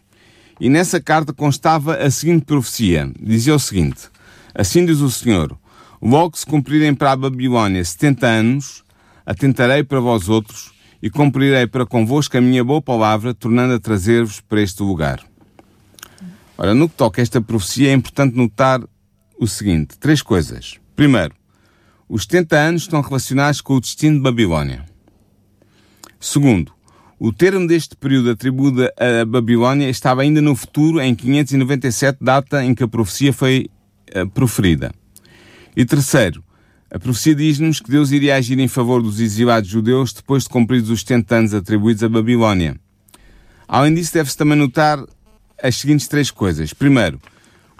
E 0.59 0.69
nessa 0.69 0.99
carta 0.99 1.31
constava 1.31 1.97
a 1.97 2.09
seguinte 2.09 2.45
profecia. 2.45 3.11
Dizia 3.21 3.53
o 3.53 3.59
seguinte, 3.59 4.09
Assim 4.55 4.83
diz 4.87 5.01
o 5.01 5.11
Senhor, 5.11 5.55
logo 6.01 6.35
se 6.35 6.47
cumprirem 6.47 6.95
para 6.95 7.11
a 7.11 7.15
Babilónia 7.15 7.85
setenta 7.85 8.25
anos, 8.25 8.83
atentarei 9.23 9.83
para 9.83 9.99
vós 9.99 10.27
outros 10.27 10.71
e 10.99 11.11
cumprirei 11.11 11.67
para 11.67 11.85
convosco 11.85 12.35
a 12.35 12.41
minha 12.41 12.63
boa 12.63 12.81
palavra, 12.81 13.35
tornando 13.35 13.75
a 13.75 13.79
trazer-vos 13.79 14.41
para 14.41 14.63
este 14.63 14.81
lugar. 14.81 15.28
Ora, 16.61 16.75
no 16.75 16.89
que 16.89 16.95
toca 16.95 17.21
a 17.21 17.23
esta 17.23 17.39
profecia, 17.39 17.89
é 17.89 17.93
importante 17.93 18.35
notar 18.35 18.81
o 19.39 19.47
seguinte: 19.47 19.97
três 19.97 20.21
coisas. 20.21 20.77
Primeiro, 20.93 21.33
os 22.09 22.23
70 22.23 22.57
anos 22.57 22.81
estão 22.81 22.99
relacionados 22.99 23.61
com 23.61 23.75
o 23.75 23.79
destino 23.79 24.17
de 24.17 24.21
Babilónia. 24.21 24.83
Segundo, 26.19 26.73
o 27.17 27.31
termo 27.31 27.65
deste 27.65 27.95
período 27.95 28.31
atribuído 28.31 28.89
a 28.97 29.23
Babilónia 29.25 29.89
estava 29.89 30.21
ainda 30.21 30.41
no 30.41 30.53
futuro, 30.53 30.99
em 30.99 31.15
597, 31.15 32.17
data 32.19 32.61
em 32.61 32.75
que 32.75 32.83
a 32.83 32.89
profecia 32.89 33.31
foi 33.31 33.69
uh, 34.13 34.29
proferida. 34.29 34.91
E 35.77 35.85
terceiro, 35.85 36.43
a 36.91 36.99
profecia 36.99 37.35
diz-nos 37.35 37.79
que 37.79 37.89
Deus 37.89 38.11
iria 38.11 38.35
agir 38.35 38.59
em 38.59 38.67
favor 38.67 39.01
dos 39.01 39.21
exilados 39.21 39.69
judeus 39.69 40.11
depois 40.11 40.43
de 40.43 40.49
cumpridos 40.49 40.89
os 40.89 40.99
70 40.99 41.35
anos 41.37 41.53
atribuídos 41.53 42.03
a 42.03 42.09
Babilónia. 42.09 42.75
Além 43.65 43.93
disso, 43.93 44.13
deve-se 44.13 44.35
também 44.35 44.57
notar 44.57 44.99
as 45.61 45.75
seguintes 45.75 46.07
três 46.07 46.31
coisas. 46.31 46.73
Primeiro, 46.73 47.19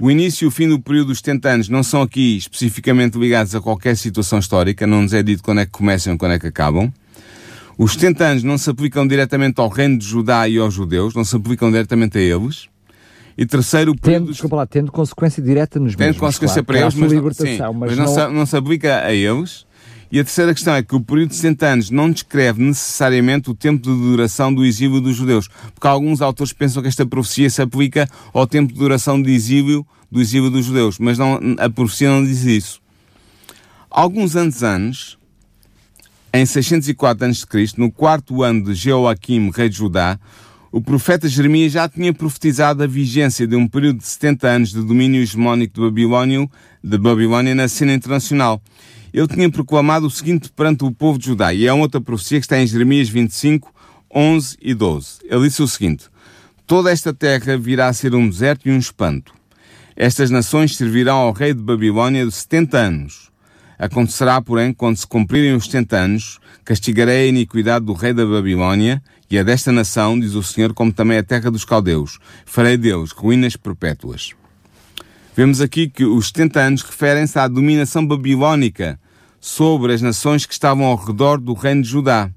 o 0.01 0.09
início 0.09 0.45
e 0.45 0.47
o 0.47 0.51
fim 0.51 0.67
do 0.67 0.79
período 0.79 1.07
dos 1.07 1.19
70 1.19 1.49
anos 1.49 1.69
não 1.69 1.83
são 1.83 2.01
aqui 2.01 2.37
especificamente 2.37 3.17
ligados 3.17 3.53
a 3.53 3.59
qualquer 3.59 3.97
situação 3.97 4.39
histórica, 4.39 4.87
não 4.87 5.01
nos 5.01 5.13
é 5.13 5.21
dito 5.21 5.43
quando 5.43 5.59
é 5.59 5.65
que 5.65 5.71
começam 5.71 6.13
e 6.13 6.17
quando 6.17 6.33
é 6.33 6.39
que 6.39 6.47
acabam. 6.47 6.91
Os 7.77 7.93
70 7.93 8.23
anos 8.25 8.43
não 8.43 8.57
se 8.57 8.69
aplicam 8.69 9.07
diretamente 9.07 9.59
ao 9.59 9.69
reino 9.69 9.97
de 9.97 10.05
Judá 10.05 10.47
e 10.47 10.57
aos 10.57 10.73
judeus, 10.73 11.15
não 11.15 11.23
se 11.23 11.35
aplicam 11.35 11.71
diretamente 11.71 12.17
a 12.17 12.21
eles. 12.21 12.67
E 13.37 13.45
terceiro, 13.45 13.91
o 13.91 13.97
período... 13.97 14.23
Tendo, 14.23 14.31
desculpa 14.33 14.55
lá, 14.57 14.65
tendo 14.65 14.91
consequência 14.91 15.41
direta 15.41 15.79
nos 15.79 15.95
tendo 15.95 16.07
mesmos. 16.07 16.19
Consequência 16.19 16.61
claro, 16.61 16.65
para 16.65 16.79
eles, 16.81 16.95
mas, 16.95 17.11
libertação, 17.11 17.73
sim, 17.73 17.79
mas, 17.79 17.89
mas 17.89 17.97
não, 17.97 18.05
não... 18.05 18.13
Se, 18.13 18.33
não 18.33 18.45
se 18.45 18.57
aplica 18.57 19.05
a 19.05 19.13
eles. 19.13 19.65
E 20.11 20.19
a 20.19 20.23
terceira 20.23 20.53
questão 20.55 20.73
é 20.73 20.81
que 20.81 20.95
o 20.95 21.01
período 21.01 21.29
de 21.29 21.35
60 21.35 21.65
anos 21.67 21.89
não 21.91 22.09
descreve 22.09 22.63
necessariamente 22.63 23.51
o 23.51 23.53
tempo 23.53 23.83
de 23.83 23.95
duração 23.95 24.51
do 24.51 24.65
exílio 24.65 24.99
dos 24.99 25.15
judeus, 25.15 25.47
porque 25.47 25.87
alguns 25.87 26.19
autores 26.19 26.51
pensam 26.51 26.81
que 26.81 26.87
esta 26.87 27.05
profecia 27.05 27.47
se 27.47 27.61
aplica 27.61 28.09
ao 28.33 28.47
tempo 28.47 28.73
de 28.73 28.79
duração 28.79 29.21
de 29.21 29.31
exílio, 29.31 29.85
do 30.11 30.19
exílio 30.19 30.49
dos 30.49 30.65
judeus, 30.65 30.97
mas 30.97 31.19
não, 31.19 31.39
a 31.59 31.69
profecia 31.69 32.09
não 32.09 32.25
diz 32.25 32.43
isso. 32.43 32.81
Alguns 33.87 34.35
anos 34.35 34.63
antes, 34.63 35.15
em 36.33 36.43
604 36.43 37.27
a.C., 37.27 37.67
no 37.77 37.91
quarto 37.91 38.41
ano 38.41 38.63
de 38.63 38.73
Jeoaquim, 38.73 39.51
rei 39.53 39.69
de 39.69 39.77
Judá, 39.77 40.19
o 40.71 40.81
profeta 40.81 41.27
Jeremias 41.27 41.71
já 41.71 41.87
tinha 41.89 42.13
profetizado 42.13 42.83
a 42.83 42.87
vigência 42.87 43.47
de 43.47 43.55
um 43.55 43.67
período 43.67 43.99
de 43.99 44.07
70 44.07 44.47
anos 44.47 44.69
de 44.69 44.81
domínio 44.83 45.21
hegemónico 45.21 45.73
de 45.75 45.81
Babilónia, 45.81 46.47
de 46.83 46.97
Babilónia 46.97 47.55
na 47.55 47.67
cena 47.67 47.93
internacional. 47.93 48.61
Ele 49.13 49.27
tinha 49.27 49.49
proclamado 49.49 50.07
o 50.07 50.11
seguinte 50.11 50.49
perante 50.49 50.83
o 50.83 50.91
povo 50.91 51.17
de 51.17 51.25
Judá, 51.25 51.53
e 51.53 51.65
é 51.65 51.73
outra 51.73 51.99
profecia 51.99 52.39
que 52.39 52.45
está 52.45 52.59
em 52.59 52.67
Jeremias 52.67 53.09
25, 53.09 53.73
11 54.13 54.57
e 54.61 54.73
12. 54.73 55.19
Ele 55.29 55.47
disse 55.47 55.61
o 55.61 55.67
seguinte, 55.67 56.05
Toda 56.69 56.91
esta 56.91 57.11
terra 57.11 57.57
virá 57.57 57.87
a 57.87 57.93
ser 57.93 58.13
um 58.13 58.29
deserto 58.29 58.67
e 58.67 58.71
um 58.71 58.77
espanto. 58.77 59.33
Estas 59.95 60.29
nações 60.29 60.75
servirão 60.77 61.17
ao 61.17 61.31
rei 61.31 61.51
de 61.51 61.61
Babilónia 61.63 62.23
de 62.23 62.31
70 62.31 62.77
anos. 62.77 63.31
Acontecerá, 63.79 64.39
porém, 64.39 64.71
quando 64.71 64.97
se 64.97 65.07
cumprirem 65.07 65.55
os 65.55 65.65
70 65.65 65.97
anos, 65.97 66.39
castigarei 66.63 67.23
a 67.23 67.27
iniquidade 67.27 67.85
do 67.85 67.93
rei 67.93 68.13
da 68.13 68.25
Babilónia 68.25 69.01
e 69.31 69.39
a 69.39 69.43
desta 69.43 69.71
nação, 69.71 70.19
diz 70.19 70.35
o 70.35 70.43
Senhor, 70.43 70.73
como 70.73 70.93
também 70.93 71.17
a 71.17 71.23
terra 71.23 71.49
dos 71.49 71.65
caldeus. 71.65 72.19
Farei 72.45 72.77
deles 72.77 73.11
ruínas 73.11 73.55
perpétuas. 73.55 74.38
Vemos 75.39 75.61
aqui 75.61 75.87
que 75.87 76.03
os 76.03 76.27
70 76.27 76.59
anos 76.59 76.81
referem-se 76.81 77.39
à 77.39 77.47
dominação 77.47 78.05
babilónica 78.05 78.99
sobre 79.39 79.93
as 79.93 80.01
nações 80.01 80.45
que 80.45 80.51
estavam 80.51 80.85
ao 80.85 80.97
redor 80.97 81.39
do 81.39 81.53
reino 81.53 81.81
de 81.81 81.87
Judá. 81.87 82.29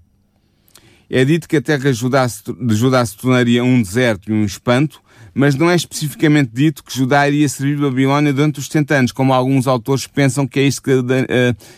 É 1.10 1.24
dito 1.24 1.48
que 1.48 1.56
a 1.56 1.60
terra 1.60 1.90
de 1.90 1.98
Judá, 1.98 2.28
se 2.28 3.16
tornaria 3.16 3.64
um 3.64 3.82
deserto 3.82 4.30
e 4.30 4.32
um 4.32 4.44
espanto, 4.44 5.02
mas 5.34 5.56
não 5.56 5.68
é 5.68 5.74
especificamente 5.74 6.52
dito 6.54 6.84
que 6.84 6.96
Judá 6.96 7.26
iria 7.26 7.48
servir 7.48 7.76
Babilónia 7.76 8.32
durante 8.32 8.60
os 8.60 8.66
70 8.66 8.94
anos, 8.94 9.10
como 9.10 9.34
alguns 9.34 9.66
autores 9.66 10.06
pensam 10.06 10.46
que 10.46 10.60
é 10.60 10.62
isso 10.62 10.80
que 10.80 10.92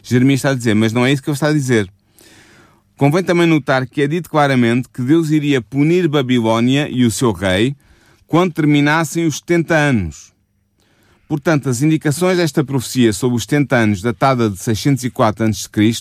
Jeremias 0.03 0.41
está 0.41 0.51
a 0.51 0.55
dizer, 0.55 0.75
mas 0.75 0.93
não 0.93 1.07
é 1.07 1.13
isso 1.13 1.23
que 1.23 1.31
ele 1.31 1.37
está 1.37 1.49
a 1.49 1.55
dizer. 1.55 1.91
Convém 2.99 3.25
também 3.25 3.47
notar 3.47 3.87
que 3.87 4.03
é 4.03 4.07
dito 4.07 4.29
claramente 4.29 4.91
que 4.93 5.01
Deus 5.01 5.31
iria 5.31 5.63
punir 5.63 6.07
Babilónia 6.07 6.87
e 6.87 7.03
o 7.03 7.11
seu 7.11 7.33
rei 7.33 7.75
quando 8.27 8.53
terminassem 8.53 9.25
os 9.25 9.39
70 9.39 9.75
anos. 9.75 10.34
Portanto, 11.27 11.71
as 11.71 11.81
indicações 11.81 12.37
desta 12.37 12.63
profecia 12.63 13.13
sobre 13.13 13.37
os 13.37 13.45
70 13.45 13.77
anos, 13.77 14.03
datada 14.03 14.51
de 14.51 14.59
604 14.59 15.47
a.C., 15.47 15.95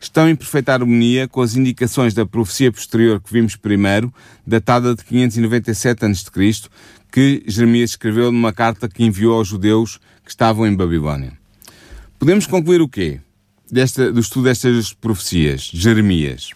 estão 0.00 0.28
em 0.28 0.34
perfeita 0.34 0.72
harmonia 0.72 1.28
com 1.28 1.42
as 1.42 1.54
indicações 1.54 2.14
da 2.14 2.24
profecia 2.24 2.72
posterior 2.72 3.20
que 3.20 3.32
vimos 3.32 3.54
primeiro, 3.54 4.12
datada 4.46 4.94
de 4.94 5.04
597 5.04 6.06
a.C., 6.06 6.70
que 7.12 7.42
Jeremias 7.46 7.90
escreveu 7.90 8.32
numa 8.32 8.52
carta 8.52 8.88
que 8.88 9.04
enviou 9.04 9.36
aos 9.36 9.48
judeus 9.48 9.98
que 10.24 10.30
estavam 10.30 10.66
em 10.66 10.74
Babilónia. 10.74 11.34
Podemos 12.18 12.46
concluir 12.46 12.80
o 12.80 12.88
quê? 12.88 13.20
Desta, 13.70 14.10
do 14.10 14.20
estudo 14.20 14.44
destas 14.44 14.94
profecias, 14.94 15.70
Jeremias. 15.72 16.50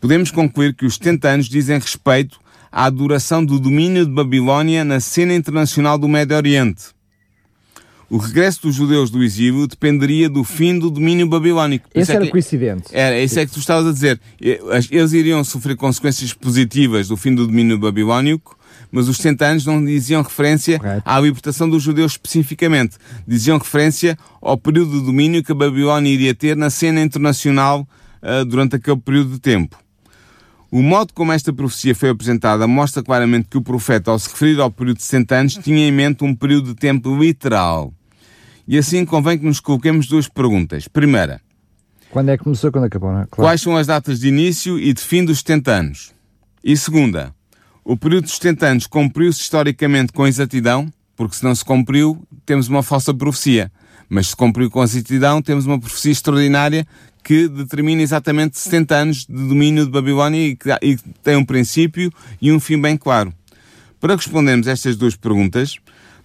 Podemos 0.00 0.32
concluir 0.32 0.74
que 0.74 0.84
os 0.84 0.96
70 0.96 1.28
anos 1.28 1.48
dizem 1.48 1.78
respeito 1.78 2.40
à 2.70 2.90
duração 2.90 3.44
do 3.44 3.60
domínio 3.60 4.04
de 4.04 4.12
Babilónia 4.12 4.84
na 4.84 4.98
cena 4.98 5.34
internacional 5.34 5.96
do 5.96 6.08
Médio 6.08 6.36
Oriente 6.36 6.97
o 8.10 8.16
regresso 8.16 8.62
dos 8.62 8.74
judeus 8.74 9.10
do 9.10 9.22
exílio 9.22 9.66
dependeria 9.66 10.28
do 10.28 10.42
fim 10.42 10.78
do 10.78 10.90
domínio 10.90 11.26
babilónico. 11.26 11.88
Esse 11.94 12.12
era 12.12 12.22
é 12.22 12.26
que, 12.26 12.32
coincidente. 12.32 12.84
Era, 12.90 13.20
isso 13.20 13.38
é 13.38 13.44
que 13.44 13.52
tu 13.52 13.58
estavas 13.58 13.86
a 13.86 13.92
dizer. 13.92 14.18
Eles 14.40 15.12
iriam 15.12 15.44
sofrer 15.44 15.76
consequências 15.76 16.32
positivas 16.32 17.08
do 17.08 17.16
fim 17.16 17.34
do 17.34 17.46
domínio 17.46 17.78
babilónico, 17.78 18.58
mas 18.90 19.08
os 19.08 19.18
70 19.18 19.44
anos 19.44 19.66
não 19.66 19.84
diziam 19.84 20.22
referência 20.22 20.78
Correto. 20.78 21.02
à 21.04 21.20
libertação 21.20 21.68
dos 21.68 21.82
judeus 21.82 22.12
especificamente. 22.12 22.96
Diziam 23.26 23.58
referência 23.58 24.16
ao 24.40 24.56
período 24.56 24.98
de 24.98 25.04
domínio 25.04 25.44
que 25.44 25.52
a 25.52 25.54
Babilónia 25.54 26.10
iria 26.10 26.34
ter 26.34 26.56
na 26.56 26.70
cena 26.70 27.02
internacional 27.02 27.86
uh, 28.22 28.44
durante 28.46 28.76
aquele 28.76 28.96
período 28.96 29.32
de 29.32 29.40
tempo. 29.40 29.76
O 30.70 30.82
modo 30.82 31.12
como 31.14 31.32
esta 31.32 31.52
profecia 31.52 31.94
foi 31.94 32.10
apresentada 32.10 32.66
mostra 32.66 33.02
claramente 33.02 33.48
que 33.48 33.56
o 33.56 33.62
profeta, 33.62 34.10
ao 34.10 34.18
se 34.18 34.28
referir 34.30 34.60
ao 34.60 34.70
período 34.70 34.98
de 34.98 35.02
60 35.02 35.34
anos, 35.34 35.54
tinha 35.54 35.86
em 35.86 35.92
mente 35.92 36.24
um 36.24 36.34
período 36.34 36.68
de 36.68 36.74
tempo 36.74 37.16
literal. 37.18 37.92
E 38.68 38.76
assim 38.76 39.06
convém 39.06 39.38
que 39.38 39.46
nos 39.46 39.60
coloquemos 39.60 40.06
duas 40.06 40.28
perguntas. 40.28 40.86
Primeira, 40.86 41.40
Quando 42.10 42.28
é 42.28 42.36
que 42.36 42.44
começou, 42.44 42.70
quando 42.70 42.84
acabou, 42.84 43.10
não 43.10 43.22
é? 43.22 43.26
Claro. 43.26 43.48
quais 43.48 43.62
são 43.62 43.74
as 43.74 43.86
datas 43.86 44.20
de 44.20 44.28
início 44.28 44.78
e 44.78 44.92
de 44.92 45.00
fim 45.00 45.24
dos 45.24 45.38
70 45.38 45.72
anos? 45.72 46.12
E 46.62 46.76
segunda, 46.76 47.34
o 47.82 47.96
período 47.96 48.24
dos 48.24 48.34
70 48.34 48.66
anos 48.66 48.86
cumpriu-se 48.86 49.40
historicamente 49.40 50.12
com 50.12 50.26
exatidão? 50.26 50.92
Porque 51.16 51.36
se 51.36 51.44
não 51.44 51.54
se 51.54 51.64
cumpriu, 51.64 52.22
temos 52.44 52.68
uma 52.68 52.82
falsa 52.82 53.14
profecia. 53.14 53.72
Mas 54.06 54.28
se 54.28 54.36
cumpriu 54.36 54.70
com 54.70 54.84
exatidão, 54.84 55.40
temos 55.40 55.64
uma 55.64 55.80
profecia 55.80 56.12
extraordinária 56.12 56.86
que 57.24 57.48
determina 57.48 58.02
exatamente 58.02 58.58
70 58.58 58.94
anos 58.94 59.16
de 59.26 59.48
domínio 59.48 59.86
de 59.86 59.90
Babilónia 59.90 60.46
e 60.46 60.56
que, 60.56 60.68
e 60.82 60.96
tem 61.22 61.36
um 61.36 61.44
princípio 61.44 62.12
e 62.40 62.52
um 62.52 62.60
fim 62.60 62.78
bem 62.78 62.98
claro. 62.98 63.32
Para 63.98 64.14
respondermos 64.14 64.68
a 64.68 64.72
estas 64.72 64.94
duas 64.94 65.16
perguntas, 65.16 65.78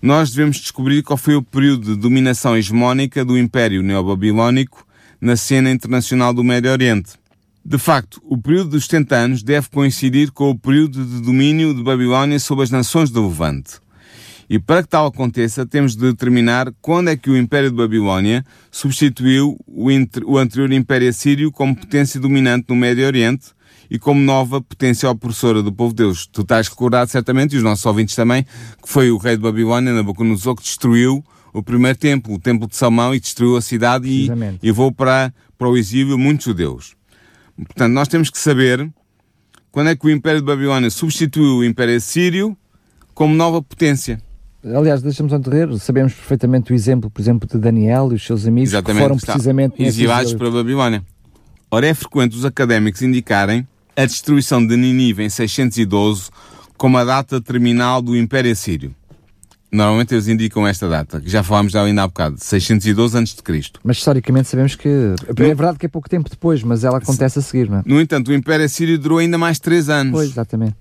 nós 0.03 0.31
devemos 0.31 0.57
descobrir 0.57 1.01
qual 1.01 1.15
foi 1.15 1.33
o 1.33 1.41
período 1.41 1.95
de 1.95 2.01
dominação 2.01 2.57
hegemónica 2.57 3.23
do 3.23 3.37
Império 3.37 3.81
Neobabilónico 3.81 4.85
na 5.21 5.37
cena 5.37 5.71
internacional 5.71 6.33
do 6.33 6.43
Médio 6.43 6.69
Oriente. 6.69 7.13
De 7.63 7.77
facto, 7.77 8.21
o 8.25 8.37
período 8.37 8.71
dos 8.71 8.83
70 8.83 9.15
anos 9.15 9.43
deve 9.43 9.69
coincidir 9.69 10.29
com 10.33 10.49
o 10.49 10.59
período 10.59 11.05
de 11.05 11.21
domínio 11.21 11.73
de 11.73 11.81
Babilónia 11.81 12.37
sobre 12.37 12.65
as 12.65 12.69
nações 12.69 13.11
do 13.11 13.25
Levante. 13.25 13.75
E 14.49 14.59
para 14.59 14.83
que 14.83 14.89
tal 14.89 15.05
aconteça, 15.05 15.65
temos 15.65 15.95
de 15.95 16.01
determinar 16.01 16.73
quando 16.81 17.09
é 17.09 17.15
que 17.15 17.29
o 17.29 17.37
Império 17.37 17.69
de 17.71 17.77
Babilónia 17.77 18.45
substituiu 18.69 19.57
o, 19.65 19.87
o 20.25 20.37
anterior 20.37 20.69
Império 20.73 21.07
Assírio 21.07 21.49
como 21.49 21.77
potência 21.77 22.19
dominante 22.19 22.65
no 22.67 22.75
Médio 22.75 23.05
Oriente 23.05 23.53
e 23.93 23.99
como 23.99 24.19
nova 24.19 24.59
potência 24.59 25.07
opressora 25.07 25.61
do 25.61 25.71
povo 25.71 25.93
de 25.93 25.97
Deus. 25.97 26.25
Tu 26.25 26.41
estás 26.41 26.67
recordado 26.67 27.09
certamente, 27.09 27.53
e 27.53 27.57
os 27.57 27.63
nossos 27.63 27.85
ouvintes 27.85 28.15
também, 28.15 28.41
que 28.43 28.89
foi 28.89 29.11
o 29.11 29.17
rei 29.17 29.35
de 29.35 29.43
Babilónia, 29.43 29.93
Nabucodonosor, 29.93 30.55
que 30.55 30.63
destruiu 30.63 31.23
o 31.53 31.61
primeiro 31.61 31.95
templo, 31.95 32.33
o 32.33 32.39
templo 32.39 32.67
de 32.67 32.75
Salmão, 32.75 33.13
e 33.13 33.19
destruiu 33.19 33.55
a 33.55 33.61
cidade 33.61 34.09
e, 34.09 34.25
e 34.63 34.65
levou 34.65 34.91
para, 34.91 35.31
para 35.59 35.69
o 35.69 35.77
exílio 35.77 36.17
muitos 36.17 36.47
judeus. 36.47 36.95
Portanto, 37.55 37.93
nós 37.93 38.07
temos 38.07 38.31
que 38.31 38.39
saber 38.39 38.91
quando 39.71 39.91
é 39.91 39.95
que 39.95 40.07
o 40.07 40.09
Império 40.09 40.39
de 40.41 40.47
Babilónia 40.47 40.89
substituiu 40.89 41.57
o 41.57 41.63
Império 41.63 41.95
Assírio 41.95 42.57
como 43.13 43.35
nova 43.35 43.61
potência. 43.61 44.19
Aliás, 44.65 45.03
deixamos 45.03 45.31
anterrer, 45.33 45.71
sabemos 45.77 46.13
perfeitamente 46.13 46.71
o 46.71 46.75
exemplo, 46.75 47.11
por 47.11 47.21
exemplo, 47.21 47.47
de 47.47 47.59
Daniel 47.59 48.09
e 48.11 48.15
os 48.15 48.25
seus 48.25 48.47
amigos 48.47 48.73
que 48.73 48.93
foram 48.95 49.17
precisamente 49.17 49.83
exilados 49.83 50.33
para 50.33 50.47
a 50.47 50.51
Babilónia. 50.51 51.03
Ora, 51.69 51.85
é 51.85 51.93
frequente 51.93 52.35
os 52.35 52.43
académicos 52.43 53.03
indicarem 53.03 53.67
a 53.95 54.05
destruição 54.05 54.65
de 54.65 54.75
Ninive 54.75 55.23
em 55.23 55.29
612 55.29 56.29
como 56.77 56.97
a 56.97 57.03
data 57.03 57.39
terminal 57.39 58.01
do 58.01 58.17
Império 58.17 58.51
Assírio. 58.51 58.93
Normalmente 59.71 60.13
eles 60.13 60.27
indicam 60.27 60.67
esta 60.67 60.87
data, 60.87 61.19
que 61.19 61.27
já 61.27 61.41
falámos 61.41 61.75
ainda 61.75 62.03
há 62.03 62.07
bocado, 62.07 62.35
612 62.37 63.17
a.C. 63.17 63.71
Mas 63.83 63.97
historicamente 63.97 64.47
sabemos 64.47 64.75
que. 64.75 64.87
É 64.87 65.33
verdade 65.33 65.79
que 65.79 65.87
é 65.87 65.89
pouco 65.89 66.07
tempo 66.07 66.29
depois, 66.29 66.61
mas 66.61 66.83
ela 66.83 66.99
acontece 66.99 67.39
a 67.39 67.41
seguir, 67.41 67.69
não 67.69 67.79
é? 67.79 67.83
No 67.83 67.99
entanto, 67.99 68.27
o 68.29 68.33
Império 68.33 68.65
Assírio 68.65 68.99
durou 68.99 69.17
ainda 69.17 69.35
mais 69.35 69.59
três 69.59 69.89
anos. 69.89 70.11
Pois, 70.11 70.29
exatamente. 70.29 70.75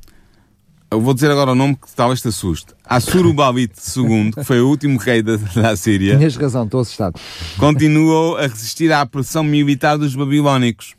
Eu 0.90 1.00
vou 1.00 1.14
dizer 1.14 1.30
agora 1.30 1.52
o 1.52 1.54
nome 1.54 1.74
que 1.74 1.90
talvez 1.96 2.20
te 2.20 2.28
assuste. 2.28 2.74
Assurbanipal 2.84 3.58
II, 3.58 4.32
que 4.32 4.44
foi 4.44 4.60
o 4.60 4.68
último 4.68 4.98
rei 4.98 5.22
da, 5.22 5.36
da 5.36 5.74
Síria, 5.74 6.18
Tinhas 6.18 6.36
razão, 6.36 6.64
estou 6.64 6.80
assustado. 6.80 7.18
continuou 7.56 8.36
a 8.36 8.42
resistir 8.42 8.92
à 8.92 9.06
pressão 9.06 9.42
militar 9.42 9.96
dos 9.96 10.14
babilónicos. 10.14 10.94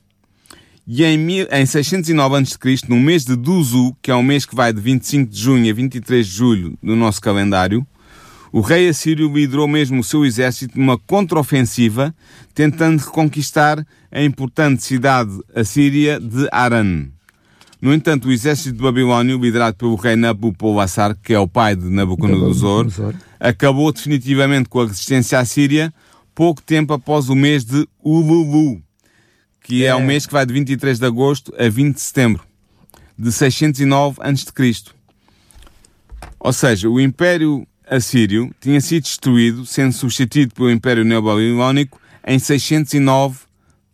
E 0.86 1.04
em, 1.04 1.18
mil- 1.18 1.48
em 1.52 1.66
609 1.66 2.36
a.C., 2.38 2.58
no 2.90 3.00
mês 3.00 3.24
de 3.24 3.36
Duzu, 3.36 3.96
que 4.02 4.12
é 4.12 4.16
um 4.16 4.24
mês 4.24 4.46
que 4.46 4.56
vai 4.56 4.74
de 4.74 4.82
25 4.82 5.32
de 5.32 5.40
junho 5.40 5.72
a 5.72 5.74
23 5.74 6.26
de 6.28 6.32
julho 6.34 6.78
do 6.84 6.96
nosso 6.96 7.22
calendário, 7.22 7.86
o 8.52 8.60
rei 8.62 8.88
assírio 8.90 9.34
liderou 9.34 9.68
mesmo 9.68 10.02
o 10.02 10.04
seu 10.04 10.26
exército 10.26 10.78
numa 10.78 10.98
contraofensiva, 10.98 12.14
tentando 12.54 13.00
reconquistar 13.00 13.84
a 14.12 14.22
importante 14.24 14.84
cidade 14.84 15.32
assíria 15.56 16.20
de 16.20 16.48
Aran. 16.52 17.08
No 17.82 17.94
entanto, 17.94 18.28
o 18.28 18.32
exército 18.32 18.78
de 18.78 18.84
Babilónia, 18.84 19.36
liderado 19.36 19.76
pelo 19.76 19.96
rei 19.96 20.16
Nabopolassar, 20.16 21.18
que 21.24 21.34
é 21.34 21.40
o 21.40 21.48
pai 21.48 21.76
de 21.76 21.90
Nabucodonosor, 21.90 22.86
Nabucodonosor. 22.86 23.16
acabou 23.40 23.92
definitivamente 23.92 24.70
com 24.70 24.82
a 24.82 24.86
resistência 24.88 25.40
à 25.40 25.46
Síria 25.46 25.94
pouco 26.36 26.62
tempo 26.62 26.94
após 26.94 27.30
o 27.30 27.36
mês 27.36 27.66
de 27.66 27.88
Ululu, 28.04 28.82
que 29.64 29.84
é, 29.84 29.88
É. 29.88 29.96
um 29.96 30.06
mês 30.06 30.26
que 30.26 30.34
vai 30.34 30.46
de 30.46 30.54
23 30.54 31.00
de 31.00 31.06
agosto 31.06 31.54
a 31.58 31.68
20 31.70 31.96
de 31.96 32.02
setembro 32.02 32.44
de 33.18 33.32
609 33.32 34.20
a.C. 34.22 34.84
Ou 36.40 36.52
seja, 36.54 36.90
o 36.90 37.00
Império 37.00 37.66
Assírio 37.90 38.54
tinha 38.60 38.80
sido 38.82 39.04
destruído, 39.04 39.66
sendo 39.66 39.94
substituído 39.94 40.54
pelo 40.54 40.72
Império 40.72 41.04
Neobabilónico 41.06 42.00
em 42.26 42.40
609 42.40 43.40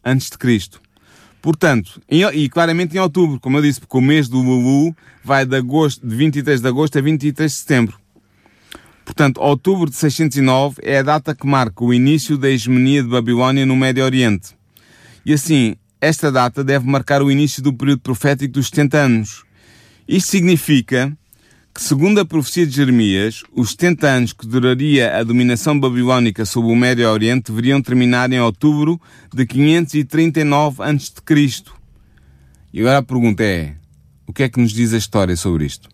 a.C. 0.03 0.70
Portanto, 1.41 2.01
em- 2.09 2.24
e 2.34 2.49
claramente 2.49 2.95
em 2.95 2.99
outubro, 2.99 3.39
como 3.39 3.57
eu 3.57 3.61
disse, 3.61 3.80
porque 3.80 3.97
o 3.97 4.01
mês 4.01 4.28
do 4.28 4.39
Lulu 4.41 4.95
vai 5.24 5.45
de, 5.45 5.55
agosto, 5.55 6.05
de 6.05 6.15
23 6.15 6.61
de 6.61 6.67
agosto 6.67 6.97
a 6.97 7.01
23 7.01 7.51
de 7.51 7.57
setembro. 7.57 7.97
Portanto, 9.05 9.39
outubro 9.41 9.89
de 9.89 9.95
609 9.95 10.78
é 10.84 10.99
a 10.99 11.03
data 11.03 11.34
que 11.34 11.47
marca 11.47 11.84
o 11.84 11.93
início 11.93 12.38
da 12.38 12.49
hegemonia 12.49 13.01
de 13.01 13.09
Babilónia 13.09 13.65
no 13.65 13.76
Médio 13.76 14.03
Oriente. 14.03 14.49
E 15.26 15.34
assim, 15.34 15.76
esta 16.01 16.32
data 16.32 16.63
deve 16.63 16.88
marcar 16.88 17.22
o 17.22 17.32
início 17.32 17.61
do 17.61 17.74
período 17.74 18.01
profético 18.01 18.53
dos 18.53 18.67
70 18.67 18.97
anos. 18.97 19.43
Isto 20.07 20.32
significa 20.32 21.15
que, 21.74 21.84
segundo 21.84 22.20
a 22.20 22.26
profecia 22.26 22.65
de 22.65 22.76
Jeremias, 22.76 23.43
os 23.53 23.72
70 23.72 24.07
anos 24.07 24.34
que 24.34 24.47
duraria 24.47 25.17
a 25.17 25.24
dominação 25.24 25.80
babilónica 25.80 26.45
sobre 26.45 26.72
o 26.72 26.76
Médio 26.76 27.09
Oriente 27.09 27.51
deveriam 27.51 27.82
terminar 27.82 28.32
em 28.32 28.39
outubro 28.39 28.99
de 29.34 29.45
539 29.45 30.82
a.C. 30.84 31.63
E 32.74 32.80
agora 32.80 32.99
a 32.99 33.03
pergunta 33.03 33.43
é: 33.43 33.76
o 34.26 34.34
que 34.34 34.43
é 34.43 34.49
que 34.49 34.59
nos 34.59 34.72
diz 34.72 34.93
a 34.93 34.97
história 34.97 35.36
sobre 35.36 35.65
isto? 35.65 35.89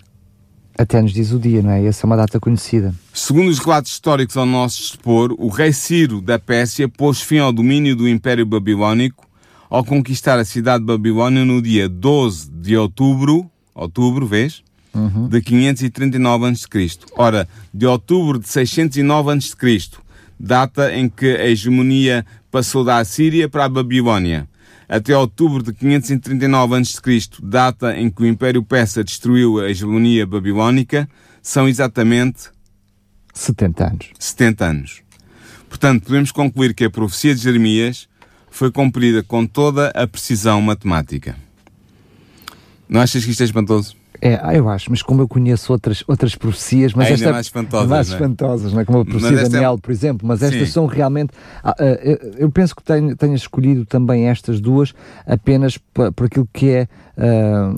Até 0.77 1.01
nos 1.01 1.13
diz 1.13 1.31
o 1.31 1.39
dia, 1.39 1.61
não 1.61 1.71
é? 1.71 1.85
Essa 1.85 2.05
é 2.05 2.07
uma 2.07 2.17
data 2.17 2.39
conhecida. 2.39 2.93
Segundo 3.13 3.47
os 3.47 3.59
relatos 3.59 3.91
históricos 3.91 4.35
ao 4.35 4.45
nosso 4.45 4.77
dispor, 4.81 5.33
o 5.37 5.47
rei 5.47 5.71
Ciro 5.71 6.21
da 6.21 6.37
Pérsia 6.37 6.89
pôs 6.89 7.21
fim 7.21 7.37
ao 7.37 7.53
domínio 7.53 7.95
do 7.95 8.09
Império 8.09 8.45
Babilónico 8.45 9.25
ao 9.69 9.83
conquistar 9.83 10.37
a 10.37 10.45
cidade 10.45 10.79
de 10.79 10.87
Babilónia 10.87 11.45
no 11.45 11.61
dia 11.61 11.87
12 11.87 12.49
de 12.51 12.75
outubro, 12.77 13.49
outubro, 13.73 14.25
vês? 14.25 14.63
De 15.29 15.41
539 15.41 16.45
a.C. 16.47 16.89
Ora, 17.17 17.47
de 17.73 17.85
outubro 17.85 18.39
de 18.39 18.47
609 18.47 19.31
a.C., 19.31 19.79
data 20.39 20.93
em 20.93 21.09
que 21.09 21.35
a 21.35 21.47
hegemonia 21.47 22.25
passou 22.49 22.83
da 22.83 22.97
Assíria 22.99 23.49
para 23.49 23.65
a 23.65 23.69
Babilónia, 23.69 24.47
até 24.87 25.17
outubro 25.17 25.63
de 25.63 25.73
539 25.73 26.75
a.C., 26.75 27.19
data 27.41 27.97
em 27.97 28.09
que 28.09 28.23
o 28.23 28.25
Império 28.25 28.63
Persa 28.63 29.03
destruiu 29.03 29.59
a 29.59 29.69
hegemonia 29.69 30.25
babilónica, 30.25 31.09
são 31.41 31.67
exatamente 31.67 32.49
70 33.33 33.87
anos. 33.87 34.09
70 34.17 34.65
anos. 34.65 35.01
Portanto, 35.67 36.05
podemos 36.05 36.31
concluir 36.31 36.73
que 36.73 36.85
a 36.85 36.89
profecia 36.89 37.35
de 37.35 37.41
Jeremias 37.41 38.07
foi 38.49 38.71
cumprida 38.71 39.21
com 39.21 39.45
toda 39.45 39.89
a 39.89 40.07
precisão 40.07 40.61
matemática. 40.61 41.35
Não 42.87 43.01
achas 43.01 43.25
que 43.25 43.31
isto 43.31 43.41
é 43.41 43.45
espantoso? 43.45 43.95
É, 44.21 44.57
eu 44.57 44.69
acho, 44.69 44.89
mas 44.89 45.01
como 45.01 45.21
eu 45.21 45.27
conheço 45.27 45.71
outras, 45.71 46.03
outras 46.07 46.35
profecias, 46.35 46.93
mas 46.93 47.07
Ainda 47.07 47.15
esta 47.19 47.31
mais 47.31 47.45
espantosas, 47.47 47.89
mais 47.89 48.07
não 48.09 48.13
é? 48.13 48.17
espantosas, 48.19 48.77
é? 48.77 48.85
como 48.85 48.99
a 48.99 49.05
profecia 49.05 49.37
de 49.37 49.45
é- 49.45 49.49
Daniel, 49.49 49.77
por 49.77 49.91
exemplo, 49.91 50.27
mas 50.27 50.41
estas 50.41 50.67
Sim. 50.67 50.73
são 50.73 50.85
realmente. 50.85 51.31
ah, 51.63 51.75
ah, 51.79 51.83
eu- 52.37 52.51
penso 52.51 52.75
que 52.75 52.83
tenho, 52.83 53.15
tenha 53.15 53.35
escolhido 53.35 53.85
também 53.85 54.27
estas 54.27 54.59
duas 54.61 54.93
apenas 55.27 55.77
por 55.93 56.25
aquilo 56.25 56.47
que 56.53 56.69
é 56.69 56.87
ah, 57.17 57.73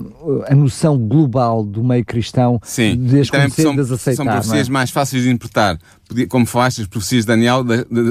a 0.48 0.54
noção 0.54 0.96
global 0.98 1.64
do 1.64 1.82
meio 1.84 2.04
cristão 2.04 2.60
Sim. 2.62 2.96
de 2.96 3.20
as 3.20 3.28
também 3.28 3.46
conhecer 3.46 3.62
são, 3.62 3.74
de 3.74 3.80
as 3.80 3.90
aceitar. 3.90 4.16
são 4.16 4.24
não 4.24 4.32
é? 4.32 4.36
profecias 4.36 4.68
mais 4.68 4.90
fáceis 4.90 5.22
de 5.22 5.30
interpretar. 5.30 5.78
Como 6.28 6.46
falaste, 6.46 6.80
as 6.80 6.86
profecias 6.86 7.24
de 7.24 7.28
Daniel, 7.28 7.64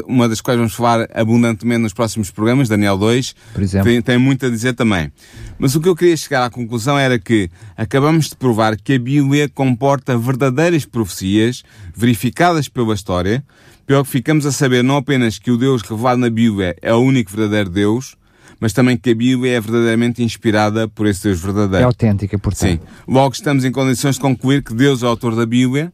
uma 0.07 0.29
das 0.29 0.39
quais 0.39 0.57
vamos 0.57 0.73
falar 0.73 1.07
abundantemente 1.13 1.81
nos 1.81 1.93
próximos 1.93 2.29
programas, 2.29 2.69
Daniel 2.69 2.97
2, 2.97 3.35
Por 3.53 3.63
exemplo. 3.63 3.89
tem, 3.89 4.01
tem 4.01 4.17
muito 4.17 4.45
a 4.45 4.49
dizer 4.49 4.73
também. 4.73 5.11
Mas 5.57 5.73
o 5.73 5.81
que 5.81 5.89
eu 5.89 5.95
queria 5.95 6.15
chegar 6.15 6.45
à 6.45 6.49
conclusão 6.49 6.97
era 6.97 7.17
que 7.17 7.49
acabamos 7.75 8.29
de 8.29 8.35
provar 8.35 8.77
que 8.77 8.93
a 8.93 8.99
Bíblia 8.99 9.49
comporta 9.49 10.17
verdadeiras 10.17 10.85
profecias 10.85 11.63
verificadas 11.95 12.69
pela 12.69 12.93
história, 12.93 13.43
pelo 13.85 14.03
que 14.03 14.11
ficamos 14.11 14.45
a 14.45 14.51
saber 14.51 14.83
não 14.83 14.97
apenas 14.97 15.39
que 15.39 15.49
o 15.49 15.57
Deus 15.57 15.81
revelado 15.81 16.19
na 16.19 16.29
Bíblia 16.29 16.75
é 16.81 16.93
o 16.93 16.97
único 16.97 17.31
verdadeiro 17.31 17.69
Deus, 17.69 18.15
mas 18.59 18.73
também 18.73 18.97
que 18.97 19.11
a 19.11 19.15
Bíblia 19.15 19.57
é 19.57 19.61
verdadeiramente 19.61 20.21
inspirada 20.23 20.87
por 20.87 21.07
esse 21.07 21.23
Deus 21.23 21.39
verdadeiro. 21.39 21.83
É 21.83 21.85
autêntica, 21.85 22.37
portanto. 22.37 22.69
Sim. 22.69 22.79
Logo 23.07 23.33
estamos 23.33 23.65
em 23.65 23.71
condições 23.71 24.15
de 24.15 24.21
concluir 24.21 24.63
que 24.63 24.73
Deus 24.73 25.01
é 25.03 25.05
o 25.05 25.09
autor 25.09 25.35
da 25.35 25.45
Bíblia 25.45 25.91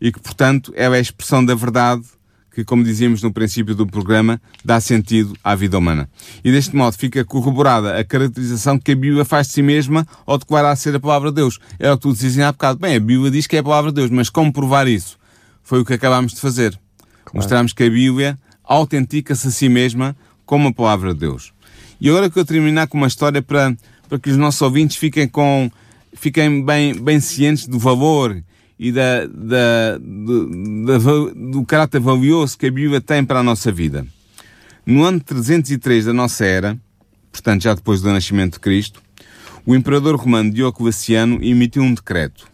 e 0.00 0.12
que, 0.12 0.20
portanto, 0.20 0.72
é 0.76 0.86
a 0.86 0.98
expressão 0.98 1.44
da 1.44 1.54
verdade 1.54 2.04
que, 2.56 2.64
como 2.64 2.82
dizíamos 2.82 3.22
no 3.22 3.30
princípio 3.30 3.74
do 3.74 3.86
programa, 3.86 4.40
dá 4.64 4.80
sentido 4.80 5.34
à 5.44 5.54
vida 5.54 5.76
humana. 5.76 6.08
E 6.42 6.50
deste 6.50 6.74
modo 6.74 6.96
fica 6.96 7.22
corroborada 7.22 7.98
a 7.98 8.02
caracterização 8.02 8.78
que 8.78 8.92
a 8.92 8.96
Bíblia 8.96 9.26
faz 9.26 9.48
de 9.48 9.52
si 9.52 9.62
mesma 9.62 10.06
ao 10.24 10.38
declarar 10.38 10.74
ser 10.76 10.94
a 10.94 11.00
palavra 11.00 11.30
de 11.30 11.36
Deus. 11.36 11.58
É 11.78 11.92
o 11.92 11.96
que 11.96 12.02
tu 12.02 12.14
dizias 12.14 12.38
há 12.38 12.52
bocado. 12.52 12.78
Bem, 12.78 12.96
a 12.96 13.00
Bíblia 13.00 13.30
diz 13.30 13.46
que 13.46 13.56
é 13.56 13.58
a 13.58 13.62
palavra 13.62 13.90
de 13.90 13.96
Deus, 13.96 14.10
mas 14.10 14.30
como 14.30 14.50
provar 14.50 14.88
isso? 14.88 15.18
Foi 15.62 15.80
o 15.80 15.84
que 15.84 15.92
acabámos 15.92 16.32
de 16.32 16.40
fazer. 16.40 16.70
Claro. 17.26 17.34
Mostramos 17.34 17.74
que 17.74 17.82
a 17.82 17.90
Bíblia 17.90 18.38
autentica-se 18.64 19.48
a 19.48 19.50
si 19.50 19.68
mesma 19.68 20.16
como 20.46 20.68
a 20.68 20.72
palavra 20.72 21.12
de 21.12 21.20
Deus. 21.20 21.52
E 22.00 22.08
agora 22.08 22.30
que 22.30 22.38
eu 22.38 22.44
terminar 22.44 22.86
com 22.86 22.96
uma 22.96 23.06
história 23.06 23.42
para, 23.42 23.76
para 24.08 24.18
que 24.18 24.30
os 24.30 24.36
nossos 24.38 24.62
ouvintes 24.62 24.96
fiquem 24.96 25.28
com 25.28 25.70
fiquem 26.14 26.64
bem, 26.64 26.94
bem 26.94 27.20
cientes 27.20 27.66
do 27.66 27.78
valor 27.78 28.42
e 28.78 28.92
da, 28.92 29.26
da, 29.26 29.98
da, 29.98 30.98
do 31.34 31.64
caráter 31.64 32.00
valioso 32.00 32.58
que 32.58 32.66
a 32.66 32.70
Bíblia 32.70 33.00
tem 33.00 33.24
para 33.24 33.40
a 33.40 33.42
nossa 33.42 33.72
vida. 33.72 34.06
No 34.84 35.02
ano 35.04 35.18
303 35.20 36.04
da 36.04 36.12
nossa 36.12 36.44
era, 36.44 36.78
portanto 37.32 37.62
já 37.62 37.74
depois 37.74 38.00
do 38.00 38.10
nascimento 38.10 38.54
de 38.54 38.60
Cristo, 38.60 39.02
o 39.64 39.74
imperador 39.74 40.16
romano 40.16 40.52
Diocleciano 40.52 41.42
emitiu 41.42 41.82
um 41.82 41.92
decreto 41.92 42.46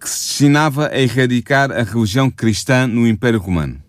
que 0.00 0.08
se 0.08 0.28
destinava 0.28 0.88
a 0.88 0.98
erradicar 0.98 1.72
a 1.72 1.82
religião 1.82 2.30
cristã 2.30 2.86
no 2.86 3.06
Império 3.06 3.40
Romano. 3.40 3.82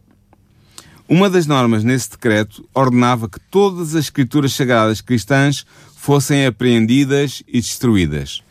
Uma 1.08 1.30
das 1.30 1.46
normas 1.46 1.84
nesse 1.84 2.12
decreto 2.12 2.68
ordenava 2.74 3.30
que 3.30 3.40
todas 3.50 3.96
as 3.96 4.06
escrituras 4.06 4.54
sagradas 4.54 5.02
cristãs 5.02 5.66
fossem 5.96 6.46
apreendidas 6.46 7.42
e 7.48 7.60
destruídas. 7.60 8.44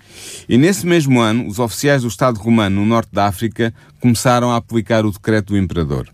E 0.48 0.56
nesse 0.56 0.86
mesmo 0.86 1.20
ano, 1.20 1.46
os 1.46 1.58
oficiais 1.58 2.02
do 2.02 2.08
Estado 2.08 2.38
romano 2.38 2.80
no 2.80 2.86
norte 2.86 3.10
da 3.12 3.26
África 3.26 3.72
começaram 4.00 4.50
a 4.50 4.56
aplicar 4.56 5.04
o 5.04 5.12
decreto 5.12 5.52
do 5.52 5.58
imperador. 5.58 6.08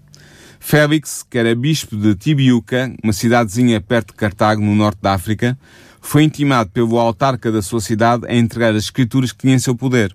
Félix, 0.59 1.23
que 1.29 1.37
era 1.37 1.55
bispo 1.55 1.97
de 1.97 2.15
Tibiuca, 2.15 2.93
uma 3.03 3.13
cidadezinha 3.13 3.81
perto 3.81 4.09
de 4.09 4.15
Cartago, 4.15 4.63
no 4.63 4.75
norte 4.75 4.99
da 5.03 5.13
África, 5.13 5.59
foi 6.01 6.23
intimado 6.23 6.71
pelo 6.71 6.99
autarca 6.99 7.53
da 7.53 7.63
sua 7.63 7.81
cidade 7.81 8.27
a 8.27 8.35
entregar 8.35 8.71
as 8.75 8.85
escrituras 8.85 9.31
que 9.31 9.39
tinham 9.39 9.57
em 9.57 9.59
seu 9.59 9.75
poder. 9.75 10.15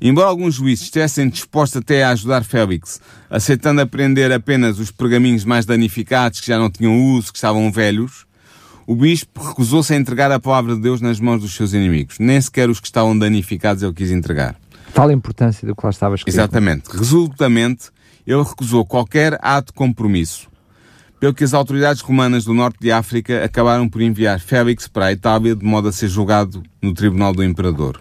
Embora 0.00 0.28
alguns 0.28 0.54
juízes 0.54 0.84
estivessem 0.84 1.28
dispostos 1.28 1.78
até 1.78 2.04
a 2.04 2.10
ajudar 2.10 2.44
Félix, 2.44 3.00
aceitando 3.28 3.80
aprender 3.80 4.30
apenas 4.30 4.78
os 4.78 4.90
pergaminhos 4.90 5.44
mais 5.44 5.66
danificados, 5.66 6.40
que 6.40 6.46
já 6.46 6.58
não 6.58 6.70
tinham 6.70 6.96
uso, 7.14 7.32
que 7.32 7.38
estavam 7.38 7.72
velhos, 7.72 8.27
o 8.88 8.96
bispo 8.96 9.46
recusou-se 9.46 9.92
a 9.92 9.96
entregar 9.98 10.32
a 10.32 10.40
palavra 10.40 10.74
de 10.74 10.80
Deus 10.80 11.02
nas 11.02 11.20
mãos 11.20 11.42
dos 11.42 11.54
seus 11.54 11.74
inimigos. 11.74 12.18
Nem 12.18 12.40
sequer 12.40 12.70
os 12.70 12.80
que 12.80 12.86
estavam 12.86 13.16
danificados 13.18 13.82
ele 13.82 13.92
quis 13.92 14.10
entregar. 14.10 14.56
Tal 14.94 15.10
a 15.10 15.12
importância 15.12 15.68
do 15.68 15.76
que 15.76 15.84
lá 15.84 15.90
estava 15.90 16.14
escrito. 16.14 16.34
Exatamente. 16.34 16.88
Resultamente, 16.96 17.90
ele 18.26 18.42
recusou 18.42 18.86
qualquer 18.86 19.38
ato 19.42 19.66
de 19.66 19.72
compromisso. 19.74 20.48
Pelo 21.20 21.34
que 21.34 21.44
as 21.44 21.52
autoridades 21.52 22.00
romanas 22.00 22.46
do 22.46 22.54
norte 22.54 22.78
de 22.80 22.90
África 22.90 23.44
acabaram 23.44 23.86
por 23.90 24.00
enviar 24.00 24.40
Félix 24.40 24.88
para 24.88 25.06
a 25.06 25.12
Itália 25.12 25.54
de 25.54 25.66
modo 25.66 25.88
a 25.88 25.92
ser 25.92 26.08
julgado 26.08 26.62
no 26.80 26.94
tribunal 26.94 27.34
do 27.34 27.44
imperador. 27.44 28.00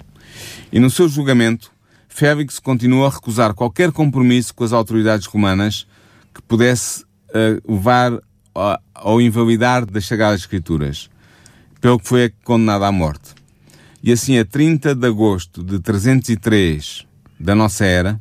E 0.71 0.79
no 0.79 0.89
seu 0.89 1.09
julgamento, 1.09 1.69
Félix 2.07 2.59
continuou 2.59 3.05
a 3.05 3.09
recusar 3.09 3.53
qualquer 3.53 3.91
compromisso 3.91 4.55
com 4.55 4.63
as 4.63 4.71
autoridades 4.71 5.27
romanas 5.27 5.85
que 6.33 6.41
pudesse 6.43 7.03
uh, 7.03 7.73
levar 7.73 8.21
ao 8.93 9.21
invalidar 9.21 9.85
das 9.85 10.05
Sagradas 10.05 10.41
Escrituras, 10.41 11.09
pelo 11.79 11.99
que 11.99 12.07
foi 12.07 12.33
condenado 12.43 12.85
à 12.85 12.91
morte. 12.91 13.35
E 14.03 14.11
assim, 14.11 14.37
a 14.37 14.45
30 14.45 14.95
de 14.95 15.07
agosto 15.07 15.63
de 15.63 15.79
303 15.79 17.05
da 17.39 17.53
nossa 17.53 17.85
era, 17.85 18.19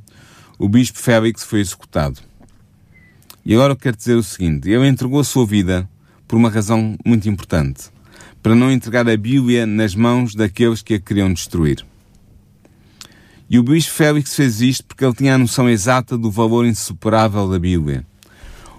o 0.58 0.68
bispo 0.68 0.98
Félix 0.98 1.44
foi 1.44 1.60
executado. 1.60 2.20
E 3.44 3.54
agora 3.54 3.72
eu 3.72 3.76
quero 3.76 3.96
dizer 3.96 4.14
o 4.14 4.22
seguinte: 4.22 4.68
ele 4.68 4.88
entregou 4.88 5.20
a 5.20 5.24
sua 5.24 5.46
vida 5.46 5.88
por 6.26 6.36
uma 6.36 6.50
razão 6.50 6.96
muito 7.04 7.28
importante, 7.28 7.84
para 8.42 8.54
não 8.54 8.70
entregar 8.70 9.08
a 9.08 9.16
Bíblia 9.16 9.66
nas 9.66 9.94
mãos 9.94 10.34
daqueles 10.34 10.82
que 10.82 10.94
a 10.94 11.00
queriam 11.00 11.32
destruir. 11.32 11.84
E 13.48 13.58
o 13.58 13.62
bispo 13.62 13.92
Félix 13.92 14.34
fez 14.34 14.60
isto 14.60 14.84
porque 14.84 15.04
ele 15.04 15.14
tinha 15.14 15.36
a 15.36 15.38
noção 15.38 15.70
exata 15.70 16.18
do 16.18 16.30
valor 16.30 16.66
insuperável 16.66 17.48
da 17.48 17.58
Bíblia. 17.58 18.04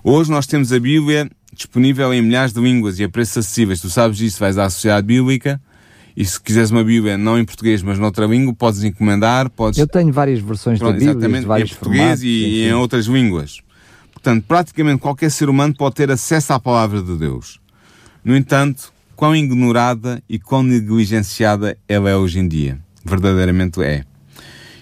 Hoje 0.04 0.30
nós 0.30 0.46
temos 0.46 0.74
a 0.74 0.80
Bíblia 0.80 1.30
disponível 1.58 2.14
em 2.14 2.22
milhares 2.22 2.54
de 2.54 2.62
línguas 2.62 3.00
e 3.00 3.04
a 3.04 3.10
preços 3.10 3.38
acessíveis. 3.38 3.82
Tu 3.82 3.90
sabes 3.90 4.18
disso, 4.18 4.40
vais 4.40 4.58
à 4.58 4.70
Sociedade 4.70 5.06
Bíblica 5.06 5.60
e 6.16 6.26
se 6.26 6.42
quiseres 6.42 6.72
uma 6.72 6.84
Bíblia 6.84 7.18
não 7.18 7.38
em 7.38 7.46
português, 7.46 7.84
mas 7.84 8.00
noutra 8.00 8.26
língua, 8.26 8.54
podes 8.54 8.84
encomendar. 8.84 9.50
Podes... 9.50 9.78
Eu 9.78 9.88
tenho 9.88 10.12
várias 10.12 10.40
versões 10.40 10.80
Pronto, 10.80 10.94
da 10.94 11.00
Bíblia, 11.00 11.12
exatamente, 11.12 11.46
vários 11.46 11.72
em 11.72 11.76
português 11.76 12.02
formatos, 12.02 12.24
e, 12.24 12.28
e 12.28 12.68
em 12.68 12.74
outras 12.74 13.06
línguas. 13.06 13.60
Portanto, 14.14 14.46
praticamente 14.48 15.00
qualquer 15.00 15.30
ser 15.30 15.50
humano 15.50 15.76
pode 15.76 15.96
ter 15.96 16.10
acesso 16.10 16.54
à 16.54 16.60
palavra 16.60 17.02
de 17.02 17.16
Deus. 17.18 17.60
No 18.24 18.36
entanto, 18.36 18.92
quão 19.16 19.36
ignorada 19.36 20.22
e 20.28 20.40
quão 20.40 20.64
negligenciada 20.64 21.78
ela 21.88 22.10
é 22.10 22.16
hoje 22.16 22.40
em 22.40 22.48
dia. 22.48 22.80
Verdadeiramente 23.06 23.82
é. 23.82 24.04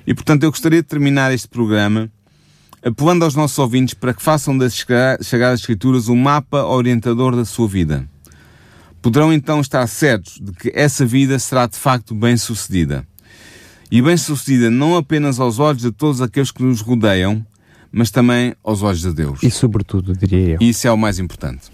E 0.07 0.13
portanto, 0.13 0.43
eu 0.43 0.51
gostaria 0.51 0.81
de 0.81 0.87
terminar 0.87 1.33
este 1.33 1.47
programa 1.47 2.11
apelando 2.85 3.25
aos 3.25 3.35
nossos 3.35 3.57
ouvintes 3.57 3.95
para 3.95 4.13
que 4.13 4.21
façam 4.21 4.55
das 4.55 4.85
Sagradas 5.21 5.61
Escrituras 5.61 6.07
um 6.07 6.15
mapa 6.15 6.63
orientador 6.63 7.35
da 7.35 7.43
sua 7.43 7.67
vida. 7.67 8.07
Poderão 9.01 9.33
então 9.33 9.59
estar 9.59 9.85
certos 9.87 10.39
de 10.39 10.51
que 10.51 10.71
essa 10.73 11.03
vida 11.03 11.39
será 11.39 11.65
de 11.65 11.77
facto 11.77 12.13
bem-sucedida. 12.13 13.05
E 13.91 14.01
bem-sucedida 14.01 14.69
não 14.69 14.95
apenas 14.95 15.39
aos 15.39 15.57
olhos 15.57 15.81
de 15.81 15.91
todos 15.91 16.21
aqueles 16.21 16.51
que 16.51 16.61
nos 16.63 16.81
rodeiam, 16.81 17.43
mas 17.91 18.11
também 18.11 18.53
aos 18.63 18.83
olhos 18.83 19.01
de 19.01 19.13
Deus. 19.13 19.41
E 19.41 19.49
sobretudo, 19.49 20.13
diria 20.13 20.55
eu. 20.55 20.57
Isso 20.61 20.87
é 20.87 20.91
o 20.91 20.97
mais 20.97 21.17
importante. 21.17 21.71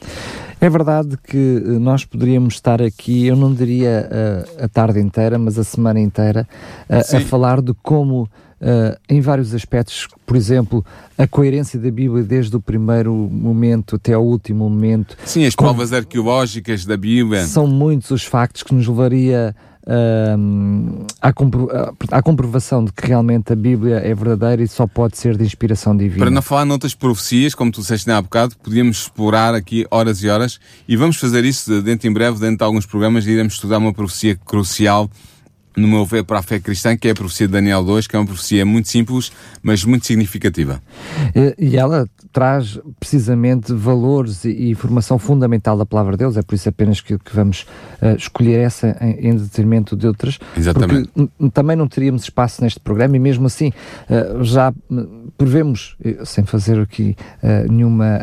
É 0.60 0.70
verdade 0.70 1.18
que 1.18 1.38
eh, 1.38 1.80
nós 1.80 2.06
poderíamos 2.06 2.54
estar 2.54 2.82
aqui, 2.82 3.26
eu 3.26 3.36
não 3.36 3.54
diria 3.54 4.08
a, 4.12 4.62
eh, 4.62 4.66
a 4.66 4.68
tarde 4.70 5.00
inteira, 5.00 5.40
mas 5.40 5.58
a 5.58 5.64
semana 5.64 6.00
inteira, 6.00 6.48
a, 6.88 7.18
a 7.18 7.22
falar 7.22 7.62
de 7.62 7.74
como 7.82 8.30
uh, 8.62 8.98
em 9.10 9.20
vários 9.20 9.54
aspectos, 9.54 10.08
por 10.26 10.38
exemplo, 10.38 10.86
a 11.18 11.28
coerência 11.28 11.80
da 11.80 11.92
Bíblia 11.92 12.24
desde 12.24 12.56
o 12.56 12.62
primeiro 12.62 13.14
momento 13.14 13.96
até 13.96 14.14
ao 14.14 14.24
último 14.24 14.70
momento. 14.70 15.18
Sim, 15.26 15.46
as 15.46 15.56
provas 15.56 15.92
arqueológicas 15.92 16.86
da 16.86 16.96
Bíblia. 16.96 17.46
São 17.46 17.68
muitos 17.68 18.12
os 18.12 18.24
factos 18.24 18.64
que 18.64 18.74
nos 18.74 18.88
levaria 18.88 19.56
uh, 19.84 21.06
à, 21.22 21.34
compro 21.34 21.70
à, 22.12 22.22
comprovação 22.22 22.86
de 22.86 22.92
que 22.92 23.08
realmente 23.08 23.52
a 23.52 23.56
Bíblia 23.56 23.98
é 23.98 24.14
verdadeira 24.14 24.62
e 24.62 24.68
só 24.68 24.88
pode 24.88 25.18
ser 25.18 25.38
de 25.38 25.44
inspiração 25.44 25.96
divina. 25.96 26.20
Para 26.20 26.32
não 26.32 26.42
falar 26.42 26.66
noutras 26.66 26.94
profecias, 26.94 27.56
como 27.56 27.72
tu 27.72 27.82
disseste 27.82 28.10
há 28.10 28.22
bocado, 28.22 28.56
podíamos 28.62 29.02
explorar 29.02 29.54
aqui 29.54 29.86
horas 29.90 30.24
e 30.24 30.30
horas 30.30 30.60
e 30.88 30.96
vamos 30.96 31.18
fazer 31.18 31.44
isso 31.46 31.82
dentro 31.82 32.08
em 32.08 32.14
breve, 32.14 32.40
dentro 32.40 32.58
de 32.58 32.64
alguns 32.64 32.86
programas, 32.86 33.26
iremos 33.26 33.54
estudar 33.54 33.78
uma 33.78 33.94
profecia 33.94 34.36
crucial 34.36 35.10
no 35.76 35.88
meu 35.88 36.06
ver, 36.06 36.24
para 36.24 36.40
a 36.40 36.42
fé 36.42 36.60
cristã, 36.60 36.98
que 36.98 37.08
é 37.08 37.12
a 37.12 37.16
profecia 37.16 37.48
de 37.48 37.54
Daniel 37.54 37.84
2, 37.84 38.08
que 38.08 38.16
é 38.16 38.20
uma 38.20 38.26
profecia 38.26 38.66
muito 38.66 38.90
simples, 38.90 39.32
mas 39.62 39.84
muito 39.84 40.06
significativa. 40.06 40.82
E 41.58 41.78
ela 41.78 42.08
traz 42.32 42.80
precisamente 43.00 43.74
valores 43.74 44.46
e 44.46 44.70
informação 44.70 45.20
fundamental 45.20 45.78
da 45.78 45.86
palavra 45.86 46.14
de 46.14 46.20
Deus, 46.20 46.38
é 46.38 46.42
por 46.42 46.56
isso 46.56 46.70
apenas 46.70 47.02
que, 47.02 47.18
que 47.18 47.36
vamos 47.36 47.66
uh, 48.02 48.16
escolher 48.16 48.60
essa 48.60 48.98
em, 49.02 49.30
em, 49.30 49.36
detrimento 49.36 49.96
de 49.96 50.08
outras. 50.08 50.40
Exatamente. 50.58 51.10
Porque 51.14 51.50
também 51.52 51.76
não 51.76 51.88
teríamos 51.88 52.24
espaço 52.24 52.64
neste 52.64 52.80
programa 52.80 53.16
e 53.16 53.20
mesmo 53.20 53.48
assim 53.48 53.70
uh, 54.10 54.44
já 54.44 54.74
prevemos, 55.38 55.96
sem 56.26 56.46
fazer 56.46 56.80
aqui 56.80 57.16
uh, 57.44 57.72
nenhuma 57.72 58.20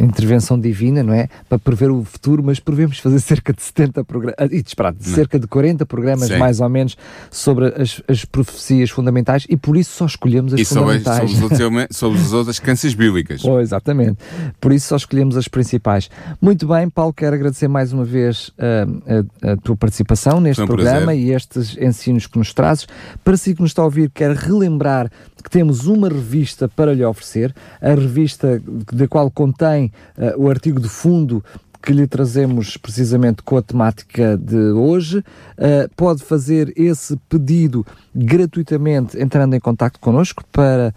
intervenção 0.00 0.58
divina, 0.58 1.02
não 1.02 1.12
é? 1.12 1.28
Para 1.46 1.58
prever 1.58 1.90
o 1.90 2.02
futuro, 2.02 2.42
mas 2.42 2.58
prevemos 2.58 2.98
fazer 2.98 3.20
cerca 3.20 3.52
de 3.52 3.62
70 3.62 4.04
programas, 4.04 4.36
e 4.50 4.62
disparado, 4.62 4.96
cerca 5.02 5.38
de 5.38 5.46
40 5.46 5.84
programas 5.84 6.28
Sim. 6.28 6.38
mais 6.38 6.47
mais 6.48 6.60
ou 6.60 6.68
menos 6.68 6.96
sobre 7.30 7.66
as, 7.66 8.02
as 8.08 8.24
profecias 8.24 8.88
fundamentais 8.88 9.46
e 9.48 9.56
por 9.56 9.76
isso 9.76 9.90
só 9.90 10.06
escolhemos 10.06 10.54
as 10.54 10.60
e 10.60 10.64
fundamentais. 10.64 11.30
E 11.30 11.36
sobre, 11.36 11.86
sobre 11.92 12.18
as 12.18 12.32
outras 12.32 12.58
crenças 12.58 12.94
bíblicas. 12.94 13.44
Oh, 13.44 13.60
exatamente. 13.60 14.18
Por 14.58 14.72
isso 14.72 14.88
só 14.88 14.96
escolhemos 14.96 15.36
as 15.36 15.46
principais. 15.46 16.10
Muito 16.40 16.66
bem, 16.66 16.88
Paulo, 16.88 17.12
quero 17.12 17.36
agradecer 17.36 17.68
mais 17.68 17.92
uma 17.92 18.04
vez 18.04 18.48
uh, 18.48 19.28
a, 19.42 19.52
a, 19.52 19.56
tua 19.58 19.76
participação 19.76 20.40
neste 20.40 20.62
um 20.62 20.66
programa 20.66 21.06
prazer. 21.06 21.22
e 21.22 21.32
estes 21.32 21.76
ensinos 21.76 22.26
que 22.26 22.38
nos 22.38 22.54
trazes. 22.54 22.86
Para 23.22 23.36
si 23.36 23.54
que 23.54 23.60
nos 23.60 23.70
está 23.70 23.82
a 23.82 23.84
ouvir, 23.84 24.10
quero 24.10 24.34
relembrar 24.34 25.10
que 25.42 25.50
temos 25.50 25.86
uma 25.86 26.08
revista 26.08 26.68
para 26.68 26.94
lhe 26.94 27.04
oferecer, 27.04 27.54
a 27.80 27.90
revista 27.90 28.60
da 28.92 29.06
qual 29.06 29.30
contém 29.30 29.92
uh, 30.16 30.42
o 30.42 30.48
artigo 30.48 30.80
de 30.80 30.88
fundo 30.88 31.44
que 31.82 31.92
lhe 31.92 32.06
trazemos 32.06 32.76
precisamente 32.76 33.42
com 33.42 33.56
a 33.56 33.62
temática 33.62 34.36
de 34.36 34.72
hoje. 34.72 35.18
Uh, 35.18 35.88
pode 35.96 36.22
fazer 36.22 36.72
esse 36.76 37.16
pedido 37.28 37.86
gratuitamente 38.14 39.20
entrando 39.20 39.54
em 39.54 39.60
contato 39.60 39.98
connosco 40.00 40.44
para 40.52 40.94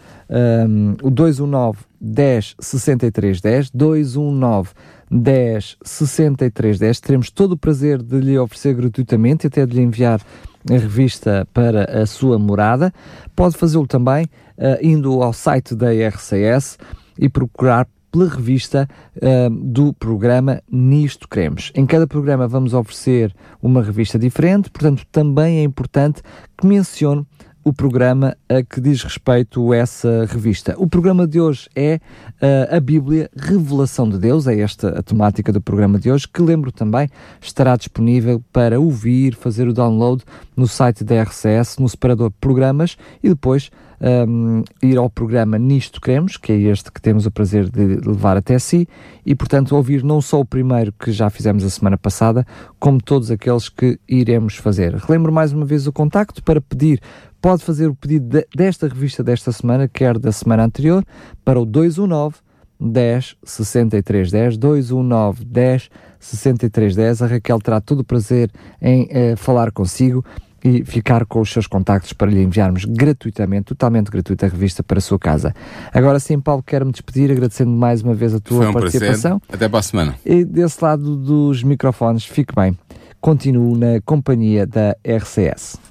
um, 0.68 0.96
o 1.02 1.10
219 1.10 1.80
10 2.00 2.56
63 2.60 3.42
10 3.42 3.70
219 3.70 4.70
10 5.10 5.78
63 5.84 6.80
10. 6.80 7.00
Teremos 7.00 7.30
todo 7.30 7.54
o 7.54 7.58
prazer 7.58 8.02
de 8.02 8.20
lhe 8.20 8.38
oferecer 8.38 8.74
gratuitamente 8.74 9.46
e 9.46 9.48
até 9.48 9.66
de 9.66 9.76
lhe 9.76 9.82
enviar 9.82 10.22
a 10.70 10.74
revista 10.74 11.48
para 11.54 12.02
a 12.02 12.06
sua 12.06 12.40
morada. 12.40 12.94
Pode 13.36 13.58
fazê-lo 13.58 13.88
também 13.88 14.26
uh, 14.58 14.78
indo 14.82 15.22
ao 15.22 15.34
site 15.34 15.76
da 15.76 15.92
RCS 15.92 16.78
e 17.18 17.30
procurar 17.30 17.88
pela 18.12 18.28
revista 18.28 18.88
uh, 19.16 19.50
do 19.50 19.94
programa 19.94 20.62
Nisto 20.70 21.28
Queremos. 21.28 21.72
Em 21.74 21.86
cada 21.86 22.06
programa 22.06 22.48
vamos 22.48 22.74
oferecer 22.74 23.34
uma 23.62 23.82
revista 23.82 24.20
diferente, 24.20 24.70
portanto, 24.70 25.06
também 25.12 25.60
é 25.60 25.64
importante 25.64 26.22
que 26.58 26.68
mencione 26.68 27.26
o 27.64 27.72
programa 27.72 28.36
a 28.50 28.64
que 28.64 28.82
diz 28.82 29.04
respeito 29.04 29.74
essa 29.74 30.26
revista. 30.26 30.76
O 30.78 30.88
programa 30.88 31.28
de 31.28 31.40
hoje 31.40 31.70
é 31.76 32.00
uh, 32.42 32.76
a 32.76 32.80
Bíblia 32.80 33.30
Revelação 33.36 34.10
de 34.10 34.18
Deus, 34.18 34.48
é 34.48 34.60
esta 34.60 35.00
a 35.00 35.04
temática 35.04 35.52
do 35.52 35.62
programa 35.62 36.00
de 36.00 36.12
hoje, 36.12 36.28
que 36.28 36.42
lembro 36.42 36.72
também 36.72 37.10
estará 37.40 37.76
disponível 37.76 38.44
para 38.52 38.80
ouvir, 38.80 39.36
fazer 39.36 39.68
o 39.68 39.74
download 39.74 40.24
no 40.56 40.68
site 40.68 41.04
da 41.04 41.22
RCS, 41.22 41.78
no 41.78 41.88
separador 41.88 42.32
Programas 42.40 42.98
e 43.24 43.30
depois 43.30 43.70
um, 44.02 44.64
ir 44.82 44.98
ao 44.98 45.10
programa 45.10 45.58
Nisto 45.60 46.02
Queremos, 46.02 46.38
que 46.38 46.52
é 46.52 46.58
este 46.58 46.92
que 46.92 47.02
temos 47.02 47.26
o 47.26 47.32
prazer 47.32 47.70
de 47.70 47.98
levar 47.98 48.36
até 48.36 48.58
si, 48.58 48.88
e 49.26 49.36
portanto 49.36 49.76
ouvir 49.76 50.04
não 50.04 50.22
só 50.22 50.40
o 50.40 50.46
primeiro 50.46 50.92
que 50.92 51.12
já 51.12 51.30
fizemos 51.30 51.64
a 51.64 51.70
semana 51.70 51.98
passada, 51.98 52.46
como 52.80 53.02
todos 53.02 53.30
aqueles 53.30 53.70
que 53.70 54.00
iremos 54.10 54.56
fazer. 54.56 54.96
Relembro 54.96 55.32
mais 55.32 55.54
uma 55.54 55.66
vez 55.66 55.86
o 55.86 55.94
contacto 55.94 56.44
para 56.44 56.60
pedir 56.60 57.00
pode 57.42 57.64
fazer 57.64 57.88
o 57.88 57.96
pedido 57.96 58.28
de, 58.28 58.48
desta 58.56 58.88
revista 58.88 59.24
desta 59.24 59.52
semana, 59.52 59.88
quer 59.88 60.20
da 60.20 60.32
semana 60.32 60.64
anterior, 60.64 61.04
para 61.44 61.60
o 61.60 61.66
219 61.66 62.36
10 62.80 63.36
63 63.44 64.32
10 64.32 64.58
219 64.58 65.46
10 65.46 65.90
63 66.20 66.96
10. 66.96 67.22
A 67.22 67.28
Raquel 67.28 67.60
terá 67.60 67.82
todo 67.82 68.02
o 68.02 68.04
prazer 68.04 68.52
em 68.82 69.08
eh, 69.10 69.36
falar 69.36 69.72
consigo 69.72 70.24
e 70.64 70.86
ficar 70.86 71.26
com 71.26 71.42
os 71.42 71.52
seus 71.52 71.66
contactos 71.66 72.14
para 72.14 72.30
lhe 72.30 72.42
enviarmos 72.42 72.86
gratuitamente, 72.86 73.66
totalmente 73.66 74.12
gratuita 74.12 74.46
a 74.46 74.50
revista 74.50 74.84
para 74.84 75.00
a 75.00 75.02
sua 75.02 75.18
casa. 75.18 75.54
Agora 75.92 76.20
sim, 76.20 76.40
Paulo, 76.40 76.62
quero-me 76.62 76.92
despedir 76.92 77.32
agradecendo 77.32 77.72
mais 77.72 78.02
uma 78.02 78.14
vez 78.14 78.34
a 78.34 78.40
tua 78.40 78.70
um 78.70 78.74
participação. 78.74 79.40
Prazer. 79.40 79.56
Até 79.56 79.68
para 79.68 79.80
a 79.80 79.84
semana. 79.84 80.16
E 80.26 80.46
desse 80.46 80.84
lado 80.84 81.16
dos 81.16 81.64
microfones, 81.64 82.26
fique 82.26 82.54
bem. 82.56 82.78
Continuo 83.20 83.76
na 83.76 84.02
companhia 84.02 84.66
da 84.66 84.96
RCS. 85.04 85.91